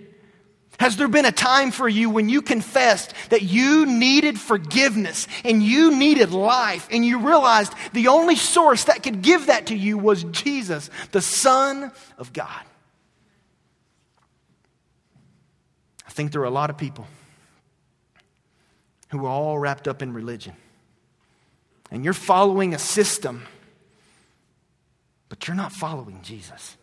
Has 0.80 0.96
there 0.96 1.10
been 1.10 1.26
a 1.26 1.32
time 1.32 1.72
for 1.72 1.90
you 1.90 2.10
when 2.10 2.30
you 2.30 2.42
confessed 2.42 3.14
that 3.32 3.42
you 3.42 3.86
needed 3.86 4.40
forgiveness 4.40 5.28
and 5.44 5.62
you 5.62 5.94
needed 5.94 6.32
life 6.32 6.88
and 6.90 7.06
you 7.06 7.20
realized 7.20 7.74
the 7.92 8.08
only 8.08 8.38
source 8.38 8.86
that 8.86 9.04
could 9.04 9.22
give 9.22 9.48
that 9.48 9.68
to 9.68 9.76
you 9.76 9.98
was 9.98 10.24
Jesus, 10.24 10.90
the 11.12 11.22
Son 11.22 11.92
of 12.18 12.32
God? 12.32 12.64
I 16.08 16.12
think 16.12 16.32
there 16.32 16.42
are 16.42 16.46
a 16.46 16.50
lot 16.50 16.70
of 16.70 16.78
people 16.78 17.06
who 19.10 19.26
are 19.26 19.30
all 19.30 19.60
wrapped 19.60 19.90
up 19.90 20.02
in 20.02 20.14
religion. 20.14 20.54
And 21.92 22.06
you're 22.06 22.14
following 22.14 22.74
a 22.74 22.80
system, 22.80 23.46
but 25.28 25.46
you're 25.46 25.58
not 25.58 25.74
following 25.74 26.22
Jesus. 26.22 26.78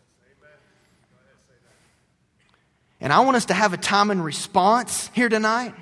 And 2.99 3.13
I 3.13 3.19
want 3.19 3.37
us 3.37 3.45
to 3.45 3.53
have 3.53 3.73
a 3.73 3.77
time 3.77 4.09
and 4.09 4.23
response 4.23 5.09
here 5.13 5.29
tonight 5.29 5.73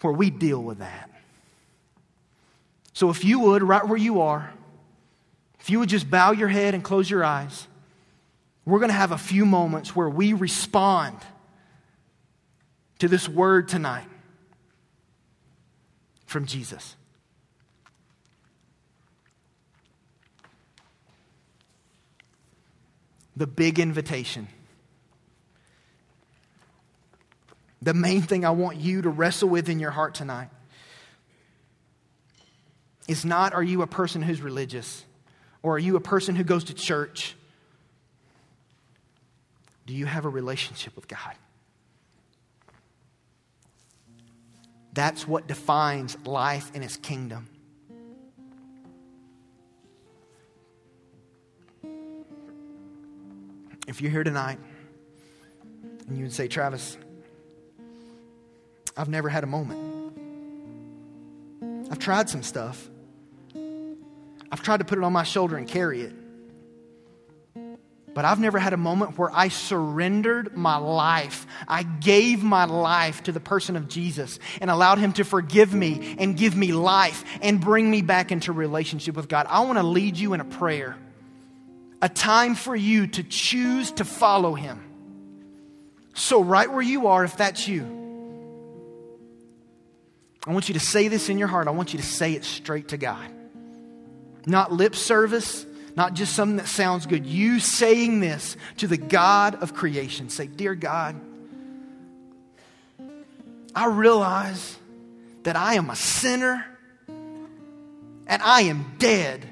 where 0.00 0.12
we 0.12 0.30
deal 0.30 0.62
with 0.62 0.78
that. 0.78 1.10
So 2.92 3.10
if 3.10 3.24
you 3.24 3.40
would, 3.40 3.62
right 3.62 3.86
where 3.86 3.98
you 3.98 4.20
are, 4.22 4.52
if 5.60 5.70
you 5.70 5.78
would 5.78 5.88
just 5.88 6.10
bow 6.10 6.32
your 6.32 6.48
head 6.48 6.74
and 6.74 6.82
close 6.82 7.08
your 7.08 7.24
eyes, 7.24 7.66
we're 8.64 8.78
going 8.78 8.90
to 8.90 8.94
have 8.94 9.12
a 9.12 9.18
few 9.18 9.46
moments 9.46 9.94
where 9.94 10.08
we 10.08 10.32
respond 10.32 11.16
to 12.98 13.08
this 13.08 13.28
word 13.28 13.68
tonight 13.68 14.06
from 16.26 16.46
Jesus. 16.46 16.96
The 23.36 23.46
big 23.46 23.78
invitation. 23.78 24.48
The 27.82 27.94
main 27.94 28.22
thing 28.22 28.44
I 28.44 28.50
want 28.50 28.76
you 28.76 29.02
to 29.02 29.08
wrestle 29.08 29.48
with 29.48 29.68
in 29.68 29.80
your 29.80 29.90
heart 29.90 30.14
tonight 30.14 30.48
is 33.08 33.24
not 33.24 33.54
are 33.54 33.62
you 33.62 33.82
a 33.82 33.86
person 33.86 34.22
who's 34.22 34.40
religious 34.42 35.04
or 35.62 35.76
are 35.76 35.78
you 35.78 35.96
a 35.96 36.00
person 36.00 36.36
who 36.36 36.44
goes 36.44 36.64
to 36.64 36.74
church? 36.74 37.34
Do 39.86 39.94
you 39.94 40.06
have 40.06 40.24
a 40.24 40.28
relationship 40.28 40.94
with 40.94 41.08
God? 41.08 41.34
That's 44.92 45.26
what 45.26 45.46
defines 45.46 46.16
life 46.24 46.70
in 46.74 46.82
His 46.82 46.96
kingdom. 46.96 47.48
If 53.88 54.00
you're 54.00 54.10
here 54.10 54.24
tonight 54.24 54.58
and 56.06 56.16
you 56.16 56.24
would 56.24 56.32
say, 56.32 56.46
Travis, 56.46 56.96
I've 59.00 59.08
never 59.08 59.30
had 59.30 59.44
a 59.44 59.46
moment. 59.46 59.80
I've 61.90 61.98
tried 61.98 62.28
some 62.28 62.42
stuff. 62.42 62.86
I've 64.52 64.62
tried 64.62 64.78
to 64.78 64.84
put 64.84 64.98
it 64.98 65.04
on 65.04 65.12
my 65.12 65.22
shoulder 65.22 65.56
and 65.56 65.66
carry 65.66 66.02
it. 66.02 66.12
But 68.12 68.26
I've 68.26 68.40
never 68.40 68.58
had 68.58 68.74
a 68.74 68.76
moment 68.76 69.16
where 69.16 69.30
I 69.32 69.48
surrendered 69.48 70.54
my 70.54 70.76
life. 70.76 71.46
I 71.66 71.82
gave 71.84 72.42
my 72.42 72.66
life 72.66 73.22
to 73.22 73.32
the 73.32 73.40
person 73.40 73.74
of 73.76 73.88
Jesus 73.88 74.38
and 74.60 74.70
allowed 74.70 74.98
him 74.98 75.14
to 75.14 75.24
forgive 75.24 75.72
me 75.72 76.16
and 76.18 76.36
give 76.36 76.54
me 76.54 76.72
life 76.72 77.24
and 77.40 77.58
bring 77.58 77.90
me 77.90 78.02
back 78.02 78.30
into 78.30 78.52
relationship 78.52 79.14
with 79.14 79.28
God. 79.28 79.46
I 79.48 79.60
want 79.60 79.78
to 79.78 79.82
lead 79.82 80.18
you 80.18 80.34
in 80.34 80.40
a 80.40 80.44
prayer, 80.44 80.98
a 82.02 82.08
time 82.10 82.54
for 82.54 82.76
you 82.76 83.06
to 83.06 83.22
choose 83.22 83.92
to 83.92 84.04
follow 84.04 84.52
him. 84.52 84.82
So, 86.12 86.42
right 86.42 86.70
where 86.70 86.82
you 86.82 87.06
are, 87.06 87.24
if 87.24 87.38
that's 87.38 87.66
you, 87.66 87.99
I 90.46 90.52
want 90.52 90.68
you 90.68 90.74
to 90.74 90.80
say 90.80 91.08
this 91.08 91.28
in 91.28 91.38
your 91.38 91.48
heart. 91.48 91.68
I 91.68 91.72
want 91.72 91.92
you 91.92 91.98
to 91.98 92.06
say 92.06 92.32
it 92.32 92.44
straight 92.44 92.88
to 92.88 92.96
God. 92.96 93.26
Not 94.46 94.72
lip 94.72 94.96
service, 94.96 95.66
not 95.96 96.14
just 96.14 96.34
something 96.34 96.56
that 96.56 96.68
sounds 96.68 97.06
good. 97.06 97.26
You 97.26 97.60
saying 97.60 98.20
this 98.20 98.56
to 98.78 98.86
the 98.86 98.96
God 98.96 99.56
of 99.62 99.74
creation. 99.74 100.30
Say, 100.30 100.46
Dear 100.46 100.74
God, 100.74 101.20
I 103.74 103.86
realize 103.86 104.76
that 105.42 105.56
I 105.56 105.74
am 105.74 105.90
a 105.90 105.96
sinner 105.96 106.64
and 108.26 108.42
I 108.42 108.62
am 108.62 108.94
dead 108.98 109.46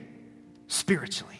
spiritually. 0.68 1.34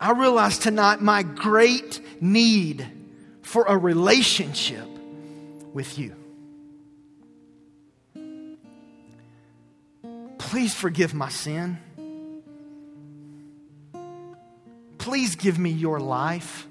I 0.00 0.12
realize 0.12 0.58
tonight 0.58 1.00
my 1.00 1.22
great 1.22 2.00
need 2.22 2.86
for 3.42 3.64
a 3.64 3.76
relationship 3.76 4.86
with 5.72 5.98
you. 5.98 6.14
Please 10.38 10.74
forgive 10.74 11.14
my 11.14 11.28
sin. 11.28 11.78
Please 14.98 15.36
give 15.36 15.58
me 15.58 15.70
your 15.70 16.00
life. 16.00 16.66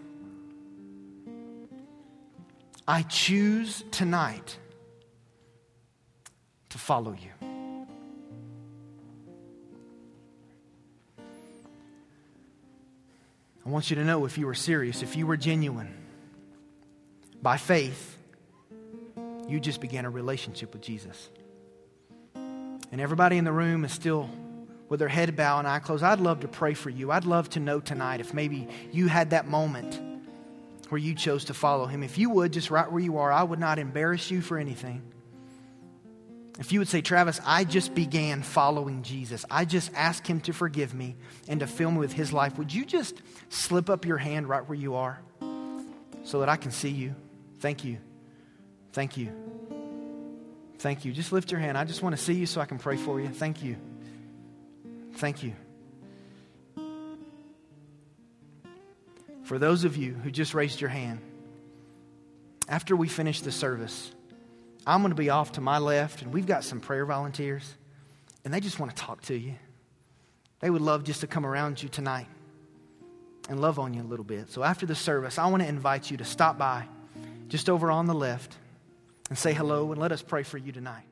I 2.87 3.03
choose 3.03 3.83
tonight 3.91 4.57
to 6.69 6.77
follow 6.77 7.13
you. 7.13 7.29
I 13.65 13.69
want 13.69 13.89
you 13.89 13.95
to 13.95 14.03
know 14.03 14.25
if 14.25 14.37
you 14.37 14.45
were 14.45 14.55
serious, 14.55 15.03
if 15.03 15.15
you 15.15 15.27
were 15.27 15.37
genuine, 15.37 15.93
by 17.41 17.57
faith, 17.57 18.18
you 19.49 19.59
just 19.59 19.81
began 19.81 20.05
a 20.05 20.09
relationship 20.09 20.73
with 20.73 20.81
Jesus. 20.81 21.29
And 22.35 22.99
everybody 22.99 23.37
in 23.37 23.45
the 23.45 23.51
room 23.51 23.85
is 23.85 23.91
still 23.91 24.29
with 24.87 24.99
their 24.99 25.09
head 25.09 25.35
bowed 25.35 25.59
and 25.59 25.67
eye 25.67 25.79
closed. 25.79 26.03
I'd 26.03 26.19
love 26.19 26.41
to 26.41 26.47
pray 26.47 26.73
for 26.73 26.89
you. 26.89 27.11
I'd 27.11 27.25
love 27.25 27.49
to 27.51 27.59
know 27.59 27.79
tonight 27.79 28.19
if 28.19 28.33
maybe 28.33 28.67
you 28.91 29.07
had 29.07 29.29
that 29.29 29.47
moment 29.47 29.99
where 30.89 30.99
you 30.99 31.13
chose 31.13 31.45
to 31.45 31.53
follow 31.53 31.85
him. 31.85 32.01
If 32.01 32.17
you 32.17 32.31
would, 32.31 32.51
just 32.51 32.71
right 32.71 32.91
where 32.91 33.01
you 33.01 33.17
are, 33.17 33.31
I 33.31 33.43
would 33.43 33.59
not 33.59 33.77
embarrass 33.77 34.31
you 34.31 34.41
for 34.41 34.57
anything. 34.57 35.03
If 36.59 36.73
you 36.73 36.79
would 36.79 36.89
say, 36.89 37.01
Travis, 37.01 37.39
I 37.45 37.63
just 37.63 37.95
began 37.95 38.41
following 38.43 39.01
Jesus, 39.03 39.45
I 39.49 39.63
just 39.63 39.91
asked 39.93 40.27
him 40.27 40.41
to 40.41 40.51
forgive 40.51 40.93
me 40.93 41.15
and 41.47 41.61
to 41.61 41.67
fill 41.67 41.91
me 41.91 41.99
with 41.99 42.11
his 42.11 42.33
life, 42.33 42.57
would 42.57 42.73
you 42.73 42.83
just 42.83 43.21
slip 43.47 43.89
up 43.89 44.05
your 44.05 44.17
hand 44.17 44.49
right 44.49 44.67
where 44.67 44.77
you 44.77 44.95
are 44.95 45.21
so 46.23 46.41
that 46.41 46.49
I 46.49 46.57
can 46.57 46.71
see 46.71 46.89
you? 46.89 47.15
Thank 47.59 47.85
you. 47.85 47.99
Thank 48.93 49.17
you. 49.17 49.31
Thank 50.79 51.05
you. 51.05 51.11
Just 51.11 51.31
lift 51.31 51.51
your 51.51 51.59
hand. 51.59 51.77
I 51.77 51.83
just 51.83 52.01
want 52.01 52.15
to 52.15 52.21
see 52.21 52.33
you 52.33 52.45
so 52.45 52.61
I 52.61 52.65
can 52.65 52.79
pray 52.79 52.97
for 52.97 53.19
you. 53.19 53.29
Thank 53.29 53.63
you. 53.63 53.75
Thank 55.15 55.43
you. 55.43 55.53
For 59.43 59.59
those 59.59 59.83
of 59.83 59.97
you 59.97 60.13
who 60.13 60.31
just 60.31 60.53
raised 60.53 60.79
your 60.79 60.89
hand, 60.89 61.19
after 62.67 62.95
we 62.95 63.07
finish 63.07 63.41
the 63.41 63.51
service, 63.51 64.11
I'm 64.85 65.01
going 65.01 65.11
to 65.11 65.15
be 65.15 65.29
off 65.29 65.53
to 65.53 65.61
my 65.61 65.79
left, 65.79 66.21
and 66.21 66.31
we've 66.31 66.45
got 66.45 66.63
some 66.63 66.79
prayer 66.79 67.05
volunteers, 67.05 67.75
and 68.45 68.53
they 68.53 68.59
just 68.59 68.79
want 68.79 68.95
to 68.95 69.01
talk 69.01 69.21
to 69.23 69.35
you. 69.35 69.55
They 70.59 70.69
would 70.69 70.81
love 70.81 71.03
just 71.03 71.21
to 71.21 71.27
come 71.27 71.45
around 71.45 71.81
you 71.81 71.89
tonight 71.89 72.27
and 73.49 73.59
love 73.59 73.79
on 73.79 73.93
you 73.93 74.01
a 74.01 74.03
little 74.03 74.25
bit. 74.25 74.51
So 74.51 74.63
after 74.63 74.85
the 74.85 74.95
service, 74.95 75.37
I 75.37 75.47
want 75.47 75.63
to 75.63 75.69
invite 75.69 76.11
you 76.11 76.17
to 76.17 76.25
stop 76.25 76.57
by 76.57 76.85
just 77.47 77.69
over 77.69 77.89
on 77.91 78.05
the 78.05 78.13
left 78.13 78.55
and 79.29 79.37
say 79.37 79.53
hello 79.53 79.91
and 79.91 80.01
let 80.01 80.11
us 80.11 80.21
pray 80.21 80.43
for 80.43 80.57
you 80.57 80.71
tonight. 80.71 81.08